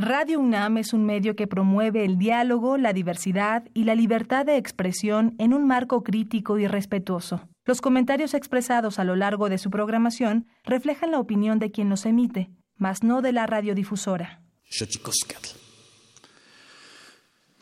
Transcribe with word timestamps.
Radio 0.00 0.38
UNAM 0.38 0.76
es 0.78 0.92
un 0.92 1.04
medio 1.04 1.34
que 1.34 1.48
promueve 1.48 2.04
el 2.04 2.18
diálogo, 2.18 2.78
la 2.78 2.92
diversidad 2.92 3.64
y 3.74 3.82
la 3.82 3.96
libertad 3.96 4.46
de 4.46 4.56
expresión 4.56 5.34
en 5.38 5.52
un 5.52 5.66
marco 5.66 6.04
crítico 6.04 6.56
y 6.56 6.68
respetuoso. 6.68 7.48
Los 7.64 7.80
comentarios 7.80 8.32
expresados 8.32 9.00
a 9.00 9.04
lo 9.04 9.16
largo 9.16 9.48
de 9.48 9.58
su 9.58 9.70
programación 9.70 10.46
reflejan 10.62 11.10
la 11.10 11.18
opinión 11.18 11.58
de 11.58 11.72
quien 11.72 11.88
los 11.88 12.06
emite, 12.06 12.52
mas 12.76 13.02
no 13.02 13.22
de 13.22 13.32
la 13.32 13.48
radiodifusora. 13.48 14.40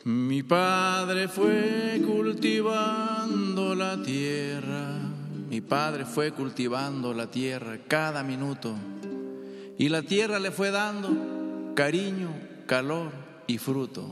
Mi 0.03 0.43
padre 0.43 1.27
fue 1.29 2.03
cultivando 2.05 3.73
la 3.73 3.99
tierra, 4.03 4.91
mi 5.49 5.61
padre 5.61 6.05
fue 6.05 6.33
cultivando 6.33 7.15
la 7.15 7.31
tierra 7.31 7.79
cada 7.87 8.21
minuto 8.21 8.75
y 9.79 9.89
la 9.89 10.03
tierra 10.03 10.37
le 10.37 10.51
fue 10.51 10.69
dando 10.69 11.36
cariño, 11.77 12.31
calor 12.65 13.11
y 13.45 13.59
fruto. 13.59 14.11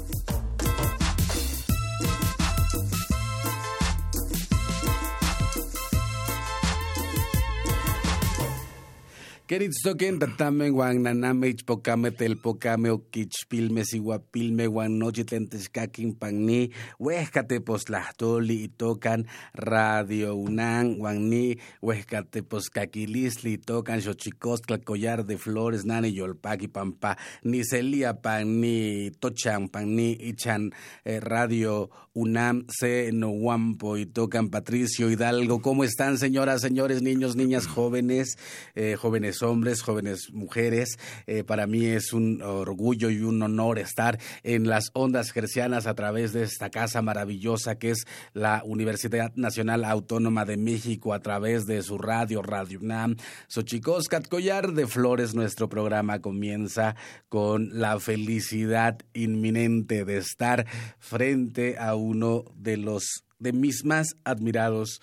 Queritztoquen 9.51 10.15
tatamen 10.15 10.71
wan 10.71 11.01
naname 11.03 11.49
ichpocame 11.51 12.13
telpocame 12.15 12.87
oquichpilme 12.89 13.83
sihuapilme 13.83 14.67
wan 14.71 14.93
nochi 14.95 15.25
tlen 15.27 15.49
techcaquin 15.51 16.13
panni 16.15 16.69
huehcate 17.03 17.57
postlahtoli 17.59 18.55
itocan 18.69 19.25
Radio 19.53 20.37
UNAM 20.39 20.93
wan 21.03 21.19
ni 21.27 21.57
huehcate 21.83 22.45
poscaquilistli 22.47 23.57
itocan 23.59 23.99
xochicostla 23.99 24.77
collar 24.87 25.25
de 25.27 25.35
flores 25.35 25.83
nani 25.83 26.13
yolpaqui 26.15 26.71
pampa 26.71 27.17
ni 27.43 27.65
celia 27.67 28.13
pan 28.13 28.61
ni 28.61 29.11
tochan 29.19 29.67
pan 29.67 29.91
ni 29.97 30.15
ichan 30.31 30.71
eh, 31.03 31.19
Radio 31.19 31.89
UNAM 32.13 32.63
se 32.67 33.11
no 33.11 33.31
guampo 33.31 33.97
itocan 33.97 34.49
Patricio 34.49 35.09
Hidalgo. 35.11 35.61
¿cómo 35.61 35.83
están 35.83 36.17
señoras 36.17 36.61
señores 36.61 37.01
niños 37.01 37.35
niñas 37.35 37.67
jóvenes 37.67 38.37
eh, 38.75 38.95
jóvenes 38.95 39.40
hombres, 39.43 39.81
jóvenes 39.81 40.31
mujeres. 40.31 40.97
Eh, 41.27 41.43
para 41.43 41.67
mí 41.67 41.85
es 41.85 42.13
un 42.13 42.41
orgullo 42.41 43.09
y 43.09 43.21
un 43.21 43.41
honor 43.41 43.79
estar 43.79 44.19
en 44.43 44.67
las 44.67 44.91
ondas 44.93 45.31
gercianas 45.31 45.87
a 45.87 45.95
través 45.95 46.33
de 46.33 46.43
esta 46.43 46.69
casa 46.69 47.01
maravillosa 47.01 47.75
que 47.75 47.91
es 47.91 48.05
la 48.33 48.61
Universidad 48.65 49.33
Nacional 49.35 49.85
Autónoma 49.85 50.45
de 50.45 50.57
México 50.57 51.13
a 51.13 51.19
través 51.19 51.65
de 51.65 51.81
su 51.83 51.97
radio, 51.97 52.41
Radio 52.41 52.79
UNAM. 52.79 53.15
Xochicoscat 53.47 54.27
Collar 54.27 54.73
de 54.73 54.87
Flores, 54.87 55.33
nuestro 55.33 55.69
programa 55.69 56.19
comienza 56.19 56.95
con 57.29 57.69
la 57.79 57.99
felicidad 57.99 58.99
inminente 59.13 60.05
de 60.05 60.17
estar 60.17 60.65
frente 60.99 61.77
a 61.77 61.95
uno 61.95 62.45
de 62.55 62.77
los 62.77 63.23
de 63.39 63.53
mis 63.53 63.83
más 63.83 64.15
admirados 64.23 65.01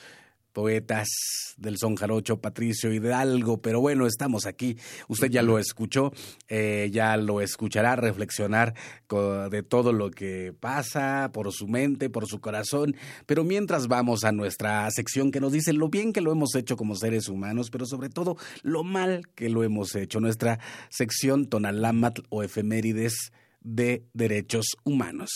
poetas 0.59 1.09
del 1.57 1.79
son 1.79 1.95
jarocho, 1.95 2.41
Patricio 2.41 2.93
Hidalgo, 2.93 3.63
pero 3.63 3.81
bueno, 3.81 4.09
estamos 4.09 4.45
aquí. 4.45 4.77
Usted 5.07 5.31
ya 5.31 5.41
lo 5.41 5.61
escuchó, 5.61 6.13
eh, 6.49 6.91
ya 6.91 7.17
lo 7.17 7.41
escuchará 7.41 7.95
reflexionar 7.95 8.75
de 9.09 9.63
todo 9.63 9.93
lo 9.93 10.11
que 10.11 10.53
pasa 10.59 11.31
por 11.33 11.53
su 11.53 11.69
mente, 11.69 12.11
por 12.11 12.27
su 12.27 12.41
corazón, 12.41 12.97
pero 13.25 13.45
mientras 13.45 13.87
vamos 13.87 14.25
a 14.25 14.33
nuestra 14.33 14.91
sección 14.91 15.31
que 15.31 15.39
nos 15.39 15.53
dice 15.53 15.73
lo 15.73 15.91
bien 15.91 16.13
que 16.13 16.23
lo 16.23 16.33
hemos 16.33 16.53
hecho 16.57 16.77
como 16.77 16.97
seres 16.97 17.29
humanos, 17.29 17.71
pero 17.71 17.87
sobre 17.87 18.09
todo 18.09 18.37
lo 18.63 18.83
mal 18.83 19.29
que 19.37 19.51
lo 19.51 19.63
hemos 19.63 19.95
hecho, 19.95 20.19
nuestra 20.19 20.59
sección 20.89 21.47
Tonalamat 21.47 22.19
o 22.31 22.43
efemérides 22.43 23.31
de 23.61 24.03
derechos 24.13 24.67
humanos. 24.83 25.31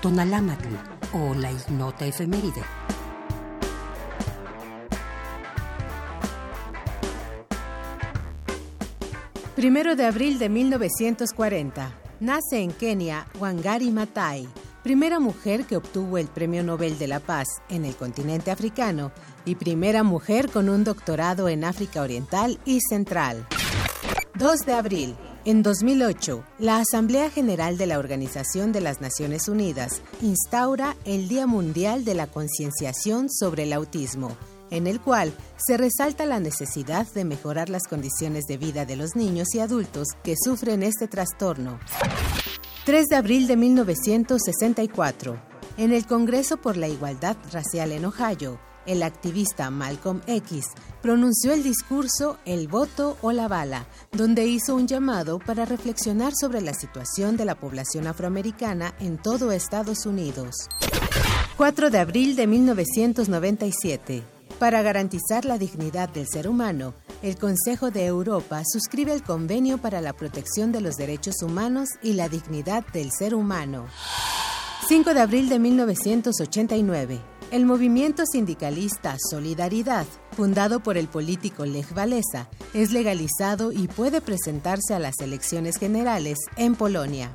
Tonalámatl 0.00 1.01
o 1.12 1.34
la 1.34 1.50
ignota 1.50 2.06
efeméride. 2.06 2.62
Primero 9.56 9.94
de 9.94 10.06
abril 10.06 10.38
de 10.38 10.48
1940. 10.48 11.92
Nace 12.20 12.62
en 12.62 12.72
Kenia 12.72 13.26
Wangari 13.38 13.90
Maathai, 13.90 14.48
primera 14.82 15.20
mujer 15.20 15.66
que 15.66 15.76
obtuvo 15.76 16.18
el 16.18 16.28
Premio 16.28 16.62
Nobel 16.62 16.98
de 16.98 17.06
la 17.06 17.20
Paz 17.20 17.46
en 17.68 17.84
el 17.84 17.94
continente 17.94 18.50
africano 18.50 19.12
y 19.44 19.56
primera 19.56 20.02
mujer 20.02 20.50
con 20.50 20.68
un 20.68 20.84
doctorado 20.84 21.48
en 21.48 21.64
África 21.64 22.02
Oriental 22.02 22.58
y 22.64 22.80
Central. 22.80 23.46
2 24.34 24.60
de 24.66 24.72
abril. 24.72 25.16
En 25.44 25.64
2008, 25.64 26.44
la 26.60 26.78
Asamblea 26.78 27.28
General 27.28 27.76
de 27.76 27.86
la 27.86 27.98
Organización 27.98 28.70
de 28.70 28.80
las 28.80 29.00
Naciones 29.00 29.48
Unidas 29.48 30.00
instaura 30.20 30.94
el 31.04 31.26
Día 31.26 31.48
Mundial 31.48 32.04
de 32.04 32.14
la 32.14 32.28
Concienciación 32.28 33.28
sobre 33.28 33.64
el 33.64 33.72
Autismo, 33.72 34.36
en 34.70 34.86
el 34.86 35.00
cual 35.00 35.32
se 35.56 35.76
resalta 35.76 36.26
la 36.26 36.38
necesidad 36.38 37.12
de 37.12 37.24
mejorar 37.24 37.70
las 37.70 37.88
condiciones 37.88 38.44
de 38.44 38.56
vida 38.56 38.84
de 38.84 38.94
los 38.94 39.16
niños 39.16 39.52
y 39.56 39.58
adultos 39.58 40.10
que 40.22 40.36
sufren 40.36 40.84
este 40.84 41.08
trastorno. 41.08 41.80
3 42.84 43.08
de 43.08 43.16
abril 43.16 43.48
de 43.48 43.56
1964. 43.56 45.42
En 45.76 45.92
el 45.92 46.06
Congreso 46.06 46.58
por 46.58 46.76
la 46.76 46.86
Igualdad 46.86 47.36
Racial 47.50 47.90
en 47.90 48.04
Ohio, 48.04 48.60
el 48.86 49.02
activista 49.02 49.70
Malcolm 49.70 50.20
X 50.26 50.66
pronunció 51.00 51.52
el 51.52 51.62
discurso 51.62 52.38
El 52.44 52.68
voto 52.68 53.16
o 53.22 53.32
la 53.32 53.48
bala, 53.48 53.86
donde 54.12 54.46
hizo 54.46 54.74
un 54.74 54.86
llamado 54.86 55.38
para 55.38 55.64
reflexionar 55.64 56.32
sobre 56.34 56.60
la 56.60 56.74
situación 56.74 57.36
de 57.36 57.44
la 57.44 57.54
población 57.54 58.06
afroamericana 58.06 58.94
en 59.00 59.18
todo 59.18 59.52
Estados 59.52 60.06
Unidos. 60.06 60.68
4 61.56 61.90
de 61.90 61.98
abril 61.98 62.36
de 62.36 62.46
1997. 62.46 64.22
Para 64.58 64.82
garantizar 64.82 65.44
la 65.44 65.58
dignidad 65.58 66.08
del 66.08 66.28
ser 66.28 66.48
humano, 66.48 66.94
el 67.22 67.36
Consejo 67.36 67.90
de 67.90 68.06
Europa 68.06 68.62
suscribe 68.64 69.12
el 69.12 69.22
Convenio 69.22 69.78
para 69.78 70.00
la 70.00 70.12
Protección 70.12 70.72
de 70.72 70.80
los 70.80 70.96
Derechos 70.96 71.42
Humanos 71.42 71.88
y 72.02 72.12
la 72.12 72.28
Dignidad 72.28 72.86
del 72.92 73.10
Ser 73.10 73.34
Humano. 73.34 73.86
5 74.88 75.14
de 75.14 75.20
abril 75.20 75.48
de 75.48 75.58
1989. 75.58 77.31
El 77.52 77.66
movimiento 77.66 78.24
sindicalista 78.24 79.18
Solidaridad, 79.30 80.06
fundado 80.34 80.80
por 80.80 80.96
el 80.96 81.06
político 81.06 81.66
Lech 81.66 81.94
Walesa, 81.94 82.48
es 82.72 82.92
legalizado 82.92 83.72
y 83.72 83.88
puede 83.88 84.22
presentarse 84.22 84.94
a 84.94 84.98
las 84.98 85.20
elecciones 85.20 85.76
generales 85.76 86.38
en 86.56 86.74
Polonia. 86.74 87.30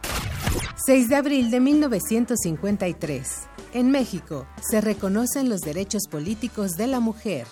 6 0.88 1.10
de 1.10 1.16
abril 1.18 1.52
de 1.52 1.60
1953. 1.60 3.30
En 3.74 3.92
México 3.92 4.48
se 4.68 4.82
reconocen 4.82 5.50
los 5.50 5.62
derechos 5.62 6.08
políticos 6.10 6.72
de 6.72 6.88
la 6.88 7.00
mujer. 7.00 7.46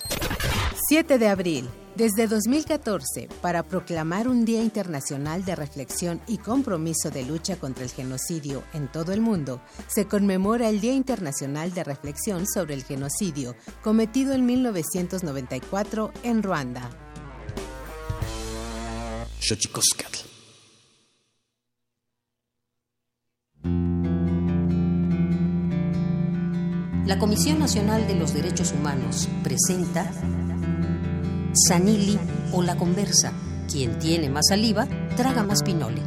7 0.89 1.19
de 1.19 1.27
abril. 1.27 1.69
Desde 1.95 2.27
2014, 2.27 3.29
para 3.41 3.63
proclamar 3.63 4.27
un 4.27 4.43
Día 4.43 4.61
Internacional 4.61 5.45
de 5.45 5.55
Reflexión 5.55 6.19
y 6.27 6.39
Compromiso 6.39 7.09
de 7.09 7.23
Lucha 7.23 7.55
contra 7.55 7.85
el 7.85 7.89
Genocidio 7.89 8.65
en 8.73 8.91
todo 8.91 9.13
el 9.13 9.21
mundo, 9.21 9.61
se 9.87 10.05
conmemora 10.05 10.67
el 10.67 10.81
Día 10.81 10.91
Internacional 10.91 11.73
de 11.73 11.85
Reflexión 11.85 12.47
sobre 12.47 12.73
el 12.73 12.83
Genocidio, 12.83 13.55
cometido 13.81 14.33
en 14.33 14.45
1994 14.45 16.11
en 16.23 16.43
Ruanda. 16.43 16.89
La 27.05 27.17
Comisión 27.19 27.59
Nacional 27.59 28.05
de 28.05 28.15
los 28.15 28.33
Derechos 28.33 28.73
Humanos 28.73 29.29
presenta 29.43 30.11
Sanili 31.55 32.19
o 32.51 32.61
la 32.61 32.75
conversa. 32.75 33.31
Quien 33.71 33.97
tiene 33.99 34.29
más 34.29 34.47
saliva, 34.49 34.87
traga 35.15 35.43
más 35.43 35.63
pinole. 35.63 36.01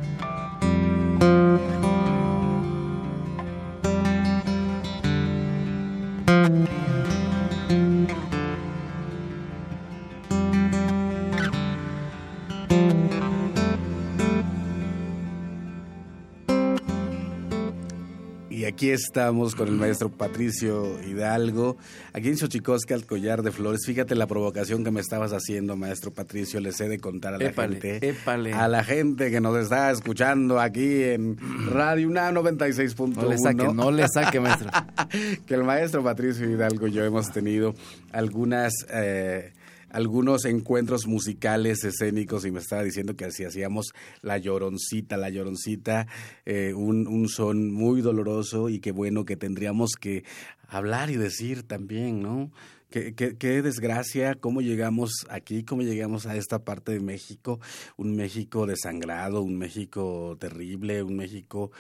Aquí 18.79 18.91
estamos 18.91 19.57
con 19.57 19.67
el 19.67 19.75
maestro 19.75 20.09
Patricio 20.09 21.03
Hidalgo, 21.03 21.77
aquí 22.13 22.29
en 22.29 22.37
Xochicosca, 22.37 22.95
al 22.95 23.07
collar 23.07 23.43
de 23.43 23.51
flores. 23.51 23.81
Fíjate 23.85 24.15
la 24.15 24.29
provocación 24.29 24.85
que 24.85 24.93
me 24.93 25.01
estabas 25.01 25.33
haciendo, 25.33 25.77
maestro 25.77 26.13
Patricio. 26.13 26.61
Les 26.61 26.81
he 26.81 26.89
de 26.89 27.01
contar 27.01 27.35
a 27.35 27.39
la 27.39 27.51
gente, 27.51 28.15
a 28.55 28.69
la 28.69 28.85
gente 28.85 29.33
que 29.33 29.41
nos 29.41 29.59
está 29.59 29.91
escuchando 29.91 30.61
aquí 30.61 31.03
en 31.03 31.37
Radio 31.73 32.07
UNA 32.07 32.31
96.1. 32.31 33.17
No 33.17 33.29
le 33.29 33.39
saque, 33.39 33.75
no 33.75 33.91
le 33.91 34.07
saque, 34.07 34.39
maestro. 34.39 34.71
que 35.47 35.55
el 35.55 35.65
maestro 35.65 36.05
Patricio 36.05 36.49
Hidalgo 36.49 36.87
y 36.87 36.93
yo 36.93 37.05
hemos 37.05 37.33
tenido 37.33 37.75
algunas... 38.13 38.73
Eh, 38.91 39.55
algunos 39.91 40.45
encuentros 40.45 41.07
musicales, 41.07 41.85
escénicos, 41.85 42.45
y 42.45 42.51
me 42.51 42.61
estaba 42.61 42.83
diciendo 42.83 43.17
que 43.17 43.27
así 43.27 43.45
hacíamos 43.45 43.93
La 44.23 44.39
Lloroncita, 44.39 45.17
La 45.17 45.31
Lloroncita, 45.31 46.07
eh, 46.45 46.75
un, 46.75 47.07
un 47.07 47.29
son 47.29 47.73
muy 47.73 48.01
doloroso 48.01 48.69
y 48.69 48.81
qué 48.81 48.93
bueno 48.93 49.25
que 49.25 49.37
tendríamos 49.37 49.93
que 49.99 50.25
hablar 50.69 51.11
y 51.11 51.17
decir 51.17 51.63
también, 51.63 52.21
¿no? 52.21 52.51
Qué, 52.91 53.15
qué, 53.15 53.37
qué, 53.37 53.61
desgracia, 53.61 54.35
cómo 54.35 54.63
llegamos 54.63 55.27
aquí, 55.29 55.63
cómo 55.63 55.83
llegamos 55.83 56.25
a 56.25 56.37
esta 56.37 56.65
parte 56.65 56.93
de 56.93 57.01
México, 57.01 57.61
un 57.99 58.17
México 58.17 58.67
desangrado, 58.67 59.43
un 59.43 59.59
México 59.59 60.39
terrible, 60.41 61.03
un 61.03 61.15
México 61.15 61.71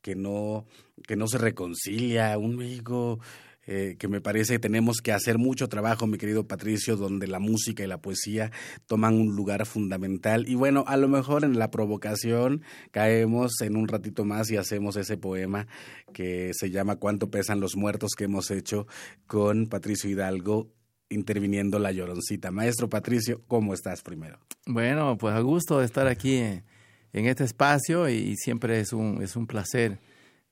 que 0.00 0.14
no, 0.14 0.64
que 1.06 1.16
no 1.16 1.26
se 1.26 1.36
reconcilia, 1.36 2.38
un 2.38 2.56
México 2.56 3.20
eh, 3.66 3.96
que 3.98 4.08
me 4.08 4.20
parece 4.20 4.54
que 4.54 4.58
tenemos 4.58 4.98
que 4.98 5.12
hacer 5.12 5.38
mucho 5.38 5.68
trabajo, 5.68 6.06
mi 6.06 6.18
querido 6.18 6.46
Patricio, 6.46 6.96
donde 6.96 7.26
la 7.26 7.38
música 7.38 7.82
y 7.82 7.86
la 7.86 8.00
poesía 8.00 8.52
toman 8.86 9.14
un 9.14 9.34
lugar 9.34 9.64
fundamental. 9.66 10.48
Y 10.48 10.54
bueno, 10.54 10.84
a 10.86 10.96
lo 10.96 11.08
mejor 11.08 11.44
en 11.44 11.58
la 11.58 11.70
provocación 11.70 12.62
caemos 12.90 13.60
en 13.60 13.76
un 13.76 13.88
ratito 13.88 14.24
más 14.24 14.50
y 14.50 14.56
hacemos 14.56 14.96
ese 14.96 15.16
poema 15.16 15.66
que 16.12 16.50
se 16.52 16.70
llama 16.70 16.96
Cuánto 16.96 17.30
pesan 17.30 17.60
los 17.60 17.76
muertos 17.76 18.12
que 18.16 18.24
hemos 18.24 18.50
hecho 18.50 18.86
con 19.26 19.66
Patricio 19.66 20.10
Hidalgo 20.10 20.70
interviniendo 21.08 21.78
la 21.78 21.92
lloroncita. 21.92 22.50
Maestro 22.50 22.88
Patricio, 22.88 23.42
¿cómo 23.46 23.74
estás 23.74 24.02
primero? 24.02 24.38
Bueno, 24.66 25.16
pues 25.18 25.34
a 25.34 25.40
gusto 25.40 25.78
de 25.78 25.86
estar 25.86 26.06
aquí 26.06 26.36
en, 26.36 26.64
este 27.12 27.44
espacio 27.44 28.08
y 28.08 28.36
siempre 28.36 28.80
es 28.80 28.92
un, 28.92 29.22
es 29.22 29.36
un 29.36 29.46
placer 29.46 29.98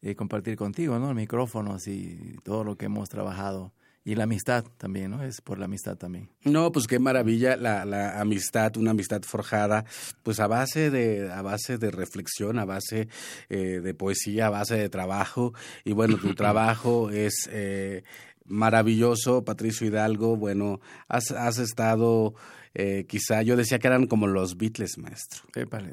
eh, 0.03 0.15
compartir 0.17 0.57
contigo, 0.57 0.99
¿no? 0.99 1.11
El 1.11 1.15
micrófono, 1.15 1.77
y 1.87 2.37
todo 2.43 2.65
lo 2.65 2.77
que 2.77 2.87
hemos 2.87 3.09
trabajado. 3.09 3.73
Y 4.05 4.17
la 4.17 4.25
amistad 4.25 4.65
también, 4.79 5.13
¿no? 5.13 5.23
Es 5.23 5.41
por 5.41 5.61
la 5.61 5.67
amistad 5.67 5.97
también. 5.97 6.29
No, 6.43 6.73
pues 6.73 6.89
qué 6.89 6.99
maravilla 6.99 7.57
la, 7.57 7.85
la 7.85 8.21
amistad, 8.21 8.77
una 8.77 8.91
amistad 8.91 9.23
forjada, 9.23 9.85
pues 10.25 10.41
a 10.41 10.49
base 10.49 10.91
de, 10.91 11.31
a 11.31 11.41
base 11.41 11.79
de 11.79 11.93
reflexión, 11.93 12.59
a 12.59 12.65
base 12.65 13.07
eh, 13.49 13.81
de 13.81 13.95
poesía, 13.95 14.49
a 14.49 14.51
base 14.51 14.77
de 14.77 14.89
trabajo. 14.89 15.55
Y 15.85 15.93
bueno, 15.93 16.17
tu 16.17 16.35
trabajo 16.35 17.11
es 17.11 17.49
eh, 17.53 18.03
maravilloso, 18.45 19.45
Patricio 19.45 19.87
Hidalgo. 19.87 20.37
Bueno, 20.37 20.81
has, 21.07 21.31
has 21.31 21.59
estado 21.59 22.35
eh, 22.75 23.05
quizá 23.09 23.43
yo 23.43 23.57
decía 23.57 23.79
que 23.79 23.87
eran 23.87 24.07
como 24.07 24.27
los 24.27 24.57
Beatles, 24.57 24.99
maestro. 24.99 25.43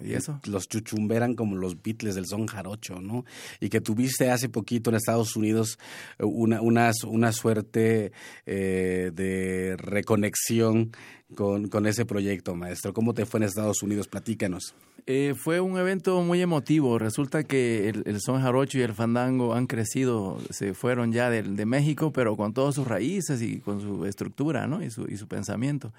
¿y 0.04 0.14
eso? 0.14 0.40
Los 0.46 0.68
chuchumbe 0.68 1.16
eran 1.16 1.36
como 1.36 1.56
los 1.56 1.82
Beatles 1.82 2.16
del 2.16 2.26
son 2.26 2.48
jarocho, 2.48 3.02
¿no? 3.02 3.26
Y 3.60 3.70
que 3.70 3.82
tuviste 3.82 4.32
hace 4.32 4.50
poquito 4.50 4.90
en 4.90 4.96
Estados 4.96 5.36
Unidos 5.36 5.78
una, 6.20 6.62
una, 6.62 6.92
una 7.08 7.32
suerte 7.32 8.12
eh, 8.46 9.12
de 9.14 9.76
reconexión 9.78 10.92
con, 11.36 11.68
con 11.68 11.86
ese 11.86 12.06
proyecto, 12.06 12.56
maestro. 12.56 12.94
¿Cómo 12.94 13.14
te 13.14 13.26
fue 13.26 13.40
en 13.40 13.44
Estados 13.44 13.84
Unidos? 13.84 14.08
Platícanos. 14.08 14.74
Eh, 15.06 15.34
fue 15.36 15.60
un 15.60 15.78
evento 15.78 16.22
muy 16.22 16.42
emotivo. 16.42 17.00
Resulta 17.00 17.44
que 17.44 17.90
el, 17.90 18.22
son 18.22 18.42
jarocho 18.42 18.78
y 18.78 18.82
el 18.82 18.94
fandango 18.94 19.54
han 19.54 19.68
crecido, 19.68 20.40
se 20.50 20.74
fueron 20.74 21.12
ya 21.12 21.30
de, 21.30 21.44
de, 21.44 21.66
México, 21.66 22.12
pero 22.12 22.36
con 22.38 22.54
todas 22.54 22.76
sus 22.76 22.88
raíces 22.88 23.42
y 23.42 23.60
con 23.60 23.82
su 23.82 24.06
estructura 24.06 24.68
¿no? 24.68 24.84
y, 24.84 24.90
su, 24.90 25.08
y 25.10 25.18
su 25.18 25.28
pensamiento. 25.28 25.94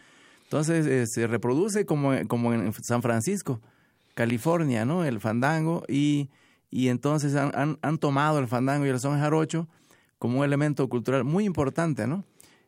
Entonces 0.51 0.85
eh, 0.87 1.07
se 1.07 1.29
reproduce 1.29 1.87
como, 1.87 2.13
como 2.27 2.53
en 2.53 2.73
San 2.83 3.03
Francisco, 3.03 3.61
California, 4.15 4.85
¿no? 4.85 5.05
el 5.05 5.21
fandango, 5.21 5.85
y, 5.87 6.29
y 6.71 6.89
entonces 6.89 7.37
han, 7.37 7.53
han, 7.55 7.79
han, 7.83 7.99
tomado 7.99 8.41
el 8.41 8.49
fandango 8.49 8.85
y 8.85 8.89
el 8.89 8.99
son 8.99 9.21
jarocho 9.21 9.69
como 10.19 10.41
un 10.41 10.45
elemento 10.45 10.89
cultural 10.89 11.23
muy 11.23 11.45
importante, 11.45 12.07
¿no? 12.07 12.25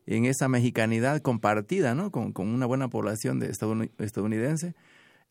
En 0.07 0.25
esa 0.25 0.49
mexicanidad 0.49 1.21
compartida, 1.21 1.95
¿no? 1.95 2.11
Con, 2.13 2.33
con 2.33 2.49
una 2.49 2.67
buena 2.67 2.89
población 2.89 3.41
de 3.41 3.51
estadounidense 3.51 4.75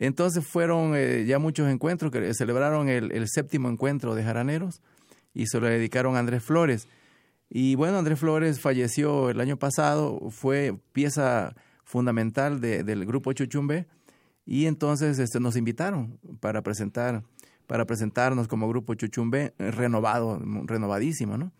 entonces 0.01 0.45
fueron 0.45 0.93
eh, 0.95 1.25
ya 1.25 1.37
muchos 1.37 1.69
encuentros, 1.69 2.11
que 2.11 2.33
celebraron 2.33 2.89
el, 2.89 3.29
séptimo 3.29 3.69
encuentro 3.69 4.15
de 4.15 4.23
jaraneros 4.23 4.81
y 5.35 5.45
se 5.45 5.59
lo 5.59 5.67
dedicaron 5.67 6.15
a 6.15 6.19
Andrés 6.19 6.41
Flores. 6.41 6.87
Y 7.51 7.75
bueno, 7.75 7.99
Andrés 7.99 8.19
Flores 8.19 8.59
falleció 8.59 9.29
el 9.29 9.39
año 9.39 9.57
pasado, 9.57 10.31
fue 10.31 10.75
pieza 10.91 11.55
fundamental 11.91 12.61
del 12.61 13.05
grupo 13.05 13.33
Chuchumbe 13.33 13.85
y 14.45 14.65
entonces 14.65 15.19
este, 15.19 15.41
nos 15.41 15.57
invitaron 15.57 16.17
para 16.39 16.61
presentar 16.61 17.23
para 17.67 17.85
presentarnos 17.85 18.47
como 18.47 18.67
grupo 18.67 18.95
Chuchumbe 18.95 19.53
renovado, 19.57 20.41
renovadísimo, 20.65 21.37
¿no? 21.37 21.53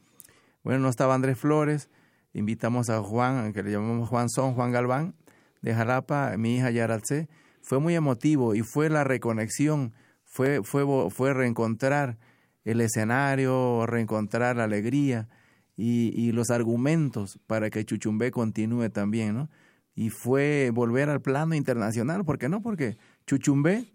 Bueno, 0.62 0.80
no 0.82 0.90
estaba 0.90 1.16
Andrés 1.16 1.38
Flores, 1.38 1.90
invitamos 2.34 2.90
a 2.90 3.02
Juan, 3.02 3.54
que 3.54 3.64
le 3.64 3.72
llamamos 3.72 4.10
Juan 4.10 4.30
Son, 4.30 4.54
Juan 4.54 4.72
Galván, 4.72 5.16
de 5.62 5.74
Jalapa, 5.74 6.36
mi 6.38 6.58
hija 6.58 6.70
Yaralce, 6.70 7.30
fue 7.62 7.80
muy 7.80 7.96
emotivo 7.96 8.56
y 8.56 8.62
fue 8.62 8.90
la 8.90 9.06
reconexión, 9.06 9.94
fue, 10.26 10.62
fue, 10.64 10.84
fue 11.12 11.34
reencontrar 11.34 12.18
el 12.66 12.82
escenario, 12.82 13.86
reencontrar 13.86 14.58
la 14.58 14.66
alegría 14.66 15.30
y, 15.78 16.12
y, 16.14 16.34
los 16.34 16.52
argumentos 16.52 17.40
para 17.48 17.70
que 17.70 17.86
Chuchumbé 17.86 18.32
continúe 18.32 18.90
también, 18.90 19.34
¿no? 19.34 19.50
Y 20.02 20.10
fue 20.10 20.72
volver 20.74 21.12
al 21.12 21.22
plano 21.22 21.54
internacional, 21.54 22.26
¿por 22.26 22.40
qué 22.40 22.50
no? 22.50 22.64
Porque 22.64 22.98
Chuchumbé 23.28 23.86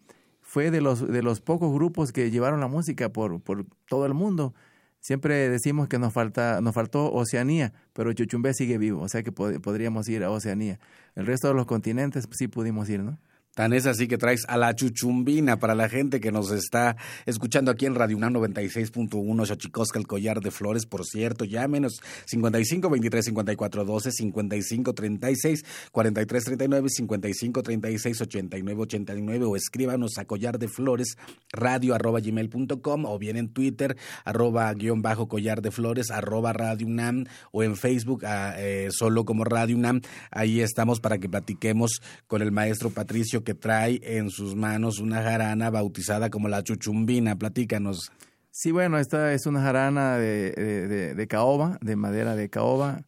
fue 0.40 0.70
de 0.70 0.80
los, 0.80 1.04
de 1.10 1.20
los 1.20 1.40
pocos 1.40 1.74
grupos 1.74 2.12
que 2.12 2.30
llevaron 2.30 2.60
la 2.60 2.68
música 2.68 3.08
por, 3.08 3.40
por 3.40 3.66
todo 3.88 4.06
el 4.06 4.14
mundo. 4.14 4.54
Siempre 5.00 5.48
decimos 5.48 5.88
que 5.88 5.98
nos, 5.98 6.12
falta, 6.12 6.60
nos 6.60 6.76
faltó 6.76 7.12
Oceanía, 7.12 7.72
pero 7.92 8.12
Chuchumbé 8.12 8.54
sigue 8.54 8.78
vivo, 8.78 9.02
o 9.02 9.08
sea 9.08 9.24
que 9.24 9.32
podríamos 9.32 10.08
ir 10.08 10.22
a 10.22 10.30
Oceanía. 10.30 10.78
El 11.16 11.26
resto 11.26 11.48
de 11.48 11.54
los 11.54 11.66
continentes 11.66 12.28
sí 12.30 12.46
pudimos 12.46 12.88
ir, 12.88 13.02
¿no? 13.02 13.18
Tan 13.56 13.72
es 13.72 13.86
así 13.86 14.06
que 14.06 14.18
traes 14.18 14.44
a 14.48 14.58
la 14.58 14.74
chuchumbina 14.74 15.58
para 15.58 15.74
la 15.74 15.88
gente 15.88 16.20
que 16.20 16.30
nos 16.30 16.50
está 16.50 16.98
escuchando 17.24 17.70
aquí 17.70 17.86
en 17.86 17.94
Radio 17.94 18.18
UNAM 18.18 18.34
96.1, 18.34 19.46
Xochicosca, 19.46 19.98
el 19.98 20.06
collar 20.06 20.40
de 20.40 20.50
flores, 20.50 20.84
por 20.84 21.06
cierto, 21.06 21.46
llámenos 21.46 22.02
55 22.26 22.90
23 22.90 23.24
54 23.24 23.84
12, 23.86 24.12
55 24.12 24.92
36 24.92 25.64
43 25.90 26.44
39, 26.44 26.88
55 26.90 27.62
36 27.62 28.20
89 28.20 28.82
89 28.82 29.44
o 29.46 29.56
escríbanos 29.56 30.18
a 30.18 30.26
collar 30.26 30.58
de 30.58 30.68
flores 30.68 31.16
radio 31.50 31.94
arroba 31.94 32.20
gmail.com 32.20 33.06
o 33.06 33.18
bien 33.18 33.38
en 33.38 33.48
Twitter 33.48 33.96
arroba 34.26 34.70
guion 34.74 35.00
bajo 35.00 35.28
collar 35.28 35.62
de 35.62 35.70
flores 35.70 36.10
arroba 36.10 36.52
Radio 36.52 36.86
UNAM 36.86 37.24
o 37.52 37.62
en 37.62 37.74
Facebook 37.74 38.22
eh, 38.26 38.88
solo 38.90 39.24
como 39.24 39.44
Radio 39.44 39.76
UNAM. 39.76 40.02
Ahí 40.30 40.60
estamos 40.60 41.00
para 41.00 41.16
que 41.16 41.30
platiquemos 41.30 42.02
con 42.26 42.42
el 42.42 42.52
maestro 42.52 42.90
Patricio 42.90 43.45
que 43.46 43.54
trae 43.54 44.00
en 44.02 44.28
sus 44.28 44.56
manos 44.56 44.98
una 44.98 45.22
jarana 45.22 45.70
bautizada 45.70 46.28
como 46.30 46.48
la 46.48 46.64
chuchumbina. 46.64 47.36
Platícanos. 47.36 48.12
Sí, 48.50 48.72
bueno, 48.72 48.98
esta 48.98 49.32
es 49.32 49.46
una 49.46 49.62
jarana 49.62 50.16
de, 50.16 51.26
caoba, 51.30 51.78
de 51.80 51.94
madera 51.94 52.34
de 52.34 52.50
caoba 52.50 53.04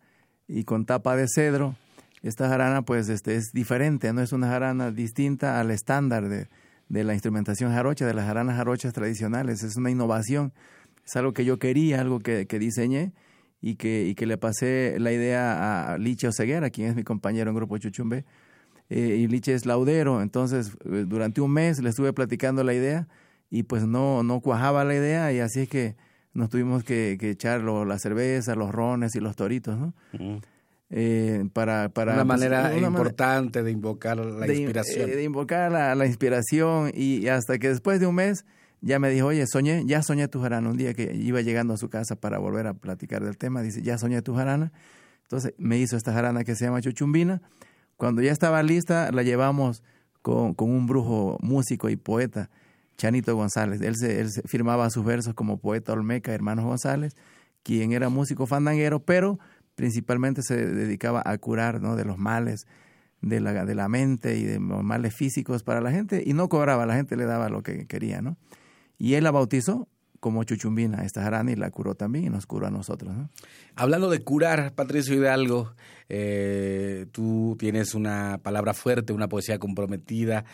y 0.46 0.62
con 0.62 0.86
tapa 0.86 1.16
de 1.16 1.26
cedro. 1.28 1.74
Esta 2.22 2.48
jarana 2.48 2.82
pues 2.82 3.08
este, 3.08 3.34
es 3.34 3.50
diferente, 3.52 4.12
no 4.12 4.22
es 4.22 4.32
una 4.32 4.48
jarana 4.48 4.92
distinta 4.92 5.58
al 5.58 5.72
estándar 5.72 6.28
de, 6.28 6.46
de 6.88 7.04
la 7.04 7.14
instrumentación 7.14 7.72
jarocha, 7.72 8.06
de 8.06 8.14
las 8.14 8.26
jaranas 8.26 8.56
jarochas 8.56 8.92
tradicionales. 8.92 9.64
Es 9.64 9.76
una 9.76 9.90
innovación, 9.90 10.52
es 11.04 11.16
algo 11.16 11.32
que 11.32 11.44
yo 11.44 11.58
quería, 11.58 12.00
algo 12.00 12.20
que, 12.20 12.46
que 12.46 12.58
diseñé 12.60 13.12
y 13.60 13.74
que, 13.74 14.06
y 14.06 14.14
que 14.14 14.26
le 14.26 14.38
pasé 14.38 14.98
la 15.00 15.10
idea 15.10 15.92
a 15.92 15.98
Licha 15.98 16.28
Oseguera, 16.28 16.70
quien 16.70 16.90
es 16.90 16.94
mi 16.94 17.02
compañero 17.02 17.50
en 17.50 17.56
Grupo 17.56 17.76
Chuchumbe, 17.78 18.24
eh, 18.90 19.16
y 19.20 19.26
Liche 19.26 19.54
es 19.54 19.66
laudero, 19.66 20.22
entonces 20.22 20.72
eh, 20.84 21.04
durante 21.06 21.40
un 21.40 21.52
mes 21.52 21.80
le 21.82 21.90
estuve 21.90 22.12
platicando 22.12 22.64
la 22.64 22.74
idea 22.74 23.06
y 23.50 23.64
pues 23.64 23.86
no, 23.86 24.22
no 24.22 24.40
cuajaba 24.40 24.84
la 24.84 24.94
idea 24.94 25.32
y 25.32 25.40
así 25.40 25.60
es 25.60 25.68
que 25.68 25.96
nos 26.32 26.48
tuvimos 26.48 26.84
que, 26.84 27.16
que 27.18 27.30
echar 27.30 27.62
la 27.62 27.98
cerveza, 27.98 28.54
los 28.54 28.70
rones 28.70 29.14
y 29.14 29.20
los 29.20 29.36
toritos, 29.36 29.78
¿no? 29.78 29.92
Eh, 30.90 31.44
para, 31.52 31.90
para, 31.90 32.14
una 32.14 32.24
pues, 32.24 32.40
manera 32.40 32.74
importante 32.78 33.62
de 33.62 33.70
invocar 33.70 34.16
la 34.16 34.46
inspiración. 34.46 35.10
de 35.10 35.22
invocar 35.22 35.70
la, 35.70 35.94
la, 35.94 36.06
inspiración 36.06 36.90
y 36.94 37.26
hasta 37.28 37.58
que 37.58 37.68
después 37.68 38.00
de 38.00 38.06
un 38.06 38.14
mes 38.14 38.46
ya 38.80 38.98
me 38.98 39.10
dijo, 39.10 39.26
oye, 39.26 39.44
soñé, 39.46 39.84
ya 39.84 40.02
soñé 40.02 40.28
tu 40.28 40.40
jarana. 40.40 40.70
Un 40.70 40.78
día 40.78 40.94
que 40.94 41.14
iba 41.14 41.42
llegando 41.42 41.74
a 41.74 41.76
su 41.76 41.90
casa 41.90 42.16
para 42.16 42.38
volver 42.38 42.66
a 42.66 42.74
platicar 42.74 43.22
del 43.22 43.36
tema, 43.36 43.60
dice, 43.60 43.82
ya 43.82 43.98
soñé 43.98 44.22
tu 44.22 44.34
jarana. 44.34 44.72
Entonces 45.22 45.52
me 45.58 45.78
hizo 45.78 45.96
esta 45.96 46.12
jarana 46.12 46.44
que 46.44 46.54
se 46.54 46.64
llama 46.64 46.80
Chuchumbina 46.80 47.42
cuando 47.98 48.22
ya 48.22 48.32
estaba 48.32 48.62
lista, 48.62 49.12
la 49.12 49.22
llevamos 49.22 49.82
con, 50.22 50.54
con 50.54 50.70
un 50.70 50.86
brujo 50.86 51.36
músico 51.42 51.90
y 51.90 51.96
poeta, 51.96 52.48
Chanito 52.96 53.36
González. 53.36 53.80
Él, 53.82 53.96
se, 53.96 54.20
él 54.20 54.30
firmaba 54.46 54.88
sus 54.88 55.04
versos 55.04 55.34
como 55.34 55.58
poeta 55.58 55.92
Olmeca, 55.92 56.32
hermano 56.32 56.64
González, 56.64 57.16
quien 57.62 57.92
era 57.92 58.08
músico 58.08 58.46
fandanguero, 58.46 59.00
pero 59.00 59.38
principalmente 59.74 60.42
se 60.42 60.66
dedicaba 60.66 61.22
a 61.24 61.36
curar 61.38 61.82
¿no? 61.82 61.96
de 61.96 62.04
los 62.04 62.18
males 62.18 62.66
de 63.20 63.40
la, 63.40 63.64
de 63.64 63.74
la 63.74 63.88
mente 63.88 64.36
y 64.36 64.44
de 64.44 64.60
los 64.60 64.84
males 64.84 65.14
físicos 65.14 65.64
para 65.64 65.80
la 65.80 65.90
gente, 65.90 66.22
y 66.24 66.34
no 66.34 66.48
cobraba, 66.48 66.86
la 66.86 66.94
gente 66.94 67.16
le 67.16 67.24
daba 67.24 67.48
lo 67.48 67.62
que 67.64 67.86
quería, 67.86 68.22
¿no? 68.22 68.36
Y 68.96 69.14
él 69.14 69.24
la 69.24 69.32
bautizó 69.32 69.88
como 70.20 70.44
Chuchumbina, 70.44 71.04
esta 71.04 71.22
jarana, 71.22 71.52
y 71.52 71.56
la 71.56 71.70
curó 71.70 71.94
también 71.94 72.26
y 72.26 72.30
nos 72.30 72.46
curó 72.46 72.66
a 72.66 72.70
nosotros. 72.70 73.14
¿no? 73.14 73.30
Hablando 73.76 74.10
de 74.10 74.20
curar, 74.20 74.74
Patricio 74.74 75.14
Hidalgo, 75.14 75.72
eh, 76.08 77.06
tú 77.12 77.56
tienes 77.58 77.94
una 77.94 78.40
palabra 78.42 78.74
fuerte, 78.74 79.12
una 79.12 79.28
poesía 79.28 79.58
comprometida. 79.58 80.44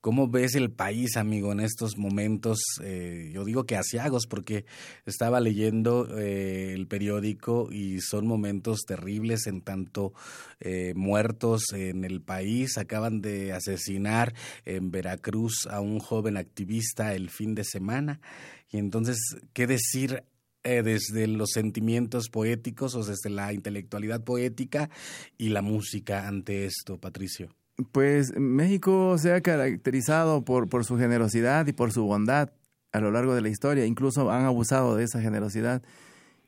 ¿Cómo 0.00 0.28
ves 0.28 0.54
el 0.54 0.70
país, 0.70 1.18
amigo, 1.18 1.52
en 1.52 1.60
estos 1.60 1.98
momentos? 1.98 2.58
Eh, 2.82 3.32
yo 3.34 3.44
digo 3.44 3.64
que 3.64 3.76
asiagos, 3.76 4.26
porque 4.26 4.64
estaba 5.04 5.40
leyendo 5.40 6.08
eh, 6.18 6.72
el 6.72 6.86
periódico 6.86 7.70
y 7.70 8.00
son 8.00 8.26
momentos 8.26 8.80
terribles 8.86 9.46
en 9.46 9.60
tanto 9.60 10.14
eh, 10.58 10.94
muertos 10.96 11.74
en 11.74 12.04
el 12.04 12.22
país. 12.22 12.78
Acaban 12.78 13.20
de 13.20 13.52
asesinar 13.52 14.32
en 14.64 14.90
Veracruz 14.90 15.66
a 15.70 15.80
un 15.80 15.98
joven 15.98 16.38
activista 16.38 17.12
el 17.14 17.28
fin 17.28 17.54
de 17.54 17.64
semana. 17.64 18.22
Y 18.70 18.78
entonces, 18.78 19.18
¿qué 19.52 19.66
decir 19.66 20.22
eh, 20.62 20.82
desde 20.82 21.26
los 21.26 21.50
sentimientos 21.50 22.28
poéticos 22.28 22.94
o 22.94 23.04
desde 23.04 23.30
la 23.30 23.52
intelectualidad 23.52 24.22
poética 24.22 24.90
y 25.38 25.48
la 25.48 25.62
música 25.62 26.28
ante 26.28 26.66
esto, 26.66 26.98
Patricio? 26.98 27.54
Pues 27.92 28.36
México 28.36 29.16
se 29.18 29.32
ha 29.32 29.40
caracterizado 29.40 30.44
por, 30.44 30.68
por 30.68 30.84
su 30.84 30.98
generosidad 30.98 31.66
y 31.66 31.72
por 31.72 31.92
su 31.92 32.04
bondad 32.04 32.52
a 32.92 33.00
lo 33.00 33.10
largo 33.10 33.34
de 33.34 33.40
la 33.40 33.48
historia. 33.48 33.86
Incluso 33.86 34.30
han 34.30 34.44
abusado 34.44 34.96
de 34.96 35.04
esa 35.04 35.20
generosidad 35.20 35.82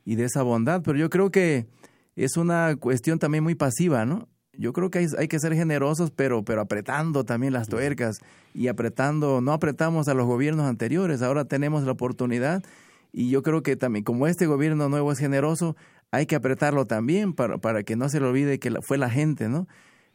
y 0.05 0.15
de 0.15 0.25
esa 0.25 0.43
bondad, 0.43 0.81
pero 0.83 0.97
yo 0.97 1.09
creo 1.09 1.31
que 1.31 1.67
es 2.15 2.37
una 2.37 2.75
cuestión 2.75 3.19
también 3.19 3.43
muy 3.43 3.55
pasiva, 3.55 4.05
¿no? 4.05 4.27
Yo 4.55 4.71
creo 4.71 4.91
que 4.91 4.99
hay, 4.99 5.07
hay, 5.17 5.27
que 5.27 5.39
ser 5.39 5.55
generosos, 5.55 6.11
pero, 6.11 6.43
pero 6.43 6.61
apretando 6.61 7.23
también 7.23 7.53
las 7.53 7.67
tuercas 7.67 8.19
y 8.53 8.67
apretando, 8.67 9.41
no 9.41 9.51
apretamos 9.51 10.07
a 10.07 10.13
los 10.13 10.27
gobiernos 10.27 10.67
anteriores, 10.67 11.21
ahora 11.21 11.45
tenemos 11.45 11.83
la 11.83 11.91
oportunidad 11.91 12.63
y 13.11 13.29
yo 13.29 13.43
creo 13.43 13.63
que 13.63 13.75
también 13.75 14.03
como 14.03 14.27
este 14.27 14.47
gobierno 14.47 14.89
nuevo 14.89 15.11
es 15.11 15.19
generoso, 15.19 15.75
hay 16.11 16.25
que 16.25 16.35
apretarlo 16.35 16.85
también 16.85 17.33
para, 17.33 17.59
para 17.59 17.83
que 17.83 17.95
no 17.95 18.09
se 18.09 18.19
le 18.19 18.25
olvide 18.25 18.59
que 18.59 18.71
fue 18.81 18.97
la 18.97 19.09
gente, 19.09 19.49
¿no? 19.49 19.67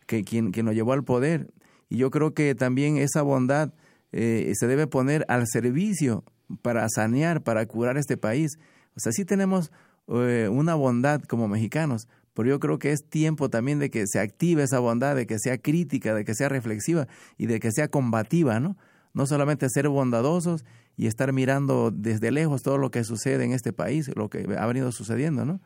Que 0.07 0.25
quien, 0.25 0.51
quien 0.51 0.67
lo 0.67 0.73
llevó 0.73 0.93
al 0.93 1.05
poder. 1.05 1.49
Y 1.89 1.97
yo 1.97 2.11
creo 2.11 2.35
que 2.35 2.55
también 2.55 2.97
esa 2.99 3.23
bondad 3.23 3.73
eh, 4.13 4.53
se 4.55 4.67
debe 4.67 4.87
poner 4.87 5.25
al 5.29 5.47
servicio 5.47 6.25
para 6.63 6.89
sanear, 6.89 7.43
para 7.43 7.67
curar 7.67 7.97
este 7.99 8.17
país. 8.17 8.59
O 8.97 9.01
sea, 9.01 9.13
sí 9.13 9.25
tenemos 9.25 9.71
eh, 10.09 10.49
una 10.51 10.75
bondad 10.75 11.23
como 11.23 11.49
mexicanos, 11.49 12.09
pero 12.39 12.51
yo 12.51 12.61
creo 12.61 12.79
que 12.79 12.93
es 12.93 13.05
tiempo 13.05 13.51
también 13.51 13.81
de 13.81 13.91
que 13.91 14.07
se 14.07 14.21
active 14.21 14.63
esa 14.63 14.79
bondad, 14.79 15.17
de 15.17 15.27
que 15.27 15.41
sea 15.41 15.59
crítica, 15.59 16.15
de 16.15 16.25
que 16.25 16.37
sea 16.37 16.49
reflexiva 16.49 17.09
y 17.37 17.47
de 17.47 17.59
que 17.59 17.73
sea 17.73 17.89
combativa, 17.89 18.61
¿no? 18.61 18.77
No 19.13 19.27
solamente 19.27 19.69
ser 19.69 19.89
bondadosos 19.89 20.65
y 20.97 21.09
estar 21.09 21.33
mirando 21.33 21.91
desde 21.91 22.31
lejos 22.31 22.63
todo 22.63 22.79
lo 22.79 22.93
que 22.93 23.03
sucede 23.03 23.45
en 23.45 23.51
este 23.51 23.73
país, 23.73 24.09
lo 24.15 24.31
que 24.31 24.47
ha 24.57 24.67
venido 24.67 24.93
sucediendo, 24.93 25.45
¿no? 25.45 25.61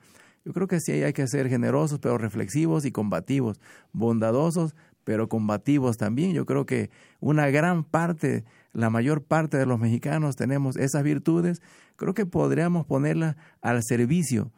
Yo 0.47 0.55
creo 0.55 0.67
que 0.67 0.81
sí 0.81 0.93
hay 0.93 1.13
que 1.13 1.29
ser 1.29 1.51
generosos, 1.51 1.99
pero 1.99 2.17
reflexivos 2.17 2.87
y 2.87 2.91
combativos, 2.91 3.61
bondadosos, 3.93 4.75
pero 5.05 5.29
combativos 5.29 5.99
también. 5.99 6.33
Yo 6.33 6.47
creo 6.47 6.65
que 6.65 6.89
una 7.21 7.51
gran 7.51 7.85
parte, 7.85 8.47
la 8.73 8.89
mayor 8.89 9.25
parte 9.25 9.59
de 9.59 9.67
los 9.67 9.79
mexicanos 9.79 10.37
tenemos 10.37 10.79
esas 10.79 11.03
virtudes. 11.03 11.61
Creo 11.97 12.15
que 12.15 12.25
podríamos 12.25 12.87
ponerlas 12.87 13.37
al 13.61 13.83
servicio 13.83 14.53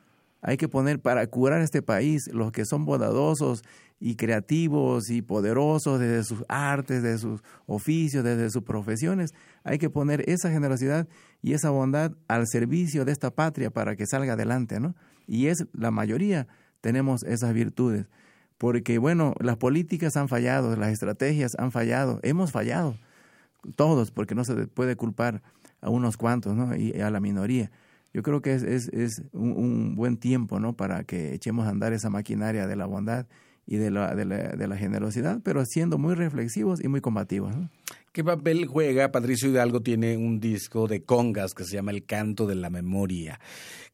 hay 0.47 0.59
que 0.59 0.69
poner 0.69 1.01
para 1.01 1.27
curar 1.27 1.63
este 1.63 1.81
país 1.81 2.29
los 2.31 2.53
que 2.53 2.67
son 2.67 2.85
bondadosos 2.85 3.65
y 3.99 4.17
creativos 4.17 5.09
y 5.09 5.23
poderosos 5.23 5.99
desde 5.99 6.23
sus 6.23 6.45
artes, 6.49 7.03
desde 7.03 7.17
sus 7.17 7.43
oficios, 7.65 8.23
desde 8.23 8.51
sus 8.51 8.63
profesiones. 8.63 9.33
Hay 9.65 9.79
que 9.79 9.89
poner 9.89 10.29
esa 10.29 10.51
generosidad 10.51 11.09
y 11.41 11.55
esa 11.55 11.71
bondad 11.71 12.13
al 12.29 12.47
servicio 12.47 13.07
de 13.07 13.13
esta 13.13 13.31
patria 13.31 13.71
para 13.71 13.97
que 13.97 14.07
salga 14.07 14.35
adelante, 14.35 14.81
¿no? 14.81 14.95
Y 15.27 15.47
es 15.47 15.65
la 15.73 15.91
mayoría 15.91 16.47
tenemos 16.83 17.23
esas 17.23 17.55
virtudes. 17.55 18.07
Porque, 18.59 18.99
bueno, 18.99 19.33
las 19.41 19.57
políticas 19.57 20.15
han 20.19 20.29
fallado, 20.29 20.77
las 20.77 20.93
estrategias 20.93 21.53
han 21.59 21.73
fallado, 21.73 22.21
hemos 22.23 22.53
fallado, 22.53 22.99
todos, 23.77 24.11
porque 24.11 24.35
no 24.35 24.45
se 24.45 24.67
puede 24.67 24.95
culpar 24.95 25.41
a 25.81 25.89
unos 25.89 26.19
cuantos, 26.19 26.55
¿no? 26.55 26.77
Y 26.77 27.01
a 27.01 27.09
la 27.09 27.21
minoría 27.21 27.71
yo 28.15 28.23
creo 28.23 28.41
que 28.41 28.55
es, 28.55 28.63
es, 28.63 28.89
es 28.93 29.23
un, 29.33 29.97
buen 29.97 30.17
tiempo 30.17 30.61
¿no? 30.61 30.75
para 30.75 31.03
que 31.03 31.35
echemos 31.35 31.67
a 31.67 31.71
andar 31.71 31.93
esa 31.93 32.11
maquinaria 32.11 32.69
de 32.69 32.77
la 32.77 32.87
bondad 32.87 33.27
y 33.67 33.77
de 33.77 33.91
la, 33.91 34.15
de 34.15 34.25
la, 34.25 34.37
de 34.51 34.69
la 34.69 34.77
generosidad, 34.77 35.41
pero 35.43 35.65
siendo 35.65 35.99
muy 35.99 36.15
reflexivos 36.15 36.83
y 36.83 36.89
muy 36.89 37.01
combativos. 37.01 37.53
¿Qué 38.13 38.23
papel 38.23 38.67
juega? 38.67 39.11
Patricio 39.11 39.49
Hidalgo 39.49 39.81
tiene 39.81 40.17
un 40.17 40.39
disco 40.39 40.87
de 40.87 41.03
congas 41.03 41.55
que 41.55 41.65
se 41.65 41.75
llama 41.75 41.91
El 41.91 42.05
canto 42.05 42.47
de 42.47 42.55
la 42.55 42.71
memoria. 42.71 43.41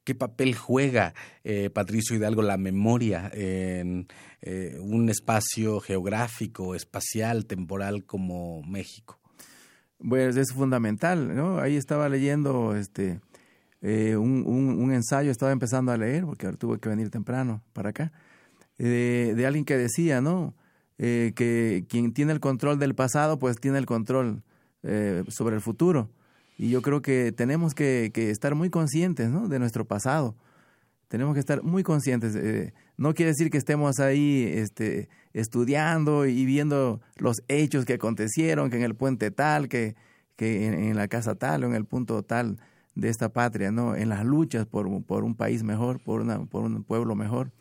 ¿Qué 0.05 0.15
papel 0.15 0.55
juega 0.55 1.15
eh, 1.45 1.71
Patricio 1.71 2.17
Hidalgo 2.17 2.43
la 2.43 2.59
memoria 2.59 3.31
en 3.33 4.09
eh, 4.43 4.77
un 4.81 5.09
espacio 5.09 5.81
geográfico, 5.81 6.75
espacial, 6.75 7.47
temporal 7.47 8.05
como 8.05 8.63
México? 8.63 9.19
Pues 9.99 10.37
es 10.37 10.53
fundamental, 10.53 11.35
¿no? 11.35 11.59
Ahí 11.59 11.77
estaba 11.77 12.09
leyendo 12.09 12.75
este 12.75 13.21
eh, 13.83 14.17
un, 14.17 14.45
un, 14.47 14.93
ensayo, 14.93 15.31
estaba 15.31 15.53
empezando 15.53 15.91
a 15.91 15.97
leer, 15.97 16.27
porque 16.27 16.53
tuve 16.53 16.79
que 16.79 16.89
venir 16.91 17.11
temprano 17.11 17.63
para 17.73 17.91
acá, 17.91 18.13
de, 18.77 19.45
alguien 19.47 19.65
que 19.65 19.77
decía, 19.77 20.21
¿no? 20.21 20.55
Eh, 20.99 21.33
que 21.35 21.87
quien 21.89 22.13
tiene 22.13 22.33
el 22.33 22.41
control 22.41 22.79
del 22.79 22.95
pasado, 22.95 23.39
pues 23.39 23.57
tiene 23.57 23.79
el 23.79 23.87
control 23.87 24.43
eh, 24.83 25.25
sobre 25.29 25.55
el 25.55 25.63
futuro. 25.63 26.11
Y 26.59 26.69
yo 26.69 26.83
creo 26.83 27.01
que 27.01 27.33
tenemos 27.33 27.75
que, 27.75 28.11
que 28.13 28.31
estar 28.31 28.55
muy 28.55 28.69
conscientes 28.69 29.31
¿no? 29.31 29.49
de 29.49 29.59
nuestro 29.59 29.87
pasado. 29.87 30.37
Tenemos 31.09 31.33
que 31.33 31.41
estar 31.41 31.63
muy 31.63 31.83
conscientes. 31.83 32.37
no 32.99 33.15
quiere 33.15 33.31
decir 33.31 33.51
que 33.51 33.57
estemos 33.57 33.99
ahí 33.99 34.45
este, 34.55 35.09
estudiando 35.33 36.27
y 36.27 36.45
viendo 36.45 37.01
los 37.17 37.43
hechos 37.49 37.87
que 37.87 37.95
acontecieron, 37.95 38.69
que 38.69 38.77
en 38.77 38.83
el 38.83 38.95
puente 38.95 39.31
tal, 39.31 39.69
que, 39.69 39.97
que 40.37 40.67
en 40.67 40.97
la 40.97 41.09
casa 41.09 41.35
tal 41.35 41.65
o 41.65 41.67
en 41.67 41.75
el 41.75 41.87
punto 41.87 42.23
tal 42.23 42.59
de 42.95 43.09
esta 43.09 43.31
patria, 43.31 43.71
¿no? 43.71 43.97
En 43.97 44.09
las 44.09 44.25
luchas 44.25 44.67
por, 44.67 45.03
por 45.05 45.25
un 45.25 45.35
país 45.35 45.63
mejor, 45.63 46.01
por, 46.03 46.21
una, 46.21 46.45
por 46.47 46.65
un 46.65 46.85
pueblo 46.85 47.15
mejor. 47.15 47.53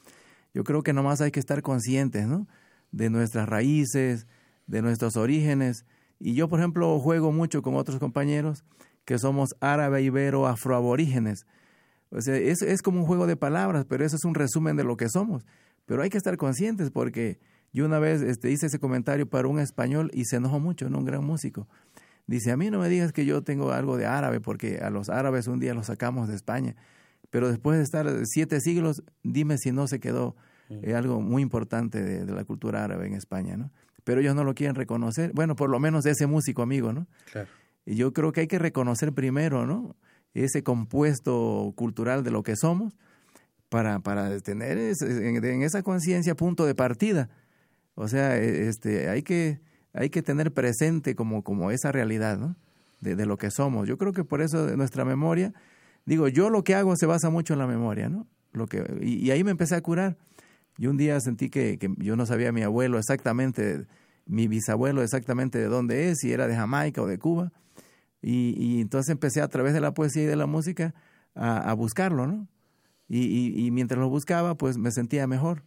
Yo 0.53 0.63
creo 0.63 0.83
que 0.83 0.93
nomás 0.93 1.21
hay 1.21 1.31
que 1.31 1.39
estar 1.39 1.61
conscientes, 1.61 2.27
¿no? 2.27 2.47
De 2.91 3.09
nuestras 3.09 3.47
raíces, 3.47 4.27
de 4.67 4.81
nuestros 4.81 5.15
orígenes. 5.15 5.85
Y 6.19 6.33
yo, 6.33 6.49
por 6.49 6.59
ejemplo, 6.59 6.99
juego 6.99 7.31
mucho 7.31 7.61
con 7.61 7.75
otros 7.75 7.99
compañeros 7.99 8.63
que 9.05 9.17
somos 9.17 9.55
árabe, 9.59 10.01
ibero, 10.01 10.47
afroaborígenes. 10.47 11.45
O 12.11 12.21
sea, 12.21 12.35
es, 12.35 12.61
es 12.61 12.81
como 12.81 12.99
un 13.01 13.05
juego 13.05 13.27
de 13.27 13.37
palabras, 13.37 13.85
pero 13.87 14.05
eso 14.05 14.15
es 14.15 14.25
un 14.25 14.35
resumen 14.35 14.75
de 14.75 14.83
lo 14.83 14.97
que 14.97 15.09
somos. 15.09 15.45
Pero 15.85 16.01
hay 16.01 16.09
que 16.09 16.17
estar 16.17 16.37
conscientes 16.37 16.91
porque 16.91 17.39
yo 17.71 17.85
una 17.85 17.99
vez 17.99 18.21
este, 18.21 18.51
hice 18.51 18.65
ese 18.65 18.79
comentario 18.79 19.29
para 19.29 19.47
un 19.47 19.59
español 19.59 20.09
y 20.13 20.25
se 20.25 20.37
enojó 20.37 20.59
mucho, 20.59 20.89
¿no? 20.89 20.99
Un 20.99 21.05
gran 21.05 21.23
músico. 21.23 21.67
Dice, 22.29 22.51
a 22.51 22.57
mí 22.57 22.69
no 22.69 22.77
me 22.77 22.89
digas 22.89 23.11
que 23.11 23.25
yo 23.25 23.41
tengo 23.41 23.71
algo 23.71 23.97
de 23.97 24.05
árabe, 24.05 24.39
porque 24.39 24.77
a 24.83 24.91
los 24.91 25.09
árabes 25.09 25.47
un 25.47 25.59
día 25.59 25.73
los 25.73 25.87
sacamos 25.87 26.27
de 26.27 26.35
España, 26.35 26.75
pero 27.31 27.49
después 27.49 27.79
de 27.79 27.83
estar 27.83 28.07
siete 28.25 28.61
siglos, 28.61 29.01
dime 29.23 29.57
si 29.57 29.71
no 29.71 29.87
se 29.87 29.99
quedó 29.99 30.35
eh, 30.69 30.93
algo 30.93 31.21
muy 31.21 31.41
importante 31.41 32.03
de, 32.03 32.31
la 32.31 32.43
cultura 32.43 32.83
árabe 32.83 33.07
en 33.07 33.15
España, 33.15 33.57
¿no? 33.57 33.71
Pero 34.03 34.21
ellos 34.21 34.35
no 34.35 34.43
lo 34.43 34.53
quieren 34.53 34.75
reconocer, 34.75 35.31
bueno, 35.33 35.55
por 35.55 35.71
lo 35.71 35.79
menos 35.79 36.05
ese 36.05 36.27
músico 36.27 36.61
amigo, 36.61 36.93
¿no? 36.93 37.07
Claro. 37.31 37.49
Y 37.83 37.95
yo 37.95 38.13
creo 38.13 38.31
que 38.31 38.41
hay 38.41 38.47
que 38.47 38.59
reconocer 38.59 39.11
primero, 39.11 39.65
¿no? 39.65 39.95
Ese 40.35 40.61
compuesto 40.61 41.73
cultural 41.75 42.23
de 42.23 42.29
lo 42.29 42.43
que 42.43 42.55
somos 42.55 42.95
para, 43.69 44.01
para 44.01 44.39
tener 44.41 44.77
en, 44.77 45.43
en 45.43 45.63
esa 45.63 45.81
conciencia 45.81 46.35
punto 46.35 46.67
de 46.67 46.75
partida. 46.75 47.27
O 47.95 48.07
sea, 48.07 48.37
e, 48.37 48.67
este, 48.67 49.09
hay 49.09 49.23
que 49.23 49.61
hay 49.93 50.09
que 50.09 50.21
tener 50.21 50.53
presente 50.53 51.15
como, 51.15 51.43
como 51.43 51.71
esa 51.71 51.91
realidad, 51.91 52.37
¿no? 52.37 52.55
De, 53.01 53.15
de, 53.15 53.25
lo 53.25 53.37
que 53.37 53.49
somos. 53.49 53.87
Yo 53.87 53.97
creo 53.97 54.11
que 54.11 54.23
por 54.23 54.41
eso 54.41 54.75
nuestra 54.75 55.05
memoria, 55.05 55.53
digo, 56.05 56.27
yo 56.27 56.49
lo 56.49 56.63
que 56.63 56.75
hago 56.75 56.95
se 56.95 57.05
basa 57.05 57.29
mucho 57.29 57.53
en 57.53 57.59
la 57.59 57.67
memoria, 57.67 58.09
¿no? 58.09 58.27
Lo 58.51 58.67
que, 58.67 58.83
y, 59.01 59.29
ahí 59.31 59.43
me 59.43 59.51
empecé 59.51 59.75
a 59.75 59.81
curar. 59.81 60.17
Y 60.77 60.87
un 60.87 60.97
día 60.97 61.19
sentí 61.19 61.49
que, 61.49 61.77
que, 61.77 61.93
yo 61.97 62.15
no 62.15 62.25
sabía 62.25 62.51
mi 62.51 62.61
abuelo 62.61 62.97
exactamente, 62.97 63.85
mi 64.25 64.47
bisabuelo 64.47 65.01
exactamente 65.01 65.59
de 65.59 65.65
dónde 65.65 66.09
es, 66.09 66.19
si 66.19 66.31
era 66.31 66.47
de 66.47 66.55
Jamaica 66.55 67.01
o 67.01 67.07
de 67.07 67.19
Cuba. 67.19 67.51
Y, 68.21 68.55
y 68.57 68.81
entonces 68.81 69.11
empecé 69.11 69.41
a 69.41 69.47
través 69.47 69.73
de 69.73 69.81
la 69.81 69.93
poesía 69.93 70.23
y 70.23 70.25
de 70.25 70.35
la 70.35 70.45
música 70.45 70.93
a, 71.35 71.69
a 71.69 71.73
buscarlo, 71.73 72.27
¿no? 72.27 72.47
Y, 73.07 73.21
y, 73.25 73.65
y, 73.65 73.71
mientras 73.71 73.99
lo 73.99 74.07
buscaba, 74.09 74.55
pues 74.55 74.77
me 74.77 74.91
sentía 74.91 75.25
mejor, 75.25 75.63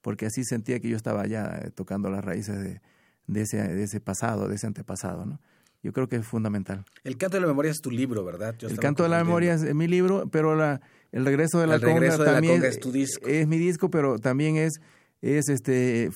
porque 0.00 0.26
así 0.26 0.42
sentía 0.44 0.80
que 0.80 0.88
yo 0.88 0.96
estaba 0.96 1.26
ya 1.26 1.60
eh, 1.62 1.70
tocando 1.70 2.08
las 2.08 2.24
raíces 2.24 2.58
de, 2.62 2.80
de 3.28 3.42
ese, 3.42 3.56
de 3.58 3.84
ese 3.84 4.00
pasado, 4.00 4.48
de 4.48 4.56
ese 4.56 4.66
antepasado, 4.66 5.24
¿no? 5.24 5.38
Yo 5.82 5.92
creo 5.92 6.08
que 6.08 6.16
es 6.16 6.26
fundamental. 6.26 6.84
El 7.04 7.16
canto 7.16 7.36
de 7.36 7.42
la 7.42 7.46
memoria 7.46 7.70
es 7.70 7.80
tu 7.80 7.92
libro, 7.92 8.24
¿verdad? 8.24 8.56
el 8.62 8.78
canto 8.80 9.04
de 9.04 9.08
la 9.08 9.22
memoria 9.22 9.54
es 9.54 9.74
mi 9.74 9.86
libro, 9.86 10.28
pero 10.28 10.56
la, 10.56 10.80
el 11.12 11.24
regreso 11.24 11.60
de 11.60 11.68
la, 11.68 11.78
conga, 11.78 12.16
también 12.18 12.64
es 12.64 12.80
tu 12.80 12.90
disco. 12.90 13.26
Es 13.28 13.46
mi 13.46 13.58
disco, 13.58 13.88
pero 13.88 14.18
también 14.18 14.56
es, 14.56 14.80
es 15.22 15.48
este, 15.48 16.10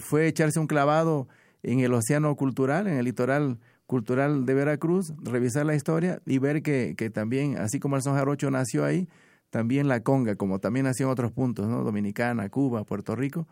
fue, 0.00 0.26
echarse 0.26 0.60
un 0.60 0.66
clavado 0.66 1.28
en 1.62 1.80
el 1.80 1.94
océano 1.94 2.34
cultural, 2.36 2.86
en 2.88 2.98
el 2.98 3.06
litoral 3.06 3.58
cultural 3.86 4.44
de 4.44 4.54
Veracruz, 4.54 5.14
revisar 5.22 5.64
la 5.64 5.74
historia 5.74 6.20
y 6.26 6.38
ver 6.38 6.62
que, 6.62 6.94
que 6.96 7.08
también, 7.08 7.56
así 7.56 7.80
como 7.80 7.96
el 7.96 8.02
son 8.02 8.16
jarocho 8.16 8.50
nació 8.50 8.84
ahí, 8.84 9.08
también 9.50 9.88
la 9.88 10.00
conga, 10.00 10.36
como 10.36 10.58
también 10.58 10.84
nació 10.84 11.06
en 11.06 11.12
otros 11.12 11.32
puntos, 11.32 11.66
¿no? 11.68 11.82
Dominicana, 11.82 12.48
Cuba, 12.50 12.84
Puerto 12.84 13.16
Rico, 13.16 13.46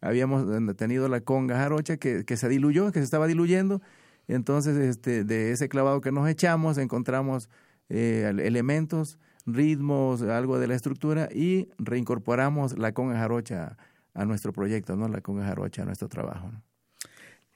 habíamos 0.00 0.44
eh, 0.50 0.74
tenido 0.74 1.08
la 1.08 1.20
conga 1.20 1.56
jarocha 1.56 1.96
que, 1.96 2.24
que 2.24 2.36
se 2.36 2.48
diluyó, 2.48 2.92
que 2.92 3.00
se 3.00 3.04
estaba 3.04 3.26
diluyendo. 3.26 3.80
Entonces, 4.28 4.76
este, 4.76 5.24
de 5.24 5.52
ese 5.52 5.68
clavado 5.68 6.00
que 6.00 6.12
nos 6.12 6.28
echamos, 6.28 6.78
encontramos 6.78 7.48
eh, 7.88 8.30
elementos, 8.42 9.18
ritmos, 9.46 10.22
algo 10.22 10.58
de 10.58 10.66
la 10.66 10.74
estructura 10.74 11.28
y 11.32 11.68
reincorporamos 11.78 12.78
la 12.78 12.92
conga 12.92 13.18
jarocha 13.18 13.78
a 14.14 14.24
nuestro 14.24 14.52
proyecto, 14.52 14.96
¿no? 14.96 15.08
La 15.08 15.22
conga 15.22 15.46
jarocha 15.46 15.82
a 15.82 15.84
nuestro 15.86 16.08
trabajo. 16.08 16.50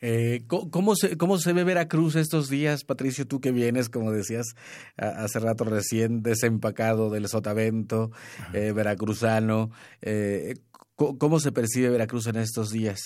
Eh, 0.05 0.43
¿cómo, 0.49 0.97
se, 0.97 1.17
¿Cómo 1.17 1.39
se 1.39 1.53
ve 1.53 1.63
Veracruz 1.63 2.17
estos 2.17 2.49
días, 2.49 2.83
Patricio? 2.83 3.25
Tú 3.25 3.41
que 3.41 3.53
vienes, 3.53 3.89
como 3.89 4.11
decías 4.11 4.57
hace 4.97 5.39
rato 5.39 5.63
recién, 5.63 6.23
desempacado 6.23 7.09
del 7.09 7.29
sotavento, 7.29 8.11
eh, 8.53 8.73
veracruzano. 8.73 9.71
Eh, 10.01 10.55
¿Cómo 10.97 11.41
se 11.41 11.53
percibe 11.53 11.89
Veracruz 11.91 12.27
en 12.27 12.37
estos 12.37 12.71
días? 12.71 13.01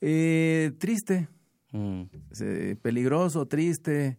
Eh, 0.00 0.72
triste, 0.78 1.28
mm. 1.72 2.02
peligroso, 2.82 3.46
triste. 3.46 4.18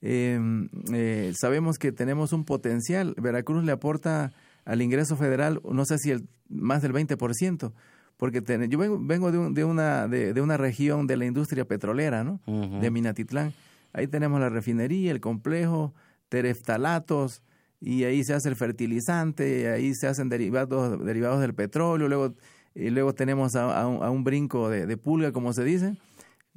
Em, 0.00 0.68
eh, 0.92 1.32
sabemos 1.36 1.78
que 1.78 1.92
tenemos 1.92 2.32
un 2.32 2.44
potencial. 2.44 3.14
Veracruz 3.18 3.64
le 3.64 3.72
aporta 3.72 4.32
al 4.64 4.82
ingreso 4.82 5.16
federal, 5.16 5.60
no 5.70 5.84
sé 5.84 5.98
si 5.98 6.10
el, 6.10 6.28
más 6.48 6.82
del 6.82 6.92
20%, 6.92 7.72
porque 8.16 8.42
yo 8.68 8.78
vengo, 8.78 9.30
de, 9.30 9.64
una, 9.64 10.08
de, 10.08 10.40
una 10.40 10.56
región 10.56 11.06
de 11.06 11.16
la 11.16 11.24
industria 11.24 11.64
petrolera, 11.64 12.24
¿no? 12.24 12.40
De 12.46 12.90
Minatitlán. 12.90 13.54
Ahí 13.92 14.06
tenemos 14.08 14.40
la 14.40 14.48
refinería, 14.48 15.10
el 15.10 15.20
complejo, 15.20 15.94
tereftalatos, 16.28 17.42
y 17.80 18.04
ahí 18.04 18.24
se 18.24 18.34
hace 18.34 18.48
el 18.48 18.56
fertilizante, 18.56 19.70
ahí 19.70 19.94
se 19.94 20.06
hacen 20.06 20.28
derivados, 20.28 21.04
derivados 21.04 21.40
del 21.40 21.54
petróleo, 21.54 22.08
luego, 22.08 22.34
y 22.74 22.90
luego 22.90 23.14
tenemos 23.14 23.54
a, 23.54 23.86
un, 23.86 24.24
brinco 24.24 24.68
de, 24.68 24.96
pulga, 24.96 25.32
como 25.32 25.52
se 25.52 25.64
dice, 25.64 25.96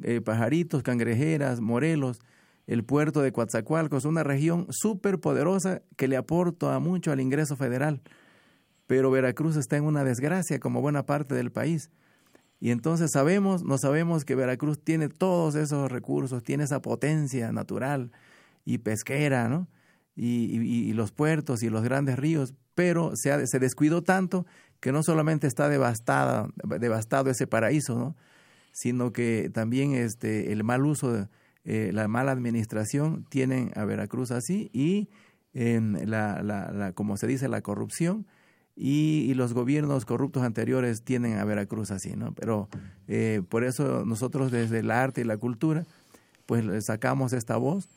eh, 0.01 0.21
pajaritos, 0.21 0.83
cangrejeras, 0.83 1.61
morelos, 1.61 2.19
el 2.67 2.83
puerto 2.83 3.21
de 3.21 3.31
Coatzacoalcos, 3.31 4.05
una 4.05 4.23
región 4.23 4.67
súper 4.69 5.19
poderosa 5.19 5.81
que 5.95 6.07
le 6.07 6.17
aporta 6.17 6.77
mucho 6.79 7.11
al 7.11 7.19
ingreso 7.19 7.55
federal. 7.55 8.01
pero 8.87 9.09
Veracruz 9.11 9.55
está 9.55 9.77
en 9.77 9.85
una 9.85 10.03
desgracia 10.03 10.59
como 10.59 10.81
buena 10.81 11.05
parte 11.05 11.33
del 11.35 11.51
país. 11.51 11.89
Y 12.59 12.71
entonces 12.71 13.09
sabemos, 13.11 13.63
no 13.63 13.77
sabemos 13.77 14.25
que 14.25 14.35
Veracruz 14.35 14.83
tiene 14.83 15.09
todos 15.09 15.55
esos 15.55 15.91
recursos, 15.91 16.43
tiene 16.43 16.65
esa 16.65 16.81
potencia 16.81 17.51
natural 17.51 18.11
y 18.65 18.79
pesquera, 18.79 19.49
¿no? 19.49 19.67
Y, 20.15 20.93
los 20.93 21.11
puertos 21.11 21.63
y 21.63 21.69
los 21.69 21.83
grandes 21.83 22.19
ríos, 22.19 22.53
pero 22.75 23.15
se, 23.15 23.47
se 23.47 23.59
descuidó 23.59 24.03
tanto 24.03 24.45
que 24.79 24.91
no 24.91 25.03
solamente 25.03 25.47
está 25.47 25.69
devastada, 25.69 26.49
devastado 26.79 27.29
ese 27.29 27.47
paraíso, 27.47 27.97
¿no? 27.97 28.15
sino 28.71 29.13
que 29.13 29.49
también 29.53 29.93
este, 29.93 30.51
el 30.51 30.63
mal 30.63 30.85
uso, 30.85 31.27
eh, 31.63 31.91
la 31.93 32.07
mala 32.07 32.31
administración 32.31 33.25
tienen 33.29 33.71
a 33.75 33.85
Veracruz 33.85 34.31
así 34.31 34.69
y 34.73 35.09
en 35.53 36.09
la, 36.09 36.41
la, 36.41 36.93
como 36.93 37.17
se 37.17 37.27
dice, 37.27 37.47
la 37.47 37.61
corrupción 37.61 38.25
y, 38.75 39.33
los 39.35 39.53
gobiernos 39.53 40.05
corruptos 40.05 40.43
anteriores 40.43 41.03
tienen 41.03 41.37
a 41.37 41.45
Veracruz 41.45 41.91
así, 41.91 42.15
¿no? 42.15 42.33
Pero 42.33 42.69
eh, 43.07 43.41
por 43.47 43.63
eso 43.63 44.05
nosotros 44.05 44.51
desde 44.51 44.79
el 44.79 44.91
arte 44.91 45.21
y 45.21 45.23
la 45.25 45.37
cultura, 45.37 45.85
pues 46.45 46.85
sacamos 46.85 47.33
esta 47.33 47.57
voz 47.57 47.89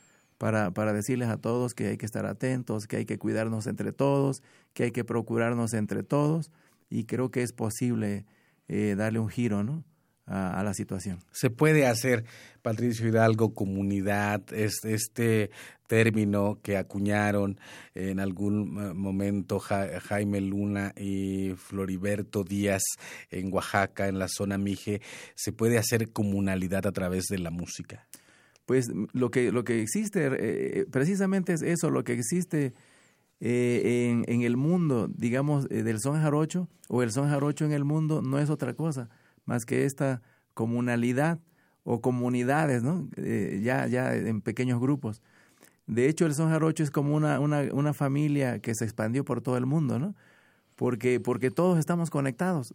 para, 0.45 0.73
para 0.73 0.93
decirles 0.93 1.31
a 1.31 1.39
todos 1.39 1.73
que 1.73 1.87
hay 1.87 1.97
que 1.97 2.05
estar 2.05 2.27
atentos, 2.27 2.87
que 2.87 2.97
hay 2.97 3.07
que 3.07 3.17
cuidarnos 3.17 3.67
entre 3.67 3.93
todos, 3.93 4.43
que 4.75 4.83
hay 4.83 4.91
que 4.91 5.03
procurarnos 5.03 5.73
entre 5.73 6.03
todos 6.03 6.51
y 6.91 7.05
creo 7.05 7.31
que 7.31 7.43
es 7.43 7.55
posible 7.55 8.27
eh, 8.69 8.95
darle 8.95 9.21
un 9.21 9.31
giro, 9.31 9.65
¿no? 9.65 9.85
a, 10.27 10.63
la 10.63 10.75
situación. 10.75 11.21
Se 11.33 11.49
puede 11.49 11.87
hacer, 11.87 12.27
Patricio 12.61 13.09
Hidalgo, 13.09 13.55
comunidad, 13.55 14.43
este, 14.53 14.93
este 14.93 15.51
término 15.87 16.59
que 16.63 16.77
acuñaron 16.77 17.59
en 17.95 18.21
algún 18.21 18.83
eh, 18.83 18.93
momento 18.93 19.59
Jaime 19.59 20.43
Luna 20.43 20.93
y 20.95 21.55
Floriberto 21.57 22.45
Díaz 22.45 22.83
en 23.31 23.51
Oaxaca, 23.51 24.09
en 24.09 24.19
la 24.19 24.29
zona 24.29 24.59
Mije, 24.59 25.01
¿se 25.37 25.53
puede 25.53 25.79
hacer 25.79 26.13
comunalidad 26.13 26.87
a 26.87 26.93
través 26.93 27.25
de 27.31 27.39
la 27.39 27.51
música? 27.51 28.07
Pues 28.67 28.91
lo 29.13 29.31
que, 29.31 29.53
lo 29.53 29.65
que 29.65 29.83
existe, 29.83 30.31
eh, 30.33 30.87
precisamente 30.91 31.53
es 31.53 31.63
eso, 31.63 31.91
lo 31.91 32.03
que 32.03 32.15
existe 32.15 32.73
eh, 33.41 34.09
en, 34.11 34.25
en, 34.27 34.43
el 34.43 34.57
mundo, 34.57 35.09
digamos, 35.15 35.69
del 35.69 36.01
son 36.01 36.21
jarocho, 36.21 36.69
o 36.89 37.03
el 37.03 37.13
son 37.13 37.29
jarocho 37.29 37.65
en 37.67 37.73
el 37.73 37.85
mundo, 37.85 38.23
no 38.23 38.39
es 38.39 38.49
otra 38.49 38.75
cosa 38.75 39.11
más 39.45 39.67
que 39.67 39.85
esta 39.85 40.23
comunalidad 40.55 41.41
o 41.83 42.01
comunidades, 42.01 42.83
¿no? 42.83 43.09
Eh, 43.17 43.61
ya, 43.63 43.87
ya 43.87 44.15
en 44.15 44.41
pequeños 44.41 44.81
grupos. 44.81 45.23
De 45.87 46.09
hecho, 46.09 46.27
el 46.27 46.35
son 46.35 46.49
jarocho 46.49 46.83
es 46.83 46.91
como 46.91 47.15
una, 47.15 47.41
una, 47.41 47.63
una, 47.73 47.93
familia 47.93 48.59
que 48.61 48.75
se 48.75 48.85
expandió 48.85 49.25
por 49.25 49.43
todo 49.43 49.59
el 49.59 49.67
mundo, 49.67 49.99
¿no? 49.99 50.15
Porque, 50.77 51.21
porque 51.21 51.51
todos 51.51 51.79
estamos 51.79 52.11
conectados. 52.11 52.73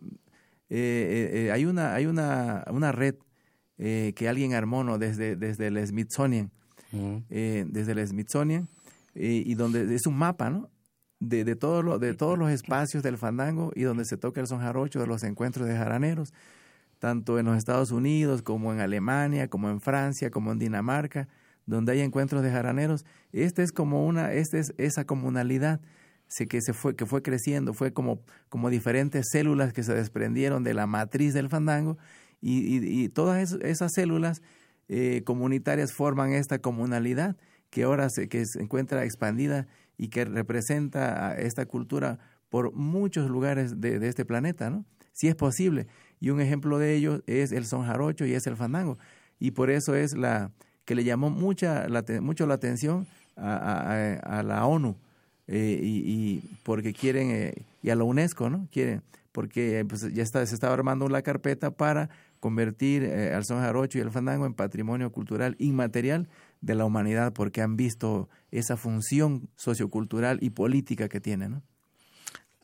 Eh, 0.69 1.47
eh, 1.47 1.52
hay 1.52 1.65
una, 1.65 1.95
hay 1.95 2.06
una, 2.06 2.63
una 2.71 2.91
red 2.91 3.15
que 3.80 4.28
alguien 4.28 4.54
armó 4.54 4.84
¿no? 4.84 4.98
desde, 4.98 5.36
desde 5.36 5.68
el 5.68 5.88
Smithsonian, 5.88 6.52
desde 6.92 7.92
el 7.94 8.06
Smithsonian, 8.06 8.68
y 9.15 9.56
donde 9.56 9.96
es 9.96 10.06
un 10.06 10.18
mapa, 10.18 10.50
¿no? 10.50 10.70
De, 11.22 11.44
de, 11.44 11.58
todo 11.58 11.82
lo, 11.82 12.00
de 12.00 12.13
todos 12.13 12.38
los 12.38 12.50
espacios 12.50 13.04
del 13.04 13.18
fandango 13.18 13.74
y 13.76 13.82
donde 13.82 14.06
se 14.06 14.15
toca 14.15 14.39
el 14.39 14.48
son 14.48 14.60
jarocho, 14.60 15.02
de 15.02 15.08
los 15.08 15.24
encuentros 15.24 15.68
de 15.68 15.76
jaraneros 15.76 16.34
tanto 17.00 17.39
en 17.39 17.46
los 17.46 17.58
Estados 17.58 17.92
Unidos 17.92 18.42
como 18.42 18.72
en 18.74 18.82
Alemania, 18.82 19.48
como 19.48 19.70
en 19.70 19.82
Francia, 19.82 20.30
como 20.30 20.52
en 20.52 20.60
Dinamarca, 20.60 21.28
donde 21.65 21.94
hay 21.94 22.02
encuentros 22.02 22.44
de 22.44 22.52
jaraneros. 22.52 23.06
Este 23.32 23.63
es 23.63 23.72
como 23.72 24.06
una, 24.06 24.34
este 24.34 24.60
es 24.60 24.74
esa 24.78 25.06
comunalidad 25.06 25.80
que 26.48 26.62
se 26.62 26.74
fue, 26.74 26.96
que 26.96 27.08
fue 27.08 27.24
creciendo, 27.24 27.74
fue 27.74 27.92
como, 27.92 28.22
como 28.50 28.70
diferentes 28.70 29.30
células 29.32 29.74
que 29.74 29.82
se 29.82 29.96
desprendieron 29.96 30.63
de 30.63 30.76
la 30.76 30.86
matriz 30.86 31.34
del 31.34 31.50
fandango 31.50 31.98
y, 32.41 33.10
todas 33.10 33.54
esas 33.54 33.93
células 33.93 34.41
eh, 34.88 35.23
comunitarias 35.25 35.93
forman 35.93 36.32
esta 36.32 36.60
comunalidad 36.60 37.38
que 37.69 37.84
ahora 37.84 38.10
se, 38.10 38.28
que 38.30 38.45
se 38.45 38.62
encuentra 38.62 39.04
expandida 39.04 39.67
y 39.97 40.08
que 40.08 40.25
representa 40.25 41.30
a 41.30 41.36
esta 41.36 41.65
cultura 41.65 42.19
por 42.49 42.73
muchos 42.73 43.30
lugares 43.30 43.80
de, 43.82 43.99
de 43.99 44.08
este 44.08 44.25
planeta, 44.25 44.69
¿no? 44.69 44.86
Si 45.12 45.28
es 45.28 45.36
posible 45.36 45.88
y 46.19 46.30
un 46.30 46.41
ejemplo 46.41 46.80
de 46.80 46.95
ello 46.95 47.21
es 47.28 47.52
el 47.52 47.65
son 47.65 47.86
jarocho 47.86 48.25
y 48.25 48.34
es 48.34 48.45
el 48.47 48.56
fandango. 48.56 48.97
Y 49.39 49.52
por 49.52 49.69
eso 49.69 49.95
es 49.95 50.13
la 50.15 50.52
que 50.86 50.95
le 50.95 51.04
llamó 51.04 51.30
mucha, 51.30 51.88
la, 51.88 52.04
mucho 52.21 52.45
la 52.47 52.56
atención 52.56 53.08
a, 53.38 54.43
la 54.45 54.65
ONU 54.65 54.97
eh, 55.47 55.80
y, 55.82 56.41
porque 56.63 56.93
quieren, 56.93 57.32
eh, 57.32 57.54
y 57.82 57.89
a 57.89 57.95
la 57.95 58.04
UNESCO, 58.04 58.49
¿no? 58.49 58.67
Quieren, 58.71 59.02
porque 59.32 59.86
pues, 59.88 60.13
ya 60.13 60.23
está, 60.23 60.45
se 60.45 60.54
estaba 60.54 60.73
armando 60.73 61.08
la 61.08 61.21
carpeta 61.21 61.71
para 61.71 62.10
convertir 62.39 63.04
eh, 63.04 63.34
al 63.34 63.45
son 63.45 63.60
jarocho 63.60 63.97
y 63.97 64.02
el 64.02 64.12
fandango 64.12 64.45
en 64.45 64.54
patrimonio 64.54 65.12
cultural 65.12 65.56
inmaterial 65.60 66.30
de 66.62 66.75
la 66.75 66.86
humanidad 66.86 67.34
porque 67.34 67.62
han 67.62 67.75
visto 67.75 68.30
esa 68.52 68.78
función 68.78 69.49
sociocultural 69.56 70.39
y 70.41 70.52
política 70.52 71.10
que 71.10 71.19
tiene, 71.19 71.49
¿no? 71.49 71.63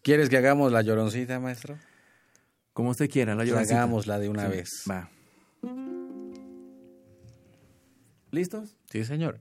¿Quieres 0.01 0.29
que 0.29 0.37
hagamos 0.37 0.71
la 0.71 0.81
lloroncita, 0.81 1.39
maestro? 1.39 1.77
Como 2.73 2.89
usted 2.89 3.09
quiera, 3.09 3.35
la 3.35 3.43
llorancita. 3.43 3.77
Hagámosla 3.77 4.19
de 4.19 4.29
una 4.29 4.47
vez. 4.47 4.69
Va. 4.89 5.09
¿Listos? 8.31 8.77
Sí, 8.91 9.03
señor. 9.03 9.39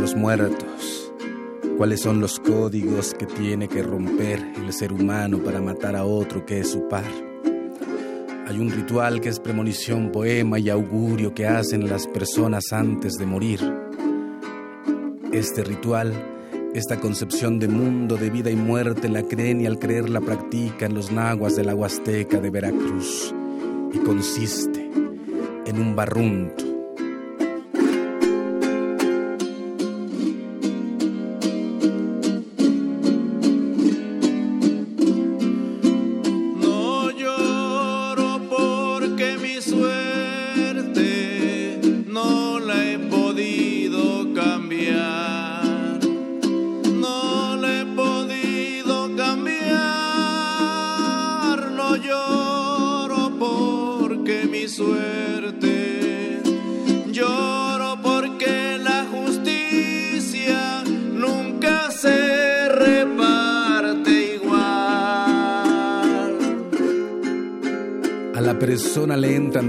Los 0.00 0.14
muertos? 0.14 1.12
¿Cuáles 1.76 2.00
son 2.00 2.20
los 2.20 2.38
códigos 2.38 3.14
que 3.14 3.26
tiene 3.26 3.68
que 3.68 3.82
romper 3.82 4.40
el 4.56 4.72
ser 4.72 4.92
humano 4.92 5.38
para 5.38 5.60
matar 5.60 5.96
a 5.96 6.04
otro 6.04 6.44
que 6.44 6.60
es 6.60 6.70
su 6.70 6.86
par? 6.88 7.04
Hay 8.46 8.58
un 8.58 8.70
ritual 8.70 9.20
que 9.20 9.30
es 9.30 9.40
premonición, 9.40 10.12
poema 10.12 10.58
y 10.58 10.68
augurio 10.70 11.34
que 11.34 11.46
hacen 11.46 11.88
las 11.88 12.06
personas 12.06 12.72
antes 12.72 13.14
de 13.14 13.26
morir. 13.26 13.60
Este 15.32 15.64
ritual 15.64 16.12
Esta 16.74 17.00
concepción 17.00 17.58
de 17.58 17.66
mundo, 17.66 18.16
de 18.16 18.30
vida 18.30 18.48
y 18.48 18.54
muerte, 18.54 19.08
la 19.08 19.24
creen 19.24 19.60
y 19.60 19.66
al 19.66 19.80
creer 19.80 20.08
la 20.08 20.20
practican 20.20 20.94
los 20.94 21.10
nahuas 21.10 21.56
de 21.56 21.64
la 21.64 21.74
Huasteca 21.74 22.38
de 22.38 22.50
Veracruz. 22.50 23.34
Consiste 24.10 24.90
en 25.66 25.80
un 25.80 25.94
barrunto 25.94 26.69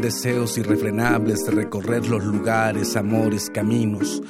deseos 0.02 0.58
irrefrenables 0.58 1.46
de 1.46 1.52
recorrer 1.52 2.08
los 2.08 2.24
lugares, 2.24 2.96
amores, 2.96 3.50
caminos 3.50 4.21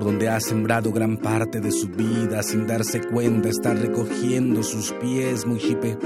por 0.00 0.06
donde 0.06 0.30
ha 0.30 0.40
sembrado 0.40 0.92
gran 0.92 1.18
parte 1.18 1.60
de 1.60 1.70
su 1.70 1.88
vida 1.88 2.42
sin 2.42 2.66
darse 2.66 3.02
cuenta, 3.02 3.50
está 3.50 3.74
recogiendo 3.74 4.62
sus 4.62 4.92
pies, 4.92 5.44
muy 5.44 5.60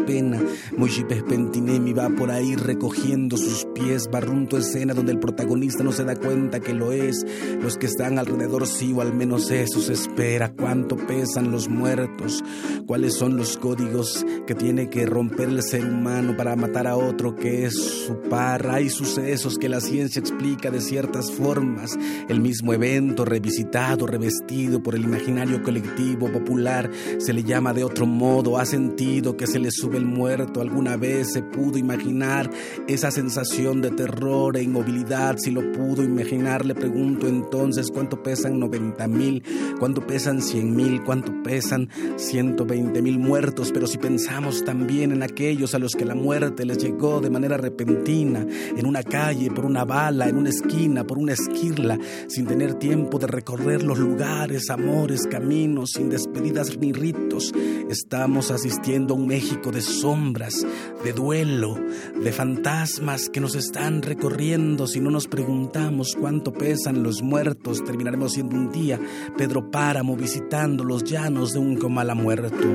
pena, 0.05 0.43
muy 0.77 0.91
pentinemi 1.29 1.93
va 1.93 2.09
por 2.09 2.33
ahí 2.33 2.57
recogiendo 2.57 3.37
sus 3.37 3.69
pies, 3.73 4.09
barrunto 4.11 4.59
escena 4.59 4.95
donde 4.95 5.13
el 5.13 5.21
protagonista 5.21 5.85
no 5.85 5.93
se 5.93 6.03
da 6.03 6.17
cuenta 6.17 6.59
que 6.59 6.75
lo 6.75 6.91
es, 6.91 7.25
los 7.63 7.77
que 7.77 7.87
están 7.87 8.19
alrededor 8.19 8.67
sí 8.67 8.93
o 8.93 9.01
al 9.01 9.15
menos 9.15 9.53
eso 9.53 9.81
se 9.81 9.93
espera, 9.93 10.53
cuánto 10.53 10.97
pesan 10.97 11.53
los 11.53 11.69
muertos, 11.69 12.43
cuáles 12.87 13.15
son 13.15 13.37
los 13.37 13.57
códigos 13.57 14.27
que 14.49 14.57
tiene 14.57 14.91
que 14.91 15.07
romper 15.07 15.51
el 15.51 15.63
ser 15.63 15.85
humano 15.85 16.37
para 16.37 16.57
matar 16.57 16.89
a 16.89 16.97
otro 16.97 17.37
que 17.37 17.67
es 17.67 17.75
su 17.75 18.21
par, 18.23 18.67
hay 18.71 18.91
sucesos 18.91 19.57
que 19.57 19.69
la 19.69 19.81
ciencia 19.81 20.19
explica 20.19 20.73
de 20.73 20.81
ciertas 20.81 21.31
formas, 21.31 21.97
el 22.29 22.41
mismo 22.41 22.75
evento 22.75 23.25
revisitado 23.25 23.84
revestido 23.85 24.83
por 24.83 24.95
el 24.95 25.05
imaginario 25.05 25.63
colectivo 25.63 26.33
popular, 26.33 26.91
se 27.19 27.33
le 27.35 27.43
llama 27.43 27.75
de 27.75 27.85
otro 27.85 28.07
modo, 28.07 28.59
ha 28.59 28.65
sentido 28.65 29.37
que 29.37 29.47
se 29.47 29.59
le 29.59 29.71
sube 29.71 29.99
el 29.99 30.07
muerto, 30.07 30.63
alguna 30.63 30.97
vez 30.97 31.33
se 31.33 31.43
pudo 31.43 31.77
imaginar 31.77 32.51
esa 32.89 33.11
sensación 33.11 33.83
de 33.83 33.91
terror 33.91 34.57
e 34.57 34.63
inmovilidad, 34.63 35.37
si 35.37 35.51
lo 35.51 35.71
pudo 35.73 36.03
imaginar, 36.03 36.65
le 36.65 36.75
pregunto 36.75 37.29
entonces 37.29 37.91
cuánto 37.93 38.23
pesan 38.23 38.59
90 38.59 39.07
mil, 39.09 39.43
cuánto 39.79 40.07
pesan 40.07 40.41
100 40.41 40.75
mil, 40.75 41.03
cuánto 41.05 41.43
pesan 41.43 41.91
120 42.17 43.03
mil 43.03 43.19
muertos, 43.19 43.71
pero 43.71 43.87
si 43.87 43.99
pensamos 43.99 44.65
también 44.65 45.13
en 45.13 45.23
aquellos 45.23 45.75
a 45.75 45.79
los 45.79 45.93
que 45.93 46.07
la 46.07 46.15
muerte 46.15 46.65
les 46.65 46.79
llegó 46.79 47.21
de 47.21 47.31
manera 47.31 47.59
repentina, 47.59 48.47
en 48.77 48.87
una 48.87 49.03
calle, 49.03 49.51
por 49.51 49.67
una 49.67 49.85
bala, 49.85 50.29
en 50.29 50.39
una 50.39 50.49
esquina, 50.49 51.07
por 51.07 51.19
una 51.19 51.35
esquirla, 51.35 51.99
sin 52.29 52.47
tener 52.47 52.75
tiempo 52.75 53.19
de 53.19 53.27
recorrer 53.27 53.74
los 53.83 53.99
lugares, 53.99 54.71
amores, 54.71 55.27
caminos, 55.27 55.93
sin 55.93 56.09
despedidas 56.09 56.77
ni 56.79 56.93
ritos. 56.93 57.53
Estamos 57.89 58.51
asistiendo 58.51 59.15
a 59.15 59.17
un 59.17 59.27
México 59.27 59.73
de 59.73 59.81
sombras, 59.81 60.67
de 61.03 61.13
duelo, 61.13 61.77
de 62.23 62.33
fantasmas 62.33 63.29
que 63.29 63.41
nos 63.41 63.55
están 63.55 64.03
recorriendo. 64.03 64.87
Si 64.87 65.01
no 65.01 65.11
nos 65.11 65.27
preguntamos 65.27 66.17
cuánto 66.19 66.53
pesan 66.53 67.03
los 67.03 67.23
muertos, 67.23 67.83
terminaremos 67.85 68.33
siendo 68.33 68.57
un 68.57 68.71
día 68.71 69.01
Pedro 69.37 69.71
Páramo 69.71 70.17
visitando 70.17 70.85
los 70.85 71.05
llanos 71.05 71.53
de 71.53 71.59
un 71.59 71.77
comala 71.77 72.15
muerto. 72.15 72.69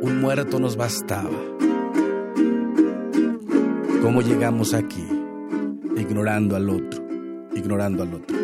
Un 0.00 0.20
muerto 0.20 0.58
nos 0.58 0.76
bastaba. 0.76 1.38
¿Cómo 4.00 4.22
llegamos 4.22 4.74
aquí? 4.74 5.04
Ignorando 5.96 6.54
al 6.54 6.70
otro, 6.70 7.04
ignorando 7.54 8.04
al 8.04 8.14
otro. 8.14 8.37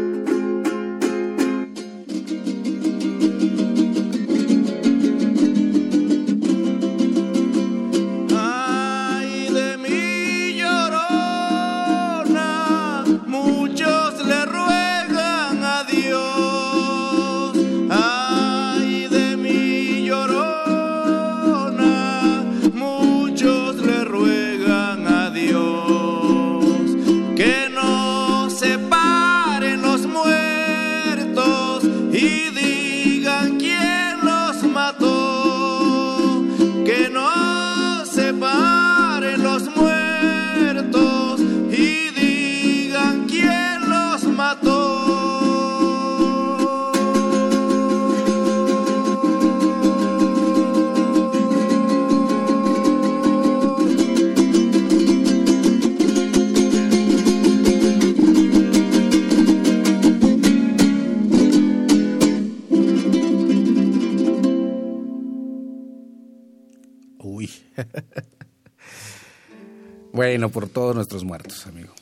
Bueno, 70.24 70.48
por 70.48 70.70
todos 70.70 70.96
nuestros 70.96 71.22
muertos, 71.22 71.66
amigo. 71.66 71.92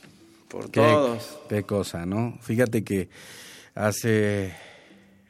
Por 0.47 0.69
todos. 0.69 1.39
Qué 1.49 1.63
cosa, 1.63 2.05
¿no? 2.05 2.37
Fíjate 2.41 2.85
que 2.85 3.09
hace. 3.75 4.55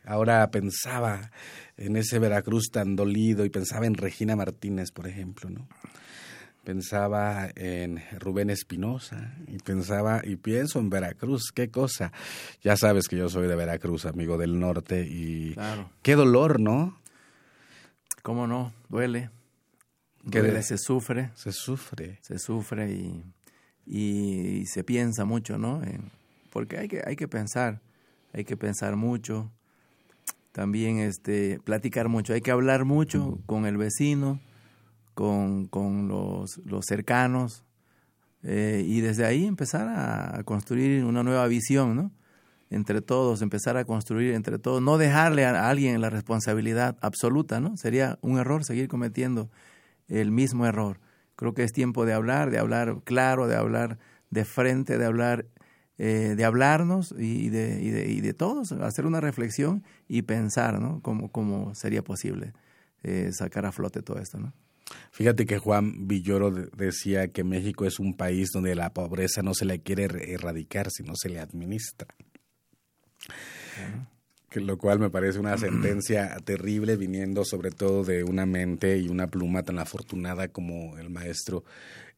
Ahora 0.05 0.51
pensaba 0.51 1.31
en 1.75 1.95
ese 1.97 2.19
Veracruz 2.19 2.69
tan 2.71 2.95
dolido 2.95 3.45
y 3.45 3.49
pensaba 3.49 3.87
en 3.87 3.95
Regina 3.95 4.35
Martínez, 4.35 4.91
por 4.91 5.07
ejemplo, 5.07 5.49
¿no? 5.49 5.67
Pensaba 6.63 7.49
en 7.55 7.99
Rubén 8.19 8.51
Espinosa 8.51 9.37
y 9.47 9.57
pensaba 9.57 10.21
y 10.23 10.35
pienso 10.35 10.77
en 10.77 10.91
Veracruz, 10.91 11.51
qué 11.51 11.71
cosa. 11.71 12.11
Ya 12.61 12.77
sabes 12.77 13.07
que 13.07 13.17
yo 13.17 13.27
soy 13.27 13.47
de 13.47 13.55
Veracruz, 13.55 14.05
amigo 14.05 14.37
del 14.37 14.59
norte 14.59 15.03
y 15.09 15.55
claro. 15.55 15.89
qué 16.03 16.15
dolor, 16.15 16.59
¿no? 16.59 16.99
¿Cómo 18.21 18.45
no? 18.45 18.71
Duele 18.87 19.31
que 20.29 20.63
se 20.63 20.77
sufre. 20.77 21.31
Se 21.35 21.51
sufre. 21.51 22.19
Se 22.21 22.39
sufre 22.39 22.91
y, 22.91 23.23
y, 23.85 24.65
se 24.65 24.83
piensa 24.83 25.25
mucho, 25.25 25.57
¿no? 25.57 25.81
porque 26.49 26.77
hay 26.77 26.87
que, 26.87 27.01
hay 27.05 27.15
que 27.15 27.27
pensar, 27.27 27.81
hay 28.31 28.45
que 28.45 28.55
pensar 28.55 28.95
mucho, 28.95 29.51
también 30.51 30.99
este, 30.99 31.59
platicar 31.63 32.09
mucho, 32.09 32.33
hay 32.33 32.41
que 32.41 32.51
hablar 32.51 32.85
mucho 32.85 33.39
con 33.47 33.65
el 33.65 33.75
vecino, 33.75 34.39
con, 35.15 35.65
con 35.65 36.07
los, 36.07 36.59
los 36.59 36.85
cercanos, 36.85 37.63
eh, 38.43 38.83
y 38.85 38.99
desde 38.99 39.25
ahí 39.25 39.45
empezar 39.45 39.87
a, 39.87 40.43
construir 40.43 41.05
una 41.05 41.23
nueva 41.23 41.47
visión, 41.47 41.95
¿no? 41.95 42.11
Entre 42.69 43.01
todos, 43.01 43.41
empezar 43.41 43.77
a 43.77 43.85
construir 43.85 44.33
entre 44.33 44.59
todos, 44.59 44.81
no 44.81 44.97
dejarle 44.97 45.45
a 45.45 45.69
alguien 45.69 46.01
la 46.01 46.09
responsabilidad 46.09 46.97
absoluta, 47.01 47.59
¿no? 47.59 47.77
Sería 47.77 48.17
un 48.21 48.37
error 48.37 48.65
seguir 48.65 48.87
cometiendo 48.87 49.49
el 50.07 50.31
mismo 50.31 50.65
error. 50.65 50.99
Creo 51.35 51.53
que 51.53 51.63
es 51.63 51.73
tiempo 51.73 52.05
de 52.05 52.13
hablar, 52.13 52.51
de 52.51 52.59
hablar 52.59 53.01
claro, 53.03 53.47
de 53.47 53.55
hablar 53.55 53.97
de 54.29 54.45
frente, 54.45 54.97
de 54.97 55.05
hablar, 55.05 55.45
eh, 55.97 56.33
de 56.35 56.45
hablarnos 56.45 57.13
y 57.17 57.49
de, 57.49 57.81
y, 57.81 57.89
de, 57.89 58.09
y 58.09 58.21
de 58.21 58.33
todos, 58.33 58.71
hacer 58.71 59.05
una 59.05 59.21
reflexión 59.21 59.83
y 60.07 60.23
pensar, 60.23 60.79
¿no? 60.79 61.01
Cómo, 61.01 61.31
cómo 61.31 61.75
sería 61.75 62.03
posible 62.03 62.53
eh, 63.03 63.29
sacar 63.31 63.65
a 63.65 63.71
flote 63.71 64.01
todo 64.01 64.19
esto, 64.19 64.39
¿no? 64.39 64.53
Fíjate 65.11 65.45
que 65.45 65.57
Juan 65.57 66.07
Villoro 66.07 66.51
decía 66.51 67.29
que 67.29 67.43
México 67.43 67.85
es 67.85 67.99
un 67.99 68.15
país 68.15 68.49
donde 68.53 68.75
la 68.75 68.93
pobreza 68.93 69.41
no 69.41 69.53
se 69.53 69.65
le 69.65 69.81
quiere 69.81 70.33
erradicar, 70.33 70.89
sino 70.91 71.13
se 71.15 71.29
le 71.29 71.39
administra. 71.39 72.07
Lo 74.55 74.77
cual 74.77 74.99
me 74.99 75.09
parece 75.09 75.39
una 75.39 75.57
sentencia 75.57 76.35
terrible 76.45 76.95
viniendo 76.95 77.45
sobre 77.45 77.71
todo 77.71 78.03
de 78.03 78.23
una 78.23 78.45
mente 78.45 78.97
y 78.97 79.09
una 79.09 79.27
pluma 79.27 79.63
tan 79.63 79.79
afortunada 79.79 80.47
como 80.47 80.97
el 80.97 81.09
maestro 81.09 81.63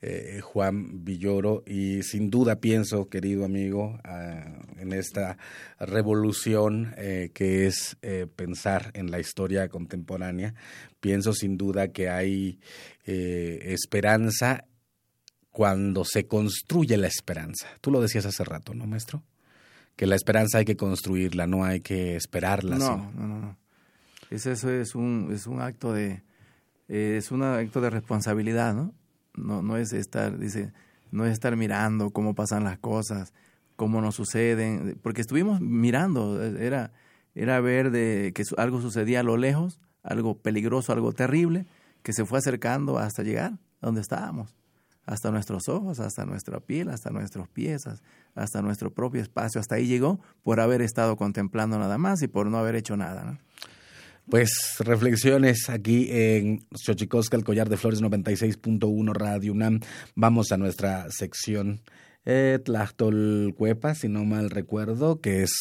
eh, 0.02 0.42
Juan 0.42 1.04
Villoro 1.04 1.64
y 1.66 2.04
sin 2.04 2.30
duda 2.30 2.58
pienso, 2.58 3.10
querido 3.10 3.44
amigo, 3.44 3.98
ah, 4.04 4.44
en 4.78 4.94
esta 4.94 5.38
revolución 5.80 6.94
eh, 6.98 7.32
que 7.34 7.66
es 7.66 7.98
eh, 8.04 8.28
pensar 8.36 8.92
en 8.94 9.10
la 9.10 9.20
historia 9.20 9.68
contemporánea, 9.70 10.54
pienso 11.00 11.34
sin 11.34 11.58
duda 11.58 11.88
que 11.88 12.10
hay 12.10 12.60
esperanza 13.06 14.66
cuando 15.52 16.04
se 16.06 16.28
construye 16.28 16.98
la 16.98 17.08
esperanza. 17.08 17.68
Tú 17.80 17.92
lo 17.92 18.02
decías 18.02 18.26
hace 18.26 18.44
rato, 18.44 18.74
¿no, 18.74 18.86
maestro? 18.88 19.24
Que 19.96 20.08
la 20.08 20.16
esperanza 20.16 20.58
hay 20.58 20.66
que 20.66 20.76
construirla, 20.76 21.48
no 21.48 21.64
hay 21.64 21.82
que 21.82 22.16
esperarla. 22.16 22.78
No, 22.78 23.12
no, 23.18 23.28
no, 23.28 23.58
Es 24.30 24.46
eso 24.46 24.70
es 24.70 24.96
un, 24.96 25.30
es 25.32 25.48
un 25.48 25.62
acto 25.62 25.94
de 25.94 26.24
es 26.88 27.32
un 27.32 27.42
acto 27.42 27.82
de 27.82 27.90
responsabilidad, 27.90 28.76
¿no? 28.76 28.94
no, 29.38 29.62
no 29.62 29.78
es 29.78 29.94
estar, 29.94 30.38
dice, 30.38 30.74
no 31.12 31.26
es 31.26 31.34
estar 31.34 31.56
mirando 31.56 32.10
cómo 32.12 32.36
pasan 32.36 32.64
las 32.64 32.78
cosas, 32.78 33.34
cómo 33.76 34.02
nos 34.02 34.16
suceden, 34.16 35.00
porque 35.02 35.22
estuvimos 35.22 35.62
mirando, 35.62 36.42
era, 36.42 36.92
era 37.34 37.60
ver 37.60 37.92
de 37.92 38.32
que 38.34 38.44
algo 38.58 38.82
sucedía 38.82 39.22
a 39.22 39.24
lo 39.24 39.38
lejos, 39.38 39.80
algo 40.04 40.38
peligroso, 40.38 40.94
algo 40.94 41.12
terrible, 41.12 41.66
que 42.04 42.14
se 42.14 42.26
fue 42.26 42.40
acercando 42.40 42.98
hasta 42.98 43.24
llegar 43.24 43.54
a 43.82 43.86
donde 43.86 44.02
estábamos, 44.02 44.56
hasta 45.06 45.32
nuestros 45.32 45.70
ojos, 45.70 46.00
hasta 46.00 46.26
nuestra 46.26 46.60
piel, 46.60 46.90
hasta 46.90 47.10
nuestros 47.10 47.48
pies, 47.48 47.84
hasta 48.34 48.62
nuestro 48.62 48.94
propio 48.94 49.22
espacio, 49.22 49.62
hasta 49.62 49.76
ahí 49.76 49.88
llegó 49.88 50.20
por 50.44 50.60
haber 50.60 50.82
estado 50.82 51.16
contemplando 51.16 51.78
nada 51.78 51.98
más 51.98 52.22
y 52.22 52.28
por 52.28 52.48
no 52.48 52.58
haber 52.58 52.76
hecho 52.76 52.98
nada. 52.98 53.38
Pues 54.30 54.78
reflexiones 54.80 55.70
aquí 55.70 56.08
en 56.10 56.66
Xochicosca, 56.74 57.38
el 57.38 57.44
collar 57.44 57.70
de 57.70 57.78
flores 57.78 58.02
96.1 58.02 59.14
Radio 59.14 59.54
UNAM. 59.54 59.82
Vamos 60.16 60.52
a 60.52 60.58
nuestra 60.58 61.06
sección 61.12 61.82
eh, 62.26 62.60
Tlachtolcuepa, 62.64 63.94
si 63.94 64.10
no 64.10 64.26
mal 64.26 64.50
recuerdo, 64.50 65.22
que 65.22 65.44
es 65.44 65.52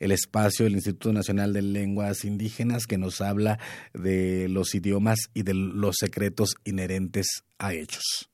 el 0.00 0.10
espacio 0.10 0.64
del 0.64 0.74
Instituto 0.74 1.12
Nacional 1.12 1.52
de 1.52 1.60
Lenguas 1.60 2.24
Indígenas 2.24 2.86
que 2.86 2.96
nos 2.96 3.20
habla 3.20 3.58
de 3.92 4.48
los 4.48 4.74
idiomas 4.74 5.18
y 5.34 5.42
de 5.42 5.52
los 5.52 5.96
secretos 5.98 6.54
inherentes 6.64 7.44
a 7.58 7.74
ellos. 7.74 8.33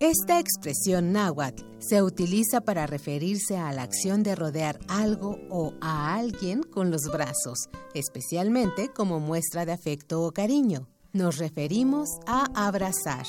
Esta 0.00 0.40
expresión 0.40 1.12
náhuatl 1.12 1.62
se 1.78 2.02
utiliza 2.02 2.62
para 2.62 2.86
referirse 2.86 3.58
a 3.58 3.70
la 3.74 3.82
acción 3.82 4.22
de 4.22 4.34
rodear 4.34 4.78
algo 4.88 5.36
o 5.50 5.74
a 5.82 6.14
alguien 6.14 6.62
con 6.62 6.90
los 6.90 7.02
brazos, 7.12 7.68
especialmente 7.92 8.88
como 8.88 9.20
muestra 9.20 9.66
de 9.66 9.72
afecto 9.72 10.22
o 10.22 10.32
cariño. 10.32 10.88
Nos 11.12 11.36
referimos 11.36 12.08
a 12.26 12.46
abrazar. 12.54 13.26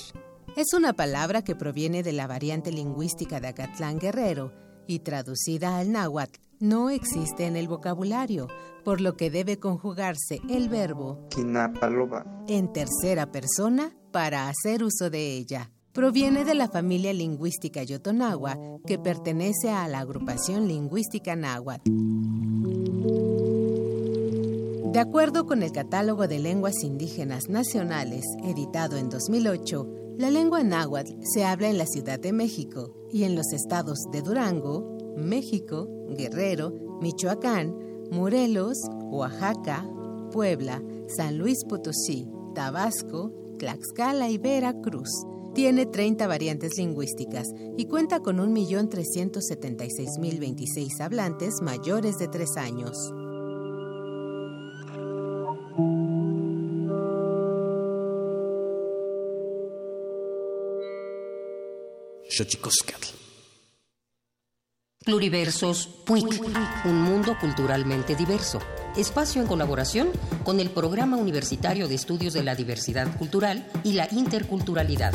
Es 0.55 0.73
una 0.73 0.93
palabra 0.93 1.41
que 1.41 1.57
proviene 1.57 2.03
de 2.03 2.13
la 2.13 2.25
variante 2.25 2.71
lingüística 2.71 3.41
de 3.41 3.49
Acatlán 3.49 3.99
Guerrero 3.99 4.53
y 4.87 4.99
traducida 4.99 5.77
al 5.77 5.91
náhuatl 5.91 6.39
no 6.61 6.89
existe 6.89 7.47
en 7.47 7.57
el 7.57 7.67
vocabulario, 7.67 8.47
por 8.85 9.01
lo 9.01 9.17
que 9.17 9.29
debe 9.29 9.59
conjugarse 9.59 10.39
el 10.49 10.69
verbo 10.69 11.27
en 12.47 12.71
tercera 12.71 13.29
persona 13.29 13.93
para 14.13 14.47
hacer 14.47 14.85
uso 14.85 15.09
de 15.09 15.35
ella. 15.35 15.69
Proviene 15.93 16.45
de 16.45 16.55
la 16.55 16.69
familia 16.69 17.11
lingüística 17.11 17.83
yotonagua, 17.83 18.57
que 18.87 18.97
pertenece 18.97 19.71
a 19.71 19.89
la 19.89 19.99
agrupación 19.99 20.65
lingüística 20.65 21.35
náhuatl. 21.35 21.91
De 24.93 24.99
acuerdo 24.99 25.45
con 25.45 25.63
el 25.63 25.73
Catálogo 25.73 26.29
de 26.29 26.39
Lenguas 26.39 26.83
Indígenas 26.83 27.49
Nacionales, 27.49 28.23
editado 28.45 28.95
en 28.95 29.09
2008, 29.09 30.15
la 30.17 30.31
lengua 30.31 30.63
náhuatl 30.63 31.11
se 31.23 31.43
habla 31.43 31.69
en 31.69 31.77
la 31.77 31.85
Ciudad 31.85 32.19
de 32.19 32.31
México 32.31 32.93
y 33.11 33.25
en 33.25 33.35
los 33.35 33.51
estados 33.51 33.99
de 34.13 34.21
Durango, 34.21 34.97
México, 35.17 35.89
Guerrero, 36.17 36.99
Michoacán, 37.01 37.75
Morelos, 38.11 38.77
Oaxaca, 39.09 39.85
Puebla, 40.31 40.81
San 41.07 41.37
Luis 41.37 41.65
Potosí, 41.67 42.29
Tabasco, 42.55 43.33
Tlaxcala 43.59 44.29
y 44.29 44.37
Veracruz. 44.37 45.09
Tiene 45.53 45.85
30 45.85 46.27
variantes 46.27 46.77
lingüísticas 46.77 47.49
y 47.77 47.85
cuenta 47.85 48.21
con 48.21 48.37
1.376.026 48.37 51.01
hablantes 51.01 51.61
mayores 51.61 52.17
de 52.17 52.29
3 52.29 52.57
años. 52.57 53.11
Pluriversos 65.03 65.87
PUIC, 66.05 66.43
un 66.85 67.01
mundo 67.01 67.35
culturalmente 67.41 68.15
diverso. 68.15 68.59
Espacio 68.95 69.41
en 69.41 69.47
colaboración 69.47 70.09
con 70.43 70.59
el 70.59 70.69
Programa 70.69 71.17
Universitario 71.17 71.87
de 71.87 71.95
Estudios 71.95 72.33
de 72.33 72.43
la 72.43 72.53
Diversidad 72.53 73.17
Cultural 73.17 73.65
y 73.83 73.93
la 73.93 74.07
Interculturalidad. 74.11 75.11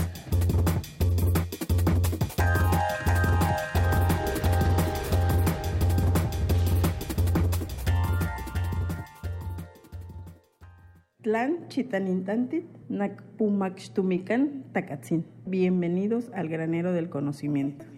Tlan 11.23 11.69
Chitanintantit 11.69 12.65
Nakpumakshtumikan 12.89 14.65
Takatzin. 14.73 15.27
Bienvenidos 15.47 16.33
al 16.35 16.49
granero 16.49 16.93
del 16.93 17.09
conocimiento. 17.09 17.96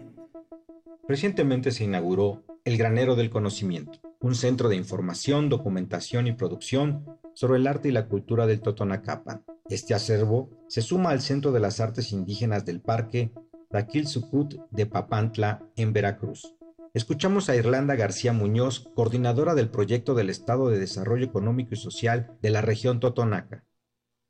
Recientemente 1.07 1.71
se 1.71 1.85
inauguró 1.85 2.43
El 2.65 2.77
Granero 2.77 3.15
del 3.15 3.29
Conocimiento, 3.29 3.99
un 4.19 4.35
centro 4.35 4.69
de 4.69 4.75
información, 4.75 5.49
documentación 5.49 6.27
y 6.27 6.33
producción 6.33 7.05
sobre 7.33 7.57
el 7.57 7.67
arte 7.67 7.89
y 7.89 7.91
la 7.91 8.07
cultura 8.07 8.45
del 8.47 8.61
Totonacapan. 8.61 9.43
Este 9.69 9.93
acervo 9.93 10.49
se 10.67 10.81
suma 10.81 11.09
al 11.09 11.21
Centro 11.21 11.51
de 11.51 11.59
las 11.59 11.79
Artes 11.79 12.11
Indígenas 12.11 12.65
del 12.65 12.81
Parque 12.81 13.31
Raquil 13.71 14.07
Sucut 14.07 14.55
de 14.71 14.87
Papantla, 14.87 15.63
en 15.75 15.93
Veracruz. 15.93 16.55
Escuchamos 16.95 17.49
a 17.49 17.55
Irlanda 17.55 17.95
García 17.95 18.33
Muñoz, 18.33 18.89
coordinadora 18.95 19.53
del 19.53 19.69
proyecto 19.69 20.15
del 20.15 20.31
Estado 20.31 20.69
de 20.69 20.79
Desarrollo 20.79 21.25
Económico 21.25 21.75
y 21.75 21.77
Social 21.77 22.35
de 22.41 22.49
la 22.49 22.61
región 22.61 22.99
Totonaca. 22.99 23.63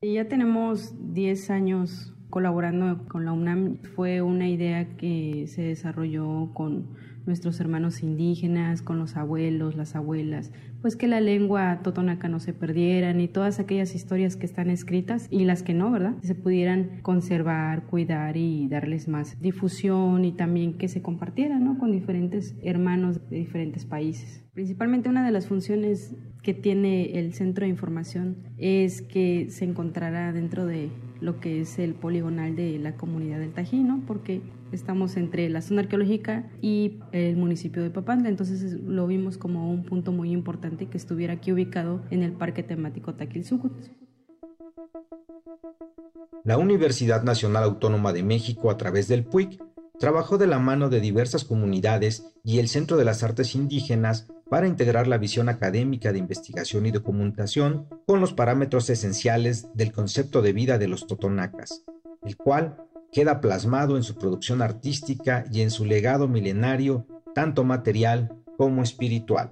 Ya 0.02 0.28
tenemos 0.28 0.94
10 1.14 1.50
años 1.52 2.14
colaborando 2.30 3.08
con 3.08 3.26
la 3.26 3.34
UNAM 3.34 3.78
fue 3.96 4.22
una 4.22 4.48
idea 4.48 4.98
que 4.98 5.46
se 5.48 5.64
desarrolló 5.64 6.52
con 6.54 6.88
nuestros 7.26 7.60
hermanos 7.60 8.02
indígenas, 8.02 8.82
con 8.82 8.98
los 8.98 9.16
abuelos, 9.16 9.76
las 9.76 9.96
abuelas, 9.96 10.52
pues 10.82 10.96
que 10.96 11.08
la 11.08 11.22
lengua 11.22 11.82
totonaca 11.84 12.28
no 12.28 12.40
se 12.40 12.54
perdiera 12.54 13.12
y 13.12 13.28
todas 13.28 13.60
aquellas 13.60 13.94
historias 13.96 14.36
que 14.36 14.46
están 14.46 14.70
escritas 14.70 15.28
y 15.30 15.46
las 15.46 15.62
que 15.62 15.74
no, 15.74 15.92
¿verdad? 15.92 16.16
Se 16.22 16.36
pudieran 16.36 17.02
conservar, 17.02 17.86
cuidar 17.86 18.36
y 18.38 18.68
darles 18.68 19.08
más 19.08 19.40
difusión 19.40 20.26
y 20.26 20.32
también 20.32 20.78
que 20.78 20.88
se 20.88 21.02
compartieran, 21.02 21.64
¿no? 21.64 21.78
Con 21.78 21.92
diferentes 21.92 22.56
hermanos 22.64 23.20
de 23.30 23.38
diferentes 23.38 23.86
países. 23.86 24.44
Principalmente 24.54 25.10
una 25.10 25.26
de 25.26 25.32
las 25.32 25.48
funciones 25.48 26.16
que 26.42 26.54
tiene 26.54 27.20
el 27.20 27.34
centro 27.34 27.66
de 27.66 27.70
información 27.70 28.38
es 28.58 29.02
que 29.02 29.50
se 29.50 29.66
encontrará 29.66 30.32
dentro 30.32 30.66
de 30.66 30.90
lo 31.22 31.40
que 31.40 31.62
es 31.62 31.80
el 31.80 31.94
poligonal 31.94 32.56
de 32.56 32.80
la 32.80 32.96
comunidad 32.96 33.40
del 33.40 33.52
Tajín, 33.52 34.04
porque 34.06 34.42
estamos 34.72 35.18
entre 35.18 35.50
la 35.50 35.62
zona 35.62 35.82
arqueológica 35.82 36.50
y 36.62 37.00
el 37.12 37.36
municipio 37.36 37.84
de 37.84 37.90
Papantla, 37.90 38.30
entonces 38.30 38.74
lo 38.82 39.08
vimos 39.08 39.38
como 39.38 39.72
un 39.72 39.84
punto 39.84 40.12
muy 40.12 40.32
importante 40.32 40.88
que 40.88 40.98
estuviera 40.98 41.34
aquí 41.34 41.52
ubicado 41.52 42.02
en 42.10 42.24
el 42.24 42.32
parque 42.32 42.64
temático 42.64 43.14
Taquilzucut. 43.14 43.74
La 46.44 46.58
Universidad 46.58 47.24
Nacional 47.24 47.64
Autónoma 47.64 48.14
de 48.14 48.24
México, 48.24 48.72
a 48.72 48.78
través 48.78 49.08
del 49.08 49.24
PUIC, 49.24 49.62
trabajó 50.00 50.38
de 50.38 50.48
la 50.48 50.60
mano 50.60 50.90
de 50.90 51.02
diversas 51.02 51.44
comunidades 51.44 52.26
y 52.44 52.60
el 52.60 52.70
Centro 52.70 52.98
de 52.98 53.06
las 53.06 53.22
Artes 53.22 53.54
Indígenas 53.54 54.28
para 54.50 54.68
integrar 54.68 55.08
la 55.08 55.18
visión 55.18 55.50
académica 55.50 56.12
de 56.12 56.20
investigación 56.20 56.86
y 56.86 56.92
documentación 56.92 57.88
con 58.08 58.22
los 58.22 58.34
parámetros 58.34 58.90
esenciales 58.90 59.68
del 59.76 59.92
concepto 59.92 60.42
de 60.42 60.54
vida 60.54 60.78
de 60.78 60.88
los 60.88 61.06
totonacas, 61.06 61.84
el 62.24 62.36
cual 62.36 62.78
queda 63.12 63.42
plasmado 63.42 63.98
en 63.98 64.04
su 64.04 64.16
producción 64.16 64.62
artística 64.62 65.46
y 65.52 65.62
en 65.62 65.70
su 65.70 65.86
legado 65.86 66.28
milenario, 66.28 67.06
tanto 67.36 67.64
material 67.64 68.36
como 68.58 68.82
espiritual. 68.82 69.52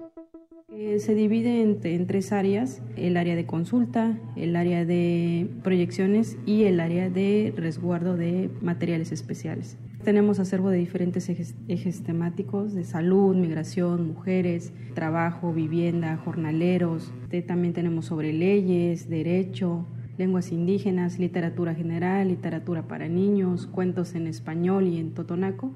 Eh, 0.80 1.00
se 1.00 1.16
divide 1.16 1.60
en, 1.60 2.06
tres 2.06 2.30
áreas, 2.30 2.82
el 2.94 3.16
área 3.16 3.34
de 3.34 3.46
consulta, 3.46 4.16
el 4.36 4.54
área 4.54 4.84
de 4.84 5.50
proyecciones 5.64 6.38
y 6.46 6.66
el 6.66 6.78
área 6.78 7.10
de 7.10 7.52
resguardo 7.56 8.16
de 8.16 8.48
materiales 8.62 9.10
especiales. 9.10 9.76
Tenemos 10.04 10.38
acervo 10.38 10.70
de 10.70 10.78
diferentes 10.78 11.28
ejes, 11.28 12.02
temáticos 12.04 12.74
de 12.74 12.84
salud, 12.84 13.34
migración, 13.34 14.06
mujeres, 14.06 14.72
trabajo, 14.94 15.52
vivienda, 15.52 16.16
jornaleros. 16.18 17.12
También 17.48 17.74
tenemos 17.74 18.04
sobre 18.04 18.32
leyes, 18.32 19.10
derecho, 19.10 19.84
lenguas 20.16 20.52
indígenas, 20.52 21.18
literatura 21.18 21.74
general, 21.74 22.28
literatura 22.28 22.86
para 22.86 23.08
niños, 23.08 23.66
cuentos 23.66 24.14
en 24.14 24.28
español 24.28 24.86
y 24.86 25.00
en 25.00 25.12
totonaco 25.12 25.74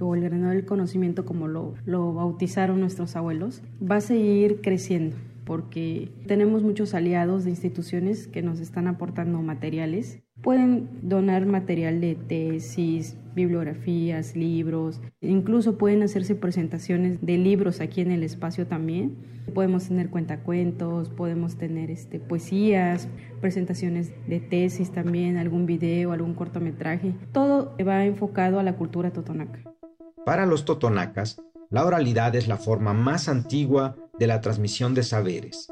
o 0.00 0.14
el 0.14 0.22
granado 0.22 0.52
del 0.52 0.64
conocimiento 0.64 1.24
como 1.24 1.48
lo, 1.48 1.74
lo 1.84 2.14
bautizaron 2.14 2.80
nuestros 2.80 3.16
abuelos, 3.16 3.62
va 3.80 3.96
a 3.96 4.00
seguir 4.00 4.60
creciendo 4.60 5.16
porque 5.44 6.10
tenemos 6.26 6.62
muchos 6.62 6.94
aliados 6.94 7.44
de 7.44 7.50
instituciones 7.50 8.26
que 8.26 8.42
nos 8.42 8.60
están 8.60 8.86
aportando 8.86 9.40
materiales. 9.42 10.20
Pueden 10.42 10.88
donar 11.02 11.46
material 11.46 12.00
de 12.00 12.14
tesis, 12.14 13.16
bibliografías, 13.34 14.36
libros, 14.36 15.00
incluso 15.20 15.78
pueden 15.78 16.02
hacerse 16.02 16.34
presentaciones 16.34 17.20
de 17.20 17.38
libros 17.38 17.80
aquí 17.80 18.00
en 18.00 18.10
el 18.10 18.22
espacio 18.22 18.66
también. 18.66 19.16
Podemos 19.54 19.88
tener 19.88 20.10
cuentacuentos, 20.10 21.10
podemos 21.10 21.56
tener 21.56 21.90
este, 21.90 22.18
poesías, 22.18 23.08
presentaciones 23.40 24.12
de 24.26 24.40
tesis 24.40 24.90
también, 24.90 25.36
algún 25.36 25.66
video, 25.66 26.12
algún 26.12 26.34
cortometraje. 26.34 27.14
Todo 27.32 27.76
va 27.86 28.04
enfocado 28.04 28.58
a 28.58 28.62
la 28.62 28.74
cultura 28.74 29.12
totonaca. 29.12 29.73
Para 30.24 30.46
los 30.46 30.64
totonacas, 30.64 31.42
la 31.68 31.84
oralidad 31.84 32.34
es 32.34 32.48
la 32.48 32.56
forma 32.56 32.94
más 32.94 33.28
antigua 33.28 33.96
de 34.18 34.26
la 34.26 34.40
transmisión 34.40 34.94
de 34.94 35.02
saberes. 35.02 35.70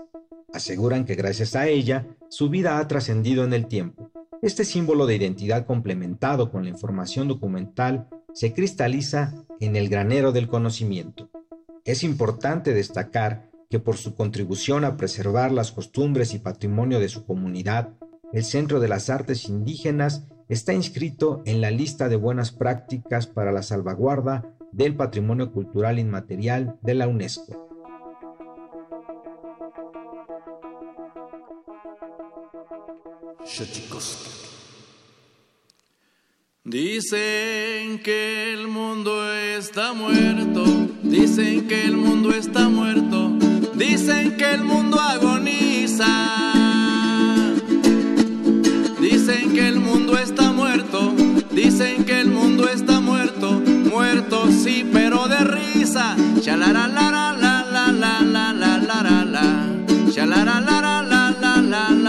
Aseguran 0.52 1.06
que 1.06 1.14
gracias 1.14 1.56
a 1.56 1.68
ella, 1.68 2.06
su 2.28 2.50
vida 2.50 2.78
ha 2.78 2.86
trascendido 2.86 3.44
en 3.44 3.54
el 3.54 3.66
tiempo. 3.66 4.10
Este 4.42 4.64
símbolo 4.64 5.06
de 5.06 5.16
identidad 5.16 5.64
complementado 5.64 6.50
con 6.50 6.64
la 6.64 6.68
información 6.68 7.28
documental 7.28 8.08
se 8.34 8.52
cristaliza 8.52 9.32
en 9.60 9.76
el 9.76 9.88
granero 9.88 10.32
del 10.32 10.48
conocimiento. 10.48 11.30
Es 11.84 12.04
importante 12.04 12.74
destacar 12.74 13.50
que 13.70 13.78
por 13.78 13.96
su 13.96 14.14
contribución 14.14 14.84
a 14.84 14.98
preservar 14.98 15.50
las 15.50 15.72
costumbres 15.72 16.34
y 16.34 16.38
patrimonio 16.38 17.00
de 17.00 17.08
su 17.08 17.24
comunidad, 17.24 17.88
el 18.34 18.44
Centro 18.44 18.80
de 18.80 18.88
las 18.88 19.08
Artes 19.08 19.48
Indígenas 19.48 20.26
está 20.52 20.74
inscrito 20.74 21.42
en 21.46 21.62
la 21.62 21.70
lista 21.70 22.10
de 22.10 22.16
buenas 22.16 22.52
prácticas 22.52 23.26
para 23.26 23.52
la 23.52 23.62
salvaguarda 23.62 24.54
del 24.70 24.94
patrimonio 24.94 25.50
cultural 25.50 25.98
inmaterial 25.98 26.78
de 26.82 26.94
la 26.94 27.08
UNESCO. 27.08 27.68
Dicen 36.64 38.02
que 38.02 38.52
el 38.52 38.68
mundo 38.68 39.26
está 39.34 39.94
muerto, 39.94 40.64
dicen 41.02 41.66
que 41.66 41.84
el 41.84 41.96
mundo 41.96 42.30
está 42.30 42.68
muerto, 42.68 43.30
dicen 43.74 44.36
que 44.36 44.52
el 44.52 44.64
mundo 44.64 45.00
agoniza. 45.00 46.32
Dicen 49.00 49.52
que 49.52 49.68
el 49.68 49.80
mundo 49.80 50.16
está 50.16 50.21
dicen 51.54 52.04
que 52.04 52.20
el 52.20 52.30
mundo 52.30 52.68
está 52.68 53.00
muerto, 53.00 53.60
muerto 53.90 54.50
sí, 54.50 54.88
pero 54.92 55.28
de 55.28 55.38
risa. 55.38 56.16
La 56.44 56.56
la 56.56 56.72
la 56.72 56.88
la 56.88 57.10
la 57.32 57.62
la 57.62 57.92
la 57.92 58.22
la 58.22 58.52
la 58.52 58.52
la 58.52 59.02
la 59.02 59.42
la 60.22 61.02
la 61.02 61.62
la 61.62 61.90
la 61.90 62.01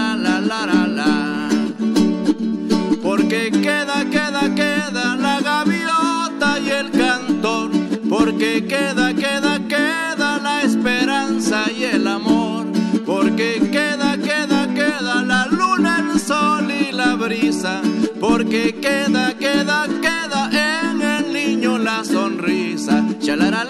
porque 18.20 18.74
queda, 18.82 19.34
queda, 19.38 19.86
queda 20.02 20.90
en 20.90 21.00
el 21.00 21.32
niño 21.32 21.78
la 21.78 22.04
sonrisa. 22.04 23.02
Chalara 23.18 23.64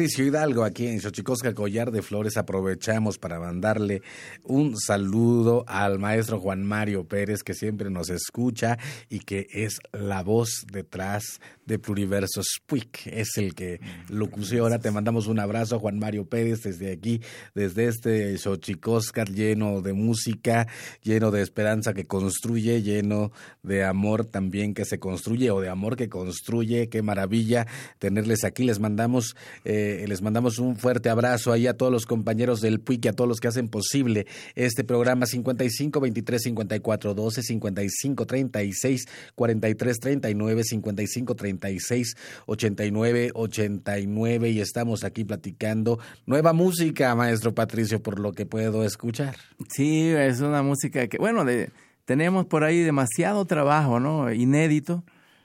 Patricio 0.00 0.24
Hidalgo, 0.24 0.64
aquí 0.64 0.86
en 0.86 0.98
Xochicosca 0.98 1.52
Collar 1.52 1.90
de 1.90 2.00
Flores, 2.00 2.38
aprovechamos 2.38 3.18
para 3.18 3.38
mandarle 3.38 4.00
un 4.44 4.78
saludo 4.80 5.62
al 5.68 5.98
maestro 5.98 6.40
Juan 6.40 6.64
Mario 6.64 7.04
Pérez, 7.04 7.42
que 7.42 7.52
siempre 7.52 7.90
nos 7.90 8.08
escucha 8.08 8.78
y 9.10 9.18
que 9.18 9.46
es 9.52 9.78
la 9.92 10.22
voz 10.22 10.64
detrás 10.72 11.38
de 11.66 11.78
Pluriversos 11.78 12.46
Puig. 12.66 12.88
Es 13.04 13.36
el 13.36 13.54
que 13.54 13.80
locució. 14.08 14.62
Ahora 14.62 14.78
te 14.78 14.90
mandamos 14.90 15.26
un 15.26 15.38
abrazo, 15.38 15.78
Juan 15.78 15.98
Mario 15.98 16.24
Pérez, 16.24 16.62
desde 16.62 16.92
aquí, 16.92 17.20
desde 17.54 17.86
este 17.86 18.38
Xochicosca 18.38 19.24
lleno 19.24 19.82
de 19.82 19.92
música, 19.92 20.66
lleno 21.02 21.30
de 21.30 21.42
esperanza 21.42 21.92
que 21.92 22.06
construye, 22.06 22.82
lleno 22.82 23.32
de 23.62 23.84
amor 23.84 24.24
también 24.24 24.72
que 24.72 24.86
se 24.86 24.98
construye 24.98 25.50
o 25.50 25.60
de 25.60 25.68
amor 25.68 25.96
que 25.96 26.08
construye. 26.08 26.88
Qué 26.88 27.02
maravilla 27.02 27.66
tenerles 27.98 28.44
aquí. 28.44 28.64
Les 28.64 28.80
mandamos 28.80 29.36
eh, 29.64 29.89
les 30.06 30.22
mandamos 30.22 30.58
un 30.58 30.76
fuerte 30.76 31.08
abrazo 31.08 31.52
ahí 31.52 31.66
a 31.66 31.76
todos 31.76 31.92
los 31.92 32.06
compañeros 32.06 32.60
del 32.60 32.80
PUIC 32.80 33.04
y 33.04 33.08
a 33.08 33.12
todos 33.12 33.28
los 33.28 33.40
que 33.40 33.48
hacen 33.48 33.68
posible 33.68 34.26
este 34.54 34.84
programa 34.84 35.26
55 35.26 36.00
23 36.00 36.42
54 36.42 37.14
12 37.14 37.42
55 37.42 38.26
36 38.26 39.06
43 39.34 40.00
39 40.00 40.64
55 40.64 41.34
36 41.34 42.16
89 42.46 43.30
89 43.34 44.50
y 44.50 44.60
estamos 44.60 45.04
aquí 45.04 45.24
platicando 45.24 45.98
nueva 46.26 46.52
música, 46.52 47.14
maestro 47.14 47.54
Patricio, 47.54 48.02
por 48.02 48.18
lo 48.18 48.32
que 48.32 48.46
puedo 48.46 48.84
escuchar. 48.84 49.36
Sí, 49.68 50.08
es 50.08 50.40
una 50.40 50.62
música 50.62 51.06
que, 51.08 51.18
bueno, 51.18 51.44
de, 51.44 51.70
tenemos 52.04 52.46
por 52.46 52.64
ahí 52.64 52.80
demasiado 52.80 53.44
trabajo, 53.44 54.00
¿no? 54.00 54.32
Inédito, 54.32 55.04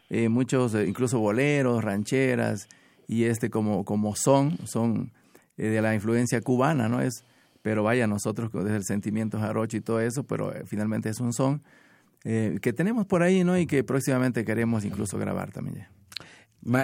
eh, 0.09 0.29
muchos, 0.29 0.73
eh, 0.75 0.85
incluso 0.87 1.19
boleros, 1.19 1.83
rancheras, 1.83 2.67
y 3.07 3.25
este 3.25 3.49
como, 3.49 3.85
como 3.85 4.15
son, 4.15 4.57
son 4.65 5.11
eh, 5.57 5.67
de 5.67 5.81
la 5.81 5.95
influencia 5.95 6.41
cubana, 6.41 6.89
¿no? 6.89 7.01
Es, 7.01 7.23
pero 7.61 7.83
vaya, 7.83 8.07
nosotros 8.07 8.51
desde 8.51 8.77
el 8.77 8.85
sentimiento 8.85 9.39
jarocho 9.39 9.77
y 9.77 9.81
todo 9.81 9.99
eso, 9.99 10.23
pero 10.23 10.53
finalmente 10.65 11.09
es 11.09 11.19
un 11.19 11.33
son 11.33 11.63
que 12.23 12.73
tenemos 12.75 13.05
por 13.05 13.21
ahí, 13.21 13.43
¿no? 13.43 13.55
Y 13.55 13.67
que 13.67 13.83
próximamente 13.83 14.43
queremos 14.43 14.83
incluso 14.83 15.19
grabar 15.19 15.51
también 15.51 15.85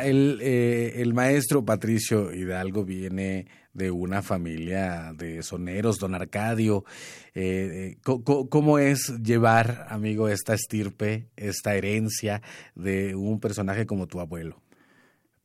el, 0.03 0.39
el 0.41 1.13
maestro 1.13 1.65
Patricio 1.65 2.33
Hidalgo 2.33 2.85
viene 2.85 3.47
de 3.73 3.89
una 3.89 4.21
familia 4.21 5.13
de 5.15 5.41
soneros, 5.41 5.97
don 5.97 6.13
Arcadio. 6.13 6.85
Eh, 7.33 7.97
¿Cómo 8.03 8.77
es 8.77 9.13
llevar, 9.23 9.87
amigo, 9.89 10.27
esta 10.29 10.53
estirpe, 10.53 11.29
esta 11.35 11.75
herencia 11.75 12.41
de 12.75 13.15
un 13.15 13.39
personaje 13.39 13.85
como 13.85 14.07
tu 14.07 14.19
abuelo? 14.19 14.61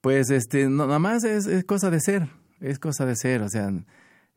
Pues 0.07 0.30
este, 0.30 0.68
nada 0.68 1.00
más 1.00 1.24
es, 1.24 1.64
cosa 1.64 1.90
de 1.90 1.98
ser, 1.98 2.28
es 2.61 2.78
cosa 2.78 3.07
de 3.07 3.16
ser, 3.16 3.42
o 3.42 3.48
sea, 3.48 3.72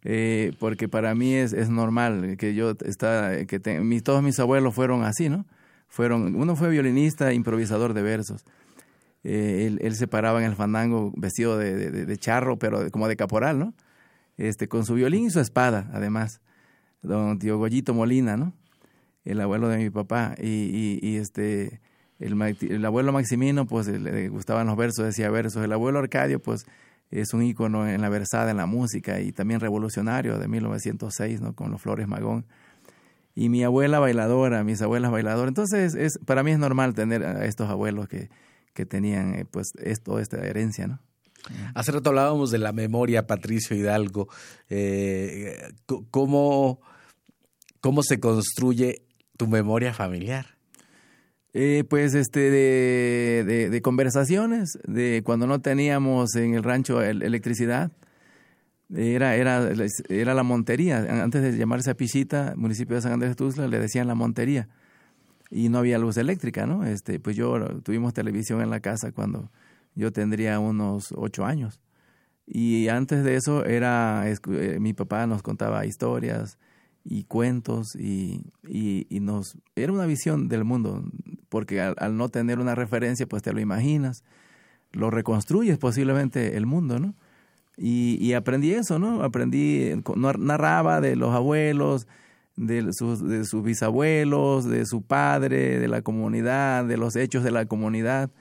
eh, 0.02 0.52
porque 0.58 0.90
para 0.90 1.14
mí 1.14 1.36
es, 1.36 1.54
es 1.54 1.70
normal 1.70 2.38
que 2.40 2.56
yo 2.56 2.74
está, 2.84 3.46
que 3.46 3.60
todos 3.60 4.24
mis 4.24 4.40
abuelos 4.40 4.74
fueron 4.74 5.04
así, 5.04 5.30
¿no? 5.30 5.46
Fueron, 5.88 6.34
uno 6.34 6.56
fue 6.56 6.70
violinista, 6.70 7.34
improvisador 7.34 7.94
de 7.94 8.02
versos. 8.02 8.46
Eh, 9.24 9.78
él, 9.80 9.96
se 9.96 10.08
paraba 10.08 10.40
en 10.40 10.50
el 10.50 10.56
fandango 10.56 11.14
vestido 11.16 11.56
de, 11.56 11.92
de, 11.92 12.18
charro, 12.18 12.58
pero 12.58 12.90
como 12.90 13.08
de 13.08 13.16
caporal, 13.16 13.60
¿no? 13.60 13.76
Este, 14.38 14.68
con 14.68 14.88
su 14.88 14.96
violín 14.96 15.28
y 15.28 15.30
su 15.30 15.40
espada, 15.40 15.88
además. 15.94 16.42
Don 17.04 17.38
tío 17.38 17.60
Goyito 17.60 17.94
Molina, 17.94 18.38
¿no? 18.38 18.54
El 19.24 19.40
abuelo 19.40 19.68
de 19.68 19.78
mi 19.78 19.92
papá. 19.92 20.34
Y, 20.42 20.98
y, 21.04 21.18
este, 21.18 21.80
el, 22.20 22.42
el, 22.42 22.86
abuelo 22.86 23.12
Maximino, 23.12 23.66
pues 23.66 23.88
le 23.88 24.30
gustaban 24.30 24.68
los 24.68 24.78
versos, 24.78 25.06
decía 25.06 25.30
versos. 25.30 25.64
El 25.64 25.72
abuelo 25.74 26.00
Arcadio, 26.00 26.40
pues 26.42 26.66
es 27.12 27.34
un 27.34 27.42
ícono 27.42 27.88
en 27.88 28.02
la 28.02 28.10
versada, 28.10 28.52
en 28.52 28.58
la 28.58 28.66
música, 28.66 29.20
y 29.20 29.32
también 29.32 29.60
revolucionario 29.60 30.38
de 30.38 30.48
1906, 30.48 31.42
¿no? 31.42 31.56
Con 31.56 31.72
los 31.72 31.82
Flores 31.82 32.08
Magón 32.08 32.46
y 33.40 33.48
mi 33.48 33.64
abuela 33.64 34.00
bailadora, 34.00 34.66
mis 34.66 34.82
abuelas 34.82 35.12
bailadoras. 35.12 35.48
Entonces, 35.48 35.96
es, 35.96 36.20
para 36.26 36.44
mí 36.44 36.52
es 36.52 36.60
normal 36.60 36.94
tener 36.94 37.24
a 37.24 37.46
estos 37.46 37.70
abuelos 37.70 38.10
que, 38.10 38.30
que 38.74 38.86
tenían 38.86 39.34
eh, 39.34 39.46
pues 39.50 39.72
esto, 39.82 40.20
esta 40.20 40.46
herencia, 40.46 40.88
¿no? 40.88 41.00
Hace 41.74 41.94
rato 41.94 42.10
hablábamos 42.10 42.52
de 42.52 42.58
la 42.58 42.74
memoria, 42.74 43.26
Patricio 43.26 43.74
Hidalgo. 43.74 44.28
Eh, 44.70 45.72
¿cómo, 46.12 46.82
¿Cómo 47.80 48.04
se 48.04 48.20
construye 48.20 49.04
tu 49.38 49.48
memoria 49.48 49.94
familiar? 49.94 50.59
Eh, 51.54 51.84
pues 51.90 52.14
este 52.14 52.52
de, 52.52 53.70
de, 53.70 53.82
conversaciones, 53.82 54.78
de 54.88 55.24
cuando 55.26 55.48
no 55.48 55.62
teníamos 55.62 56.36
en 56.36 56.54
el 56.54 56.64
rancho 56.64 57.02
electricidad, 57.02 57.92
era, 58.96 59.36
era, 59.36 59.70
era 60.10 60.34
la 60.34 60.44
montería. 60.44 61.24
Antes 61.24 61.42
de 61.42 61.58
llamarse 61.58 61.92
Apichita, 61.92 62.54
municipio 62.56 62.96
de 62.96 63.02
San 63.02 63.14
Andrés 63.14 63.32
de 63.32 63.36
Tuzla, 63.36 63.68
le 63.68 63.80
decían 63.80 64.08
la 64.08 64.16
montería 64.16 64.68
y 65.52 65.70
no 65.70 65.80
había 65.80 65.98
luz 65.98 66.18
eléctrica, 66.18 66.66
¿no? 66.66 66.86
Este, 66.86 67.20
pues 67.20 67.36
yo 67.36 67.82
tuvimos 67.82 68.14
televisión 68.14 68.62
en 68.62 68.70
la 68.70 68.80
casa 68.80 69.12
cuando 69.12 69.52
yo 69.96 70.12
tendría 70.12 70.60
unos 70.60 71.14
ocho 71.16 71.46
años. 71.46 71.80
Y 72.46 72.88
antes 72.88 73.24
de 73.24 73.36
eso 73.36 73.66
era, 73.66 74.26
eh, 74.30 74.80
mi 74.80 74.94
papá 74.94 75.28
nos 75.28 75.44
contaba 75.44 75.86
historias 75.86 76.58
y 77.04 77.24
cuentos 77.26 77.96
y, 77.96 78.42
y, 78.68 79.20
nos, 79.20 79.58
era 79.76 79.92
una 79.94 80.06
visión 80.06 80.48
del 80.48 80.64
mundo, 80.64 81.04
porque 81.50 81.82
al, 81.82 82.18
no 82.18 82.30
tener 82.30 82.60
una 82.60 82.76
referencia, 82.76 83.28
pues 83.28 83.44
te 83.44 83.52
lo 83.52 83.60
imaginas, 83.60 84.24
lo 84.92 85.10
reconstruyes 85.12 85.78
posiblemente 85.78 86.56
el 86.58 86.66
mundo, 86.66 87.00
¿no? 87.00 87.16
Y, 87.82 88.34
aprendí 88.34 88.74
eso, 88.74 89.00
¿no? 89.00 89.24
Aprendí, 89.24 89.94
narraba 90.18 91.00
de 91.00 91.16
los 91.16 91.34
abuelos, 91.34 92.08
de 92.58 92.92
sus, 92.92 93.64
bisabuelos, 93.64 94.66
de 94.66 94.86
su 94.86 95.02
padre, 95.02 95.80
de 95.80 95.88
la 95.88 96.02
comunidad, 96.02 96.84
de 96.84 96.98
los 96.98 97.16
hechos 97.16 97.42
de 97.42 97.52
la 97.52 97.66
comunidad, 97.68 98.32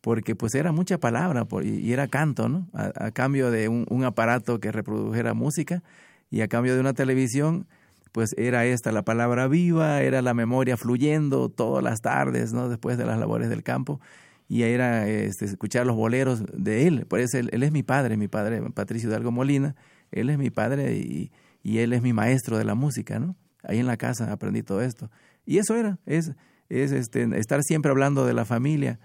porque 0.00 0.34
pues 0.34 0.56
era 0.56 0.72
mucha 0.72 0.98
palabra 0.98 1.46
y, 1.62 1.92
era 1.92 2.08
canto, 2.08 2.48
¿no? 2.48 2.66
A, 2.72 3.12
cambio 3.12 3.52
de 3.52 3.68
un, 3.68 4.04
aparato 4.04 4.58
que 4.58 4.72
reprodujera 4.72 5.32
música 5.32 5.84
y 6.28 6.40
a 6.40 6.48
cambio 6.48 6.74
de 6.74 6.80
una 6.80 6.92
televisión, 6.92 7.68
pues 8.12 8.34
era 8.38 8.64
esta 8.66 8.92
la 8.92 9.02
palabra 9.02 9.48
viva, 9.48 10.02
era 10.02 10.22
la 10.22 10.34
memoria 10.34 10.76
fluyendo 10.76 11.48
todas 11.48 11.82
las 11.82 12.00
tardes, 12.00 12.52
¿no? 12.52 12.68
Después 12.68 12.98
de 12.98 13.06
las 13.06 13.18
labores 13.18 13.48
del 13.48 13.62
campo 13.62 14.00
y 14.48 14.62
era 14.62 15.08
este, 15.08 15.46
escuchar 15.46 15.86
los 15.86 15.96
boleros 15.96 16.44
de 16.52 16.86
él. 16.86 17.06
Por 17.06 17.20
eso 17.20 17.38
él, 17.38 17.62
es 17.62 17.72
mi 17.72 17.82
padre, 17.82 18.16
mi 18.16 18.28
padre 18.28 18.60
Patricio 18.74 19.08
Hidalgo 19.08 19.32
Molina, 19.32 19.74
él 20.10 20.28
es 20.28 20.36
mi 20.36 20.50
padre 20.50 20.94
y, 20.94 21.32
y 21.62 21.78
él 21.78 21.92
es 21.94 22.02
mi 22.02 22.12
maestro 22.12 22.58
de 22.58 22.64
la 22.64 22.74
música, 22.74 23.18
¿no? 23.18 23.34
ahí 23.62 23.78
en 23.78 23.86
la 23.86 23.96
casa 23.96 24.32
aprendí 24.32 24.62
todo 24.62 24.82
esto. 24.82 25.10
Y 25.46 25.58
eso 25.58 25.76
era, 25.76 25.98
es, 26.06 26.32
es 26.68 26.92
este, 26.92 27.28
estar 27.38 27.62
siempre 27.62 27.90
hablando 27.90 28.26
de 28.26 28.34
la 28.34 28.44
familia 28.44 28.98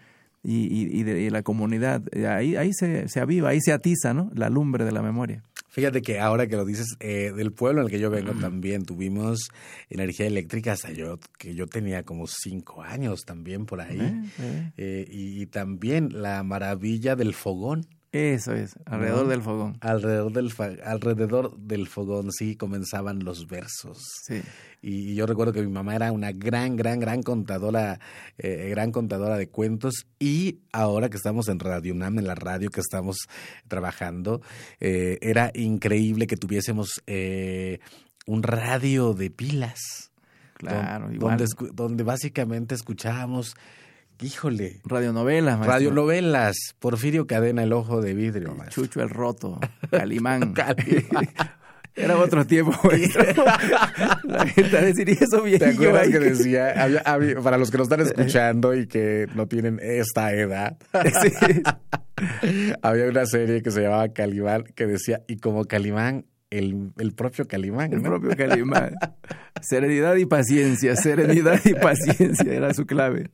y, 0.43 1.03
de 1.03 1.30
la 1.32 1.43
comunidad. 1.43 2.03
Ahí, 2.28 2.55
ahí 2.55 2.72
se, 2.74 3.08
se 3.10 3.20
aviva, 3.20 3.49
ahí 3.49 3.60
se 3.62 3.74
atiza 3.74 4.14
¿no? 4.14 4.32
la 4.34 4.49
lumbre 4.49 4.86
de 4.86 4.91
la 4.91 5.01
memoria. 5.01 5.43
Fíjate 5.78 6.02
que 6.02 6.20
ahora 6.20 6.48
que 6.48 6.56
lo 6.56 6.66
dices, 6.66 6.98
eh, 7.00 7.32
del 7.36 7.52
pueblo 7.52 7.82
en 7.82 7.86
el 7.86 7.92
que 7.92 8.00
yo 8.00 8.10
vengo 8.10 8.32
también 8.32 8.84
tuvimos 8.84 9.52
energía 9.92 10.26
eléctrica 10.26 10.72
hasta 10.72 10.92
yo, 10.92 11.20
que 11.38 11.54
yo 11.54 11.68
tenía 11.68 12.02
como 12.02 12.26
cinco 12.26 12.82
años 12.82 13.26
también 13.26 13.68
por 13.68 13.82
ahí. 13.82 14.00
Eh, 14.40 14.72
eh. 14.76 15.06
y, 15.08 15.46
también 15.46 16.20
la 16.20 16.42
maravilla 16.42 17.16
del 17.16 17.36
fogón. 17.36 17.86
Eso 18.12 18.53
es, 18.53 18.76
alrededor 18.86 19.28
del 19.28 19.41
fogón. 19.41 19.78
Alrededor 19.82 20.32
del, 20.32 20.51
alrededor 20.86 21.58
del 21.58 21.88
fogón, 21.88 22.32
sí, 22.32 22.55
comenzaban 22.55 23.24
los 23.24 23.47
versos. 23.47 23.97
Sí. 24.26 24.41
Y, 24.82 25.16
yo 25.16 25.26
recuerdo 25.26 25.51
que 25.51 25.62
mi 25.62 25.72
mamá 25.72 25.95
era 25.95 26.12
una 26.14 26.32
gran, 26.32 26.78
gran, 26.78 27.01
gran 27.01 27.22
contadora, 27.22 27.99
eh, 28.38 28.70
gran 28.70 28.91
contadora 28.91 29.36
de 29.36 29.49
cuentos. 29.49 30.08
Y 30.20 30.60
ahora 30.72 31.10
que 31.10 31.18
estamos 31.18 31.49
en 31.49 31.60
Radio 31.60 31.93
UNAM, 31.93 32.20
en 32.20 32.28
la 32.28 32.36
radio 32.36 32.70
que 32.70 32.80
estamos 32.80 33.18
trabajando, 33.68 34.41
eh, 34.80 35.18
era 35.22 35.51
increíble 35.53 36.28
que 36.28 36.38
tuviésemos 36.38 37.01
eh, 37.08 37.80
un 38.26 38.43
radio 38.43 39.14
de 39.14 39.30
pilas. 39.30 40.12
Claro, 40.53 41.10
donde, 41.12 41.45
donde 41.74 42.03
básicamente 42.03 42.74
escuchábamos 42.74 43.55
Híjole. 44.22 44.82
Radionovelas, 44.84 45.57
maestro. 45.57 45.74
Radionovelas. 45.74 46.55
Porfirio 46.80 47.28
Cadena, 47.28 47.63
El 47.63 47.74
Ojo 47.74 48.01
de 48.01 48.13
Vidrio, 48.13 48.55
Chucho 48.70 49.01
el 49.01 49.09
Roto, 49.09 49.59
Calimán. 49.91 50.53
Era 51.97 52.15
otro 52.18 52.45
tiempo, 52.45 52.74
La 54.24 54.45
gente 54.45 54.82
decir, 54.82 55.09
eso 55.09 55.41
¿Te 55.41 55.65
acuerdas 55.65 56.09
que 56.09 56.20
decía, 56.20 57.03
para 57.43 57.57
los 57.57 57.72
que 57.72 57.78
nos 57.80 57.86
están 57.89 58.01
escuchando 58.01 58.76
y 58.76 58.86
que 58.86 59.26
no 59.34 59.47
tienen 59.47 59.80
esta 59.82 60.32
edad, 60.32 60.78
había 62.84 63.05
una 63.05 63.26
serie 63.26 63.63
que 63.63 63.72
se 63.72 63.82
llamaba 63.82 64.09
Calimán 64.09 64.65
que 64.76 64.86
decía, 64.86 65.24
y 65.28 65.38
como 65.38 65.65
Calimán 65.65 66.26
el, 66.50 66.91
el 66.98 67.14
propio 67.14 67.48
Calimán. 67.48 67.93
El 67.93 68.02
propio 68.02 68.36
Calimán. 68.36 68.95
serenidad 69.62 70.16
y 70.16 70.26
paciencia, 70.26 70.95
serenidad 70.95 71.60
y 71.66 71.74
paciencia 71.74 72.54
era 72.54 72.74
su 72.74 72.86
clave. 72.86 73.32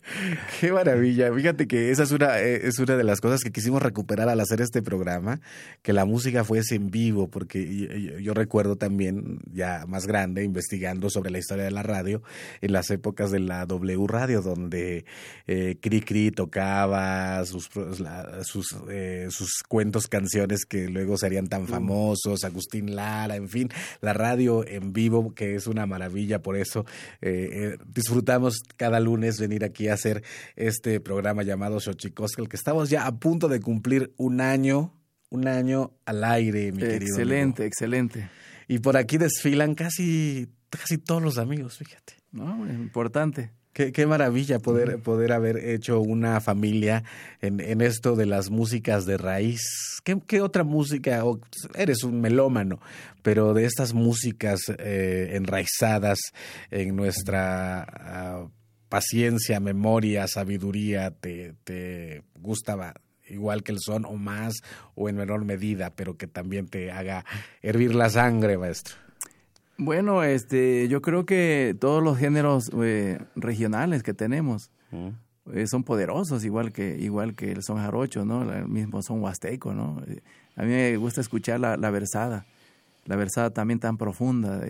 Qué 0.60 0.72
maravilla. 0.72 1.34
Fíjate 1.34 1.68
que 1.68 1.92
esa 1.92 2.04
es 2.04 2.12
una, 2.12 2.40
eh, 2.40 2.68
es 2.68 2.80
una 2.80 2.98
de 2.98 3.04
las 3.04 3.22
cosas 3.22 3.42
que 3.42 3.52
quisimos 3.52 3.82
recuperar 3.82 4.30
al 4.30 4.40
hacer 4.40 4.62
este 4.62 4.82
programa, 4.82 5.42
que 5.82 5.94
la 5.94 6.06
música 6.06 6.44
fuese 6.44 6.76
en 6.76 6.90
vivo, 6.90 7.30
porque 7.30 8.20
yo, 8.22 8.34
recuerdo 8.34 8.78
también, 8.78 9.40
ya 9.52 9.86
más 9.88 10.08
grande, 10.08 10.44
investigando 10.44 11.10
sobre 11.10 11.32
la 11.32 11.40
historia 11.40 11.66
de 11.66 11.72
la 11.72 11.84
radio, 11.84 12.24
en 12.62 12.74
las 12.74 12.90
épocas 12.90 13.32
de 13.32 13.40
la 13.40 13.66
W 13.66 14.08
Radio, 14.08 14.42
donde 14.42 15.06
eh, 15.48 15.78
Cri 15.82 16.02
Cri 16.02 16.32
tocaba 16.32 17.46
sus, 17.46 17.70
sus, 18.44 18.76
eh, 18.90 19.28
sus 19.30 19.64
cuentos, 19.68 20.08
canciones 20.08 20.66
que 20.66 20.90
luego 20.90 21.18
serían 21.18 21.48
tan 21.48 21.68
famosos, 21.68 22.44
Agustín 22.44 22.96
Lara, 23.04 23.36
en 23.36 23.50
fin, 23.50 23.70
la 24.02 24.14
radio 24.14 24.66
en 24.66 24.94
vivo, 24.94 25.34
que 25.34 25.56
es 25.56 25.68
una 25.68 25.86
maravilla, 25.86 26.42
por 26.42 26.56
eso 26.56 26.86
eh, 27.22 27.50
eh, 27.52 27.78
disfrutamos 27.86 28.60
cada 28.78 29.00
lunes 29.00 29.40
venir 29.40 29.64
aquí 29.66 29.88
a 29.90 29.96
hacer 29.96 30.24
este 30.56 31.00
programa 31.00 31.44
llamado 31.44 31.80
Xochicosca, 31.80 32.42
el 32.42 32.50
que 32.50 32.56
estamos 32.56 32.90
ya 32.90 33.06
a 33.06 33.12
punto 33.20 33.48
de 33.48 33.60
cumplir 33.60 34.14
un 34.18 34.42
año 34.42 34.94
un 35.30 35.48
año 35.48 35.94
al 36.06 36.24
aire, 36.24 36.72
mi 36.72 36.78
querido. 36.78 37.16
Excelente, 37.16 37.66
excelente. 37.66 38.30
Y 38.68 38.80
por 38.80 38.98
aquí 38.98 39.18
desfilan 39.18 39.74
casi, 39.74 40.48
casi 40.70 41.00
todos 41.00 41.24
los 41.24 41.40
amigos, 41.40 41.80
fíjate. 41.80 42.14
No, 42.32 42.68
importante. 42.72 43.52
Qué, 43.74 43.92
qué 43.92 44.06
maravilla 44.06 44.60
poder, 44.60 45.00
poder 45.00 45.32
haber 45.34 45.58
hecho 45.58 46.00
una 46.00 46.40
familia 46.42 47.04
en, 47.42 47.60
en 47.60 47.82
esto 47.82 48.16
de 48.16 48.28
las 48.28 48.52
músicas 48.52 49.06
de 49.06 49.18
raíz. 49.18 49.62
¿Qué, 50.04 50.20
qué 50.28 50.42
otra 50.42 50.64
música? 50.64 51.24
Eres 51.74 52.04
un 52.04 52.22
melómano, 52.22 52.80
pero 53.24 53.54
de 53.56 53.66
estas 53.66 53.94
músicas 53.94 54.62
eh, 54.78 55.32
enraizadas 55.34 56.20
en 56.70 56.96
nuestra 56.96 58.44
uh, 58.44 58.50
paciencia, 58.90 59.60
memoria, 59.60 60.28
sabiduría, 60.28 61.10
te, 61.10 61.56
te 61.64 62.22
gustaba 62.40 62.94
igual 63.28 63.64
que 63.64 63.72
el 63.72 63.80
son 63.80 64.06
o 64.06 64.14
más 64.14 64.54
o 64.94 65.10
en 65.10 65.16
menor 65.16 65.46
medida, 65.46 65.90
pero 65.96 66.16
que 66.16 66.28
también 66.28 66.68
te 66.68 66.92
haga 66.92 67.26
hervir 67.62 67.96
la 67.96 68.10
sangre, 68.10 68.58
maestro. 68.58 69.03
Bueno, 69.78 70.24
este, 70.24 70.88
yo 70.88 71.02
creo 71.02 71.26
que 71.26 71.76
todos 71.80 72.04
los 72.04 72.18
géneros 72.18 72.72
eh, 72.82 73.20
regionales 73.36 74.04
que 74.04 74.14
tenemos 74.14 74.70
eh, 75.52 75.66
son 75.68 75.84
poderosos, 75.84 76.46
igual 76.46 76.72
que 76.72 76.98
igual 77.00 77.36
que 77.36 77.52
el 77.52 77.64
son 77.64 77.78
jarocho, 77.78 78.24
¿no? 78.24 78.44
El 78.54 78.68
mismo 78.68 79.02
son 79.02 79.22
huasteco, 79.22 79.74
¿no? 79.74 80.02
Eh, 80.08 80.22
a 80.56 80.62
mí 80.62 80.70
me 80.70 80.96
gusta 80.98 81.22
escuchar 81.22 81.60
la, 81.60 81.76
la 81.78 81.90
versada, 81.90 82.46
la 83.06 83.16
versada 83.16 83.50
también 83.50 83.80
tan 83.80 83.98
profunda, 83.98 84.62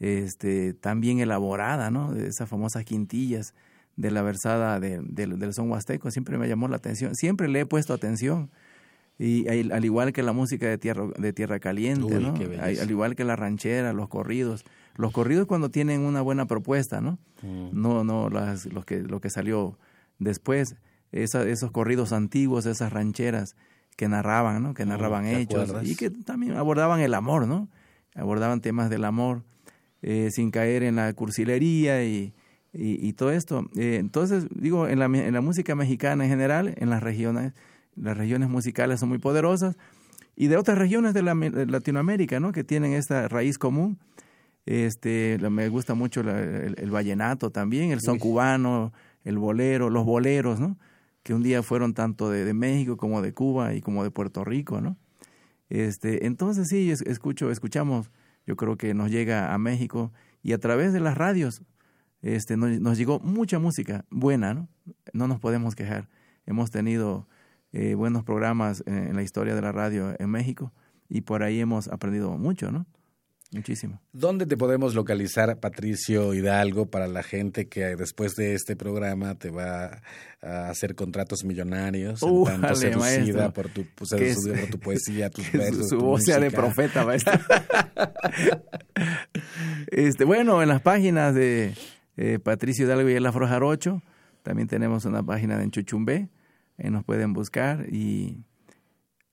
este, 0.00 0.72
tan 0.72 1.00
bien 1.00 1.20
elaborada, 1.20 1.90
¿no? 1.90 2.12
De 2.12 2.28
esas 2.28 2.48
famosas 2.48 2.84
quintillas 2.84 3.54
de 3.96 4.10
la 4.10 4.22
versada 4.22 4.80
de, 4.80 5.00
de, 5.02 5.26
del 5.26 5.52
son 5.52 5.70
huasteco, 5.70 6.10
siempre 6.10 6.38
me 6.38 6.48
llamó 6.48 6.68
la 6.68 6.76
atención, 6.76 7.14
siempre 7.14 7.48
le 7.48 7.60
he 7.60 7.66
puesto 7.66 7.92
atención. 7.92 8.50
Y 9.24 9.46
al 9.48 9.84
igual 9.84 10.12
que 10.12 10.22
la 10.22 10.32
música 10.32 10.66
de 10.66 10.78
tierra, 10.78 11.06
de 11.16 11.32
tierra 11.32 11.60
caliente, 11.60 12.16
Uy, 12.16 12.22
¿no? 12.24 12.34
Al 12.60 12.90
igual 12.90 13.14
que 13.14 13.24
la 13.24 13.36
ranchera, 13.36 13.92
los 13.92 14.08
corridos. 14.08 14.64
Los 14.96 15.12
corridos 15.12 15.46
cuando 15.46 15.70
tienen 15.70 16.00
una 16.00 16.20
buena 16.22 16.46
propuesta, 16.46 17.00
¿no? 17.00 17.18
Mm. 17.42 17.68
No, 17.80 18.02
no 18.04 18.28
las, 18.30 18.66
los 18.66 18.84
que, 18.84 19.00
lo 19.02 19.20
que 19.20 19.30
salió 19.30 19.78
después. 20.18 20.74
Esa- 21.12 21.46
esos 21.48 21.70
corridos 21.70 22.12
antiguos, 22.12 22.64
esas 22.66 22.92
rancheras 22.92 23.54
que 23.96 24.08
narraban, 24.08 24.62
¿no? 24.62 24.74
Que 24.74 24.86
narraban 24.86 25.24
Mm, 25.24 25.28
¿te 25.28 25.40
hechos 25.42 25.60
acuerdas? 25.70 25.88
y 25.88 25.94
que 25.94 26.08
también 26.10 26.54
abordaban 26.56 27.00
el 27.00 27.12
amor, 27.14 27.46
¿no? 27.46 27.68
Abordaban 28.14 28.60
temas 28.60 28.90
del 28.90 29.04
amor 29.04 29.42
eh, 30.02 30.30
sin 30.32 30.50
caer 30.50 30.82
en 30.82 30.96
la 30.96 31.12
cursilería 31.12 32.02
y, 32.04 32.32
y, 32.72 33.06
y 33.06 33.12
todo 33.12 33.30
esto. 33.30 33.68
Eh, 33.76 33.98
entonces, 34.00 34.46
digo, 34.54 34.88
en 34.88 34.98
la, 34.98 35.04
en 35.04 35.32
la 35.32 35.40
música 35.42 35.74
mexicana 35.76 36.24
en 36.24 36.30
general, 36.30 36.74
en 36.78 36.90
las 36.90 37.02
regiones, 37.02 37.52
las 37.96 38.16
regiones 38.16 38.48
musicales 38.48 39.00
son 39.00 39.08
muy 39.10 39.18
poderosas 39.18 39.76
y 40.36 40.46
de 40.46 40.56
otras 40.56 40.78
regiones 40.78 41.14
de, 41.14 41.22
la, 41.22 41.34
de 41.34 41.66
Latinoamérica, 41.66 42.40
¿no? 42.40 42.52
Que 42.52 42.64
tienen 42.64 42.92
esta 42.94 43.28
raíz 43.28 43.58
común. 43.58 43.98
Este, 44.64 45.38
me 45.50 45.68
gusta 45.68 45.94
mucho 45.94 46.22
la- 46.22 46.38
el, 46.40 46.76
el 46.78 46.90
vallenato 46.90 47.50
también, 47.50 47.90
el 47.90 48.00
son 48.00 48.18
cubano, 48.18 48.92
el 49.24 49.38
bolero, 49.38 49.90
los 49.90 50.04
boleros, 50.04 50.60
¿no? 50.60 50.78
Que 51.22 51.34
un 51.34 51.42
día 51.42 51.62
fueron 51.62 51.94
tanto 51.94 52.30
de, 52.30 52.44
de 52.44 52.54
México 52.54 52.96
como 52.96 53.22
de 53.22 53.32
Cuba 53.32 53.74
y 53.74 53.80
como 53.80 54.04
de 54.04 54.10
Puerto 54.10 54.44
Rico, 54.44 54.80
¿no? 54.80 54.96
Este, 55.68 56.26
entonces 56.26 56.68
sí, 56.68 56.90
es- 56.90 57.02
escucho, 57.02 57.50
escuchamos, 57.50 58.10
yo 58.46 58.56
creo 58.56 58.76
que 58.76 58.94
nos 58.94 59.10
llega 59.10 59.52
a 59.52 59.58
México 59.58 60.12
y 60.42 60.52
a 60.52 60.58
través 60.58 60.92
de 60.92 61.00
las 61.00 61.16
radios 61.16 61.62
este, 62.22 62.56
nos, 62.56 62.70
nos 62.80 62.98
llegó 62.98 63.18
mucha 63.20 63.58
música 63.58 64.04
buena, 64.10 64.54
¿no? 64.54 64.68
No 65.12 65.26
nos 65.28 65.40
podemos 65.40 65.74
quejar. 65.74 66.08
Hemos 66.46 66.70
tenido 66.70 67.26
eh, 67.72 67.94
buenos 67.94 68.24
programas 68.24 68.82
en, 68.86 69.08
en 69.08 69.16
la 69.16 69.22
historia 69.22 69.54
de 69.54 69.62
la 69.62 69.72
radio 69.72 70.14
en 70.18 70.30
México 70.30 70.72
y 71.08 71.22
por 71.22 71.42
ahí 71.42 71.60
hemos 71.60 71.88
aprendido 71.88 72.30
mucho, 72.38 72.70
¿no? 72.70 72.86
Muchísimo. 73.52 74.00
¿Dónde 74.14 74.46
te 74.46 74.56
podemos 74.56 74.94
localizar, 74.94 75.60
Patricio 75.60 76.32
Hidalgo, 76.32 76.86
para 76.86 77.06
la 77.06 77.22
gente 77.22 77.68
que 77.68 77.96
después 77.96 78.32
de 78.34 78.54
este 78.54 78.76
programa 78.76 79.34
te 79.34 79.50
va 79.50 80.00
a 80.40 80.70
hacer 80.70 80.94
contratos 80.94 81.44
millonarios, 81.44 82.22
en 82.22 82.30
Újale, 82.30 82.60
tanto 82.60 82.76
seducida 82.76 82.98
maestro. 82.98 83.52
por 83.52 83.68
tu, 83.68 83.84
pues, 83.94 84.10
por 84.10 84.70
tu 84.70 84.78
poesía, 84.80 85.28
tus 85.28 85.52
versos, 85.52 85.90
su, 85.90 85.98
tu 85.98 86.04
voz 86.06 86.22
sea 86.24 86.38
de 86.38 86.46
música? 86.46 86.62
profeta, 86.62 87.04
maestro. 87.04 87.38
este, 89.88 90.24
bueno, 90.24 90.62
en 90.62 90.70
las 90.70 90.80
páginas 90.80 91.34
de 91.34 91.74
eh, 92.16 92.38
Patricio 92.42 92.86
Hidalgo 92.86 93.10
y 93.10 93.14
el 93.14 93.26
Afro 93.26 93.46
Jarocho, 93.46 94.02
también 94.42 94.66
tenemos 94.66 95.04
una 95.04 95.22
página 95.22 95.58
de 95.58 95.64
Enchuchumbé, 95.64 96.30
ahí 96.78 96.90
nos 96.90 97.04
pueden 97.04 97.32
buscar 97.32 97.86
y 97.90 98.44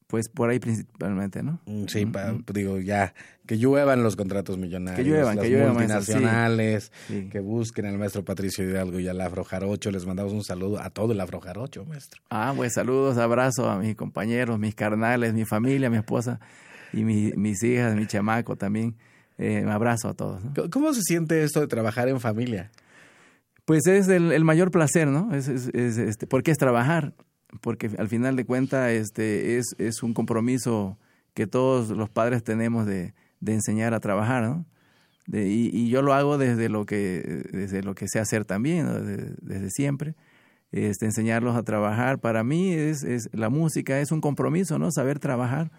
pues 0.08 0.28
por 0.28 0.50
ahí 0.50 0.58
principalmente, 0.60 1.44
¿no? 1.44 1.62
Mm, 1.68 1.86
Sí, 1.86 2.04
pa- 2.08 2.36
digo, 2.52 2.80
ya, 2.80 3.14
que 3.46 3.60
lluevan 3.60 4.02
los 4.02 4.16
contratos 4.16 4.58
millonarios, 4.58 4.98
Que 4.98 5.04
lluevan, 5.08 5.36
las 5.36 5.46
que 5.46 5.52
lluevan, 5.52 5.76
maestro, 5.76 6.02
sí. 6.02 6.12
multinacionales, 6.14 6.92
Sí. 7.08 7.30
que 7.30 7.40
busquen 7.40 7.86
al 7.86 8.00
maestro 8.00 8.26
Patricio 8.26 8.68
Hidalgo 8.68 9.00
y 9.00 9.08
al 9.08 9.22
Afro 9.22 9.44
Jarocho. 9.44 9.92
Les 9.92 10.08
mandamos 10.08 10.34
un 10.34 10.44
saludo 10.44 10.82
a 10.82 10.90
todo 10.90 11.12
el 11.14 11.22
Afro 11.22 11.40
Jarocho, 11.40 11.86
maestro. 11.86 12.24
Ah, 12.32 12.54
pues 12.56 12.74
saludos, 12.74 13.20
abrazos 13.20 13.68
a 13.68 13.78
mis 13.78 13.96
compañeros, 13.96 14.58
mis 14.58 14.74
carnales, 14.74 15.36
mi 15.36 15.46
familia, 15.46 15.92
mi 15.92 15.98
esposa 15.98 16.40
y 16.92 17.04
mi- 17.04 17.34
mis 17.36 17.62
hijas, 17.62 17.96
mi 17.96 18.08
chamaco 18.08 18.56
también. 18.56 18.96
Eh, 19.38 19.62
un 19.64 19.70
abrazo 19.70 20.10
a 20.10 20.16
todos. 20.16 20.44
¿no? 20.44 20.54
¿Cómo- 20.56 20.70
¿Cómo 20.72 20.94
se 20.94 21.02
siente 21.04 21.44
esto 21.44 21.60
de 21.62 21.68
trabajar 21.68 22.10
en 22.10 22.20
familia? 22.20 22.72
Pues 23.66 23.86
es 23.86 24.08
el, 24.08 24.32
el 24.32 24.44
mayor 24.44 24.72
placer, 24.72 25.08
¿no? 25.08 25.36
Es, 25.36 25.48
es, 25.48 25.68
es, 25.76 26.00
este, 26.00 26.26
porque 26.26 26.50
es 26.50 26.58
trabajar, 26.58 27.14
porque 27.62 27.90
al 27.98 28.08
final 28.08 28.36
de 28.36 28.46
cuentas 28.46 28.92
este, 28.92 29.58
es, 29.58 29.76
es 29.78 30.04
un 30.04 30.14
compromiso 30.14 30.98
que 31.34 31.48
todos 31.48 31.90
los 31.90 32.10
padres 32.10 32.44
tenemos 32.44 32.86
de, 32.86 33.14
de 33.40 33.54
enseñar 33.54 33.94
a 33.94 34.00
trabajar, 34.00 34.44
¿no? 34.44 34.66
Y, 35.32 35.70
y 35.72 35.90
yo 35.90 36.02
lo 36.02 36.14
hago 36.14 36.40
desde 36.40 36.70
lo 36.70 36.86
que, 36.86 37.44
desde 37.52 37.84
lo 37.84 37.94
que 37.94 38.08
sé 38.08 38.20
hacer 38.20 38.46
también, 38.46 38.88
desde, 38.88 39.36
desde 39.42 39.70
siempre. 39.70 40.16
Este, 40.72 41.06
enseñarlos 41.06 41.56
a 41.56 41.64
trabajar. 41.64 42.20
Para 42.20 42.44
mí 42.44 42.74
es, 42.74 43.04
es 43.04 43.30
la 43.32 43.50
música 43.50 44.00
es 44.00 44.12
un 44.12 44.22
compromiso, 44.22 44.80
¿no? 44.80 44.92
Saber 44.92 45.20
trabajar 45.20 45.72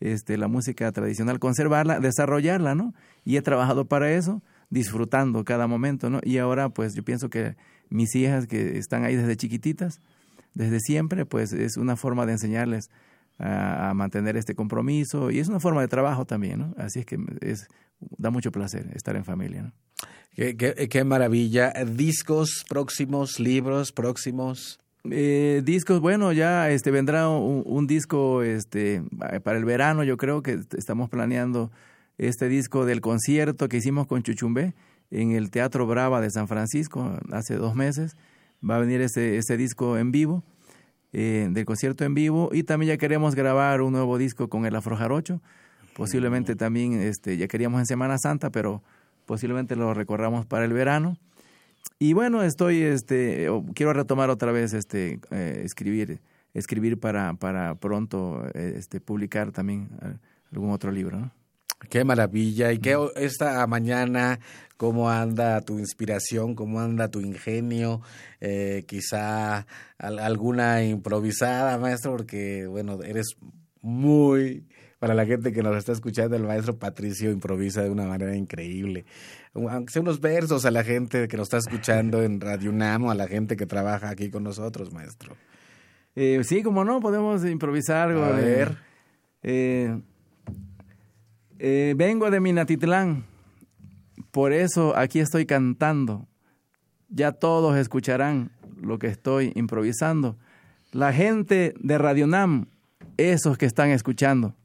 este, 0.00 0.36
la 0.36 0.48
música 0.48 0.90
tradicional, 0.92 1.38
conservarla, 1.38 2.00
desarrollarla, 2.00 2.74
¿no? 2.74 2.94
Y 3.24 3.36
he 3.36 3.42
trabajado 3.42 3.86
para 3.86 4.12
eso, 4.12 4.42
disfrutando 4.68 5.44
cada 5.44 5.66
momento, 5.66 6.10
¿no? 6.10 6.20
Y 6.22 6.38
ahora, 6.38 6.70
pues, 6.70 6.94
yo 6.94 7.04
pienso 7.04 7.30
que 7.30 7.56
mis 7.88 8.14
hijas 8.14 8.46
que 8.46 8.78
están 8.78 9.04
ahí 9.04 9.16
desde 9.16 9.36
chiquititas, 9.36 10.00
desde 10.54 10.80
siempre, 10.80 11.24
pues, 11.26 11.52
es 11.52 11.76
una 11.76 11.96
forma 11.96 12.26
de 12.26 12.32
enseñarles 12.32 12.90
a, 13.38 13.90
a 13.90 13.94
mantener 13.94 14.36
este 14.36 14.54
compromiso 14.54 15.30
y 15.30 15.38
es 15.38 15.48
una 15.48 15.60
forma 15.60 15.80
de 15.80 15.88
trabajo 15.88 16.24
también, 16.26 16.58
¿no? 16.60 16.74
Así 16.76 17.00
es 17.00 17.06
que 17.06 17.18
es, 17.40 17.66
da 18.18 18.30
mucho 18.30 18.52
placer 18.52 18.90
estar 18.94 19.16
en 19.16 19.24
familia, 19.24 19.62
¿no? 19.62 19.72
Qué, 20.34 20.56
qué- 20.56 20.88
qué 20.88 21.04
maravilla. 21.04 21.72
Discos 21.84 22.64
próximos, 22.68 23.38
libros 23.38 23.92
próximos. 23.92 24.78
Eh, 25.10 25.62
discos, 25.64 26.00
bueno, 26.00 26.32
ya 26.32 26.70
este 26.70 26.90
vendrá 26.90 27.28
un, 27.28 27.62
un 27.66 27.86
disco 27.86 28.42
este 28.42 29.02
para 29.42 29.58
el 29.58 29.64
verano, 29.64 30.04
yo 30.04 30.16
creo 30.16 30.42
que 30.42 30.60
estamos 30.76 31.10
planeando 31.10 31.70
este 32.18 32.48
disco 32.48 32.86
del 32.86 33.00
concierto 33.00 33.68
que 33.68 33.78
hicimos 33.78 34.06
con 34.06 34.22
Chuchumbé 34.22 34.74
en 35.10 35.32
el 35.32 35.50
Teatro 35.50 35.86
Brava 35.86 36.20
de 36.20 36.30
San 36.30 36.46
Francisco 36.48 37.18
hace 37.32 37.56
dos 37.56 37.74
meses. 37.74 38.16
Va 38.68 38.76
a 38.76 38.78
venir 38.78 39.00
ese, 39.00 39.36
ese 39.36 39.56
disco 39.56 39.98
en 39.98 40.12
vivo, 40.12 40.42
eh, 41.12 41.48
del 41.50 41.64
concierto 41.64 42.04
en 42.04 42.14
vivo, 42.14 42.50
y 42.52 42.62
también 42.62 42.90
ya 42.90 42.96
queremos 42.96 43.34
grabar 43.34 43.82
un 43.82 43.92
nuevo 43.92 44.18
disco 44.18 44.48
con 44.48 44.66
el 44.66 44.76
Afro 44.76 44.96
Jarocho. 44.96 45.40
Posiblemente 45.94 46.56
también, 46.56 46.94
este, 46.94 47.36
ya 47.36 47.48
queríamos 47.48 47.80
en 47.80 47.86
Semana 47.86 48.18
Santa, 48.18 48.50
pero 48.50 48.82
posiblemente 49.26 49.76
lo 49.76 49.92
recorramos 49.94 50.46
para 50.46 50.64
el 50.64 50.72
verano. 50.72 51.18
Y 51.98 52.14
bueno, 52.14 52.42
estoy, 52.42 52.82
este, 52.82 53.48
quiero 53.74 53.92
retomar 53.92 54.30
otra 54.30 54.52
vez, 54.52 54.72
este, 54.72 55.20
eh, 55.30 55.62
escribir, 55.64 56.20
escribir 56.54 56.98
para, 56.98 57.34
para 57.34 57.74
pronto, 57.74 58.44
este, 58.54 59.00
publicar 59.00 59.52
también 59.52 59.90
eh, 60.02 60.14
algún 60.52 60.70
otro 60.70 60.90
libro, 60.90 61.18
¿no? 61.18 61.41
Qué 61.88 62.04
maravilla. 62.04 62.72
¿Y 62.72 62.78
qué 62.78 62.96
esta 63.16 63.66
mañana, 63.66 64.38
cómo 64.76 65.10
anda 65.10 65.60
tu 65.60 65.78
inspiración, 65.78 66.54
cómo 66.54 66.80
anda 66.80 67.08
tu 67.08 67.20
ingenio? 67.20 68.00
Eh, 68.40 68.84
quizá 68.86 69.66
al- 69.98 70.18
alguna 70.18 70.84
improvisada, 70.84 71.78
maestro, 71.78 72.12
porque, 72.12 72.66
bueno, 72.66 73.02
eres 73.02 73.36
muy... 73.80 74.66
Para 74.98 75.14
la 75.14 75.26
gente 75.26 75.52
que 75.52 75.64
nos 75.64 75.76
está 75.76 75.90
escuchando, 75.90 76.36
el 76.36 76.44
maestro 76.44 76.78
Patricio 76.78 77.32
improvisa 77.32 77.82
de 77.82 77.90
una 77.90 78.06
manera 78.06 78.36
increíble. 78.36 79.04
Aunque 79.52 79.92
sea 79.92 80.00
unos 80.00 80.20
versos 80.20 80.64
a 80.64 80.70
la 80.70 80.84
gente 80.84 81.26
que 81.26 81.36
nos 81.36 81.46
está 81.46 81.58
escuchando 81.58 82.22
en 82.22 82.40
Radio 82.40 82.70
UNAM 82.70 83.06
o 83.06 83.10
a 83.10 83.16
la 83.16 83.26
gente 83.26 83.56
que 83.56 83.66
trabaja 83.66 84.10
aquí 84.10 84.30
con 84.30 84.44
nosotros, 84.44 84.92
maestro. 84.92 85.36
Eh, 86.14 86.42
sí, 86.44 86.62
como 86.62 86.84
no, 86.84 87.00
podemos 87.00 87.44
improvisar 87.44 88.10
algo. 88.10 88.22
A 88.22 88.30
ver. 88.30 88.76
eh, 89.42 90.00
eh, 91.64 91.94
vengo 91.96 92.28
de 92.28 92.40
Minatitlán, 92.40 93.24
por 94.32 94.52
eso 94.52 94.96
aquí 94.96 95.20
estoy 95.20 95.46
cantando. 95.46 96.26
Ya 97.08 97.30
todos 97.30 97.76
escucharán 97.76 98.50
lo 98.80 98.98
que 98.98 99.06
estoy 99.06 99.52
improvisando. 99.54 100.36
La 100.90 101.12
gente 101.12 101.72
de 101.78 101.98
Radio 101.98 102.26
Nam 102.26 102.66
esos 103.16 103.56
que 103.58 103.66
están 103.66 103.90
escuchando. 103.90 104.56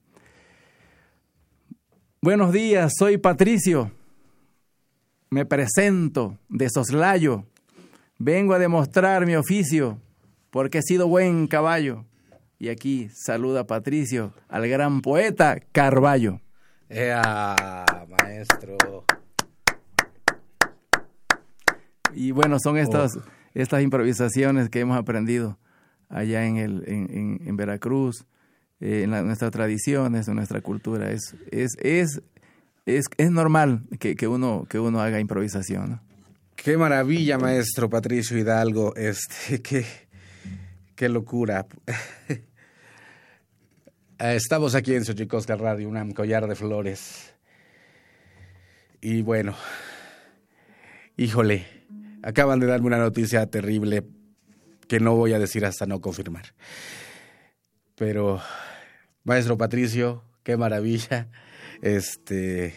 Buenos 2.19 2.51
días, 2.51 2.93
soy 2.97 3.19
Patricio. 3.19 3.91
Me 5.29 5.45
presento 5.45 6.39
de 6.49 6.67
soslayo. 6.67 7.45
Vengo 8.17 8.55
a 8.55 8.59
demostrar 8.59 9.27
mi 9.27 9.35
oficio 9.35 9.99
porque 10.49 10.79
he 10.79 10.81
sido 10.81 11.07
buen 11.07 11.45
caballo. 11.45 12.05
Y 12.57 12.69
aquí 12.69 13.07
saluda 13.13 13.67
Patricio 13.67 14.33
al 14.47 14.67
gran 14.67 15.01
poeta 15.01 15.59
Carballo. 15.71 16.41
¡Ea, 16.89 17.85
maestro! 18.07 19.05
Y 22.13 22.31
bueno, 22.31 22.57
son 22.59 22.77
estas, 22.77 23.17
oh. 23.17 23.23
estas 23.53 23.81
improvisaciones 23.81 24.69
que 24.69 24.79
hemos 24.79 24.97
aprendido 24.97 25.59
allá 26.09 26.45
en, 26.45 26.57
el, 26.57 26.83
en, 26.87 27.41
en, 27.45 27.57
Veracruz, 27.57 28.25
eh, 28.79 29.01
en 29.03 29.09
nuestras 29.09 29.51
tradiciones, 29.51 30.27
en 30.27 30.35
nuestra 30.35 30.61
cultura. 30.61 31.11
Es, 31.11 31.35
es, 31.51 31.75
es, 31.81 32.21
es, 32.85 33.05
es 33.17 33.31
normal 33.31 33.83
que, 33.99 34.15
que, 34.15 34.27
uno, 34.27 34.65
que 34.69 34.79
uno 34.79 35.01
haga 35.01 35.19
improvisación. 35.19 36.01
Qué 36.55 36.77
maravilla, 36.77 37.37
maestro 37.37 37.89
Patricio 37.89 38.37
Hidalgo. 38.37 38.95
Este, 38.95 39.61
qué, 39.61 39.85
qué 40.95 41.09
locura. 41.09 41.67
Estamos 44.19 44.73
aquí 44.73 44.95
en 44.95 45.05
Xochicosca 45.05 45.55
Radio, 45.55 45.89
un 45.89 46.11
collar 46.11 46.47
de 46.47 46.55
flores. 46.55 47.35
Y 48.99 49.21
bueno, 49.21 49.53
híjole, 51.17 51.67
acaban 52.23 52.59
de 52.59 52.65
darme 52.65 52.87
una 52.87 52.97
noticia 52.97 53.45
terrible 53.45 54.05
que 54.87 54.99
no 54.99 55.15
voy 55.15 55.33
a 55.33 55.39
decir 55.39 55.65
hasta 55.65 55.85
no 55.85 56.01
confirmar. 56.01 56.55
Pero, 57.93 58.41
maestro 59.23 59.55
Patricio, 59.55 60.23
qué 60.41 60.57
maravilla. 60.57 61.27
Este, 61.83 62.73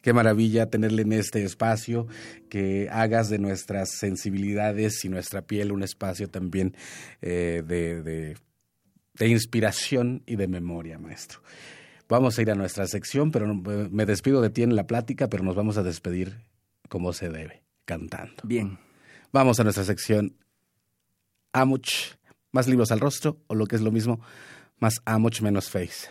qué 0.00 0.12
maravilla 0.12 0.70
tenerle 0.70 1.02
en 1.02 1.14
este 1.14 1.42
espacio, 1.42 2.06
que 2.48 2.88
hagas 2.92 3.28
de 3.30 3.40
nuestras 3.40 3.90
sensibilidades 3.98 5.04
y 5.04 5.08
nuestra 5.08 5.42
piel 5.42 5.72
un 5.72 5.82
espacio 5.82 6.30
también 6.30 6.76
eh, 7.20 7.64
de 7.66 8.36
inspiración 9.20 10.22
y 10.26 10.36
de 10.36 10.48
memoria, 10.48 10.98
maestro. 10.98 11.40
Vamos 12.08 12.38
a 12.38 12.42
ir 12.42 12.50
a 12.50 12.54
nuestra 12.54 12.86
sección, 12.86 13.30
pero 13.30 13.54
me 13.54 14.06
despido 14.06 14.40
de 14.40 14.50
ti 14.50 14.62
en 14.62 14.76
la 14.76 14.86
plática, 14.86 15.28
pero 15.28 15.42
nos 15.42 15.54
vamos 15.54 15.78
a 15.78 15.82
despedir 15.82 16.44
como 16.88 17.12
se 17.12 17.30
debe, 17.30 17.62
cantando. 17.84 18.34
Bien. 18.42 18.78
Vamos 19.32 19.58
a 19.58 19.64
nuestra 19.64 19.84
sección 19.84 20.36
Amuch, 21.52 22.16
más 22.52 22.68
libros 22.68 22.92
al 22.92 23.00
rostro, 23.00 23.38
o 23.46 23.54
lo 23.54 23.66
que 23.66 23.76
es 23.76 23.82
lo 23.82 23.90
mismo, 23.90 24.20
más 24.78 25.00
Amuch 25.04 25.40
menos 25.40 25.70
face. 25.70 26.08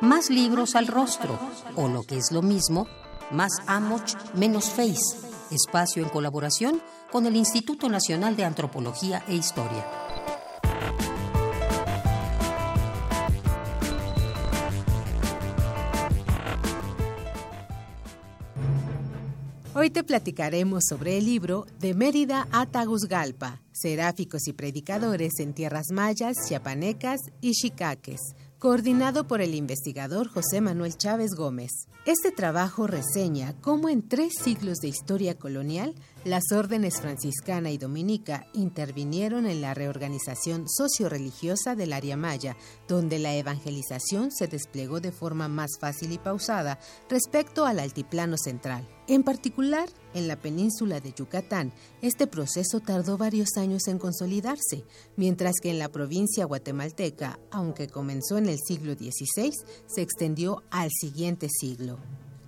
Más 0.00 0.30
libros 0.30 0.74
al 0.74 0.86
rostro, 0.86 1.38
o 1.74 1.88
lo 1.88 2.02
que 2.04 2.16
es 2.16 2.32
lo 2.32 2.40
mismo, 2.42 2.88
más 3.30 3.52
Amuch 3.66 4.14
menos 4.34 4.70
face. 4.70 5.16
Espacio 5.50 6.02
en 6.02 6.08
colaboración 6.08 6.80
con 7.10 7.26
el 7.26 7.36
Instituto 7.36 7.88
Nacional 7.88 8.36
de 8.36 8.44
Antropología 8.44 9.22
e 9.28 9.34
Historia. 9.34 9.84
Hoy 19.78 19.90
te 19.90 20.02
platicaremos 20.02 20.84
sobre 20.88 21.18
el 21.18 21.26
libro 21.26 21.66
De 21.78 21.92
Mérida 21.92 22.48
a 22.50 22.64
Tagusgalpa, 22.64 23.60
Seráficos 23.72 24.48
y 24.48 24.54
Predicadores 24.54 25.38
en 25.38 25.52
Tierras 25.52 25.88
Mayas, 25.92 26.34
Chiapanecas 26.48 27.20
y 27.42 27.52
Xicaques, 27.52 28.20
coordinado 28.58 29.26
por 29.26 29.42
el 29.42 29.54
investigador 29.54 30.28
José 30.28 30.62
Manuel 30.62 30.96
Chávez 30.96 31.34
Gómez. 31.34 31.88
Este 32.06 32.32
trabajo 32.32 32.86
reseña 32.86 33.54
cómo 33.60 33.90
en 33.90 34.08
tres 34.08 34.32
siglos 34.42 34.78
de 34.78 34.88
historia 34.88 35.36
colonial 35.36 35.94
las 36.26 36.50
órdenes 36.50 37.00
franciscana 37.00 37.70
y 37.70 37.78
dominica 37.78 38.48
intervinieron 38.52 39.46
en 39.46 39.60
la 39.60 39.74
reorganización 39.74 40.68
socio-religiosa 40.68 41.76
del 41.76 41.92
área 41.92 42.16
maya, 42.16 42.56
donde 42.88 43.20
la 43.20 43.36
evangelización 43.36 44.32
se 44.32 44.48
desplegó 44.48 44.98
de 44.98 45.12
forma 45.12 45.46
más 45.46 45.78
fácil 45.78 46.10
y 46.10 46.18
pausada 46.18 46.80
respecto 47.08 47.64
al 47.64 47.78
altiplano 47.78 48.36
central. 48.38 48.88
En 49.06 49.22
particular, 49.22 49.88
en 50.14 50.26
la 50.26 50.34
península 50.34 50.98
de 50.98 51.12
Yucatán, 51.12 51.72
este 52.02 52.26
proceso 52.26 52.80
tardó 52.80 53.16
varios 53.16 53.56
años 53.56 53.86
en 53.86 54.00
consolidarse, 54.00 54.84
mientras 55.14 55.54
que 55.62 55.70
en 55.70 55.78
la 55.78 55.90
provincia 55.90 56.44
guatemalteca, 56.44 57.38
aunque 57.52 57.86
comenzó 57.86 58.36
en 58.36 58.48
el 58.48 58.58
siglo 58.58 58.94
XVI, 58.94 59.52
se 59.86 60.02
extendió 60.02 60.64
al 60.70 60.90
siguiente 60.90 61.46
siglo. 61.48 62.00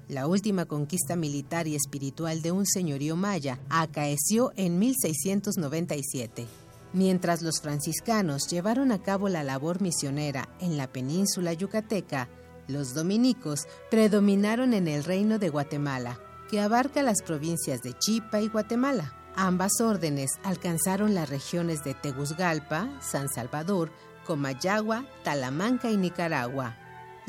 La 0.08 0.26
última 0.26 0.64
conquista 0.64 1.16
militar 1.16 1.68
y 1.68 1.74
espiritual 1.74 2.40
de 2.40 2.50
un 2.50 2.64
señorío 2.64 3.14
maya 3.14 3.58
acaeció 3.68 4.52
en 4.56 4.78
1697. 4.78 6.46
Mientras 6.94 7.42
los 7.42 7.60
franciscanos 7.60 8.48
llevaron 8.48 8.90
a 8.90 9.02
cabo 9.02 9.28
la 9.28 9.42
labor 9.42 9.82
misionera 9.82 10.48
en 10.60 10.78
la 10.78 10.86
península 10.86 11.52
yucateca, 11.52 12.30
los 12.68 12.94
dominicos 12.94 13.66
predominaron 13.90 14.72
en 14.72 14.88
el 14.88 15.04
reino 15.04 15.38
de 15.38 15.50
Guatemala, 15.50 16.18
que 16.50 16.60
abarca 16.60 17.02
las 17.02 17.20
provincias 17.22 17.82
de 17.82 17.92
Chipa 17.92 18.40
y 18.40 18.48
Guatemala. 18.48 19.12
Ambas 19.36 19.80
órdenes 19.82 20.38
alcanzaron 20.42 21.14
las 21.14 21.28
regiones 21.28 21.84
de 21.84 21.92
Tegucigalpa, 21.92 22.88
San 23.02 23.28
Salvador, 23.28 23.92
Comayagua, 24.26 25.04
Talamanca 25.22 25.90
y 25.90 25.98
Nicaragua. 25.98 26.76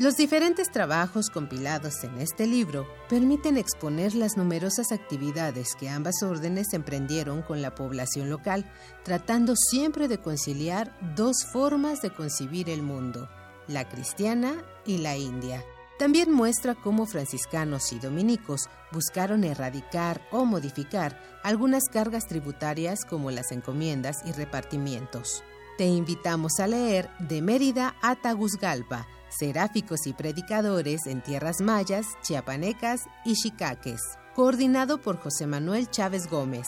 Los 0.00 0.16
diferentes 0.16 0.70
trabajos 0.70 1.28
compilados 1.28 2.04
en 2.04 2.22
este 2.22 2.46
libro 2.46 2.88
permiten 3.10 3.58
exponer 3.58 4.14
las 4.14 4.38
numerosas 4.38 4.92
actividades 4.92 5.74
que 5.74 5.90
ambas 5.90 6.22
órdenes 6.22 6.72
emprendieron 6.72 7.42
con 7.42 7.60
la 7.60 7.74
población 7.74 8.30
local, 8.30 8.64
tratando 9.04 9.54
siempre 9.56 10.08
de 10.08 10.16
conciliar 10.16 10.96
dos 11.14 11.44
formas 11.52 12.00
de 12.00 12.14
concebir 12.14 12.70
el 12.70 12.80
mundo, 12.80 13.28
la 13.68 13.90
cristiana 13.90 14.54
y 14.86 14.96
la 14.96 15.18
india. 15.18 15.62
También 15.98 16.32
muestra 16.32 16.74
cómo 16.74 17.04
franciscanos 17.04 17.92
y 17.92 17.98
dominicos 17.98 18.70
buscaron 18.92 19.44
erradicar 19.44 20.26
o 20.32 20.46
modificar 20.46 21.20
algunas 21.42 21.90
cargas 21.90 22.26
tributarias 22.26 23.04
como 23.04 23.30
las 23.30 23.52
encomiendas 23.52 24.16
y 24.24 24.32
repartimientos. 24.32 25.44
Te 25.76 25.84
invitamos 25.84 26.58
a 26.58 26.66
leer 26.66 27.10
De 27.18 27.42
Mérida 27.42 27.96
a 28.00 28.16
Tagusgalpa, 28.16 29.06
Seráficos 29.30 30.06
y 30.06 30.12
Predicadores 30.12 31.06
en 31.06 31.22
Tierras 31.22 31.60
Mayas, 31.60 32.06
Chiapanecas 32.22 33.02
y 33.24 33.36
Xicaques, 33.36 34.00
coordinado 34.34 35.00
por 35.00 35.18
José 35.18 35.46
Manuel 35.46 35.88
Chávez 35.88 36.28
Gómez. 36.28 36.66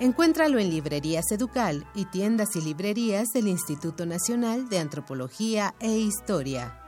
Encuéntralo 0.00 0.58
en 0.58 0.70
Librerías 0.70 1.30
Educal 1.30 1.86
y 1.94 2.06
tiendas 2.06 2.56
y 2.56 2.60
librerías 2.60 3.28
del 3.28 3.48
Instituto 3.48 4.06
Nacional 4.06 4.68
de 4.68 4.78
Antropología 4.78 5.74
e 5.78 5.90
Historia. 5.98 6.80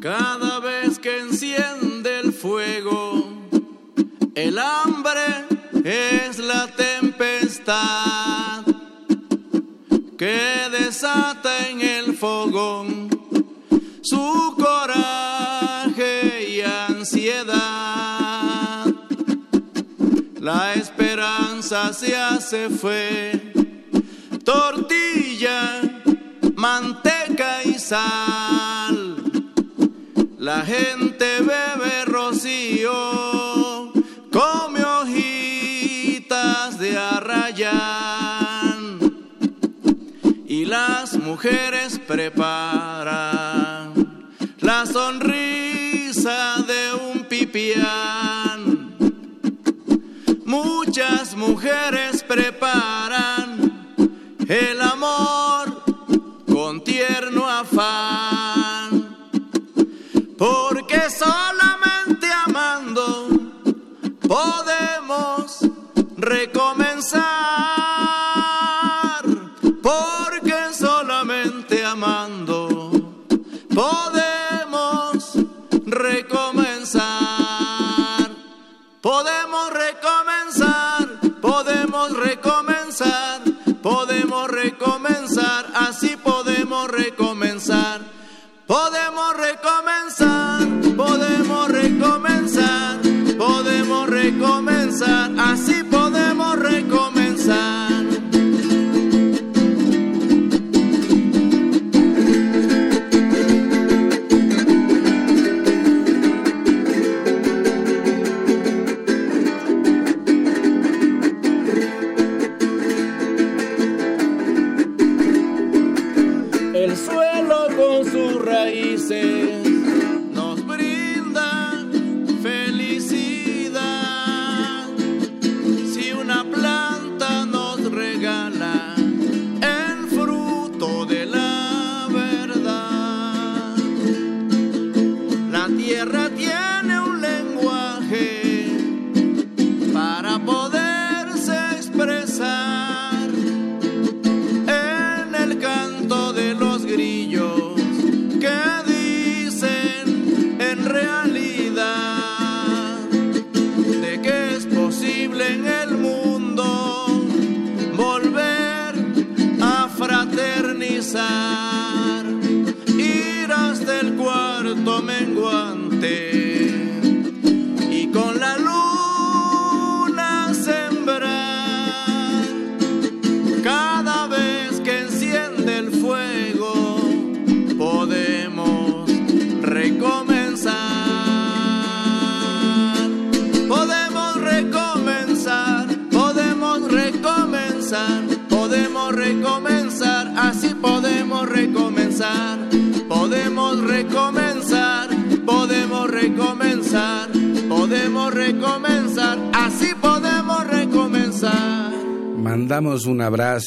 Cada 0.00 0.60
vez 0.60 0.98
que 0.98 1.18
enciende 1.20 2.20
el 2.20 2.32
fuego, 2.34 3.24
el 4.34 4.58
hambre 4.58 5.46
es 5.82 6.38
la 6.38 6.66
tempestad 6.76 8.66
que 10.18 10.68
desata 10.70 11.68
en 11.68 11.80
el 11.80 12.14
fogón 12.14 13.08
su 14.02 14.54
coraje 14.58 16.50
y 16.50 16.60
ansiedad. 16.60 17.54
La 20.38 20.73
esperanza 21.90 22.40
se 22.40 22.70
fue. 22.70 23.52
Tortilla, 24.44 25.82
manteca 26.54 27.62
y 27.64 27.74
sal. 27.78 29.16
La 30.38 30.62
gente 30.62 31.40
bebe 31.40 32.06
rocío, 32.06 33.92
come 34.32 34.82
hojitas 34.84 36.78
de 36.78 36.96
arrayán. 36.96 38.98
Y 40.46 40.64
las 40.66 41.18
mujeres 41.18 41.98
preparan 41.98 42.73
mujeres 52.64 53.43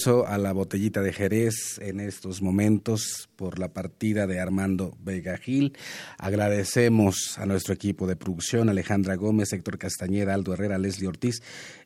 a 0.06 0.38
la 0.38 0.54
botellita 0.54 1.02
de 1.02 1.12
Jerez 1.12 1.80
en 1.80 2.00
estos 2.00 2.44
momentos 2.44 3.30
por 3.36 3.58
la 3.58 3.74
partida 3.74 4.28
de 4.28 4.40
Armando 4.40 4.96
Vega 5.04 5.38
Gil. 5.38 5.76
Agradecemos 6.20 7.36
a 7.40 7.48
nuestro 7.48 7.74
equipo 7.74 8.06
de 8.06 8.16
producción, 8.16 8.70
Alejandra 8.70 9.16
Gómez, 9.16 9.54
Héctor 9.54 9.80
Castañeda, 9.80 10.36
Aldo 10.36 10.54
Herrera, 10.54 10.78
Leslie 10.78 11.08
Ortiz, 11.08 11.42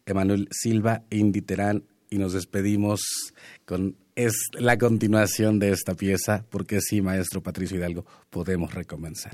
Emanuel 0.05 0.49
Silva, 0.51 1.03
Indy 1.09 1.41
Terán 1.41 1.85
y 2.09 2.17
nos 2.17 2.33
despedimos 2.33 2.99
con 3.65 3.95
es 4.15 4.33
la 4.53 4.77
continuación 4.77 5.57
de 5.59 5.71
esta 5.71 5.95
pieza, 5.95 6.45
porque 6.49 6.81
sí, 6.81 7.01
maestro 7.01 7.41
Patricio 7.41 7.77
Hidalgo, 7.77 8.05
podemos 8.29 8.73
recomenzar. 8.73 9.33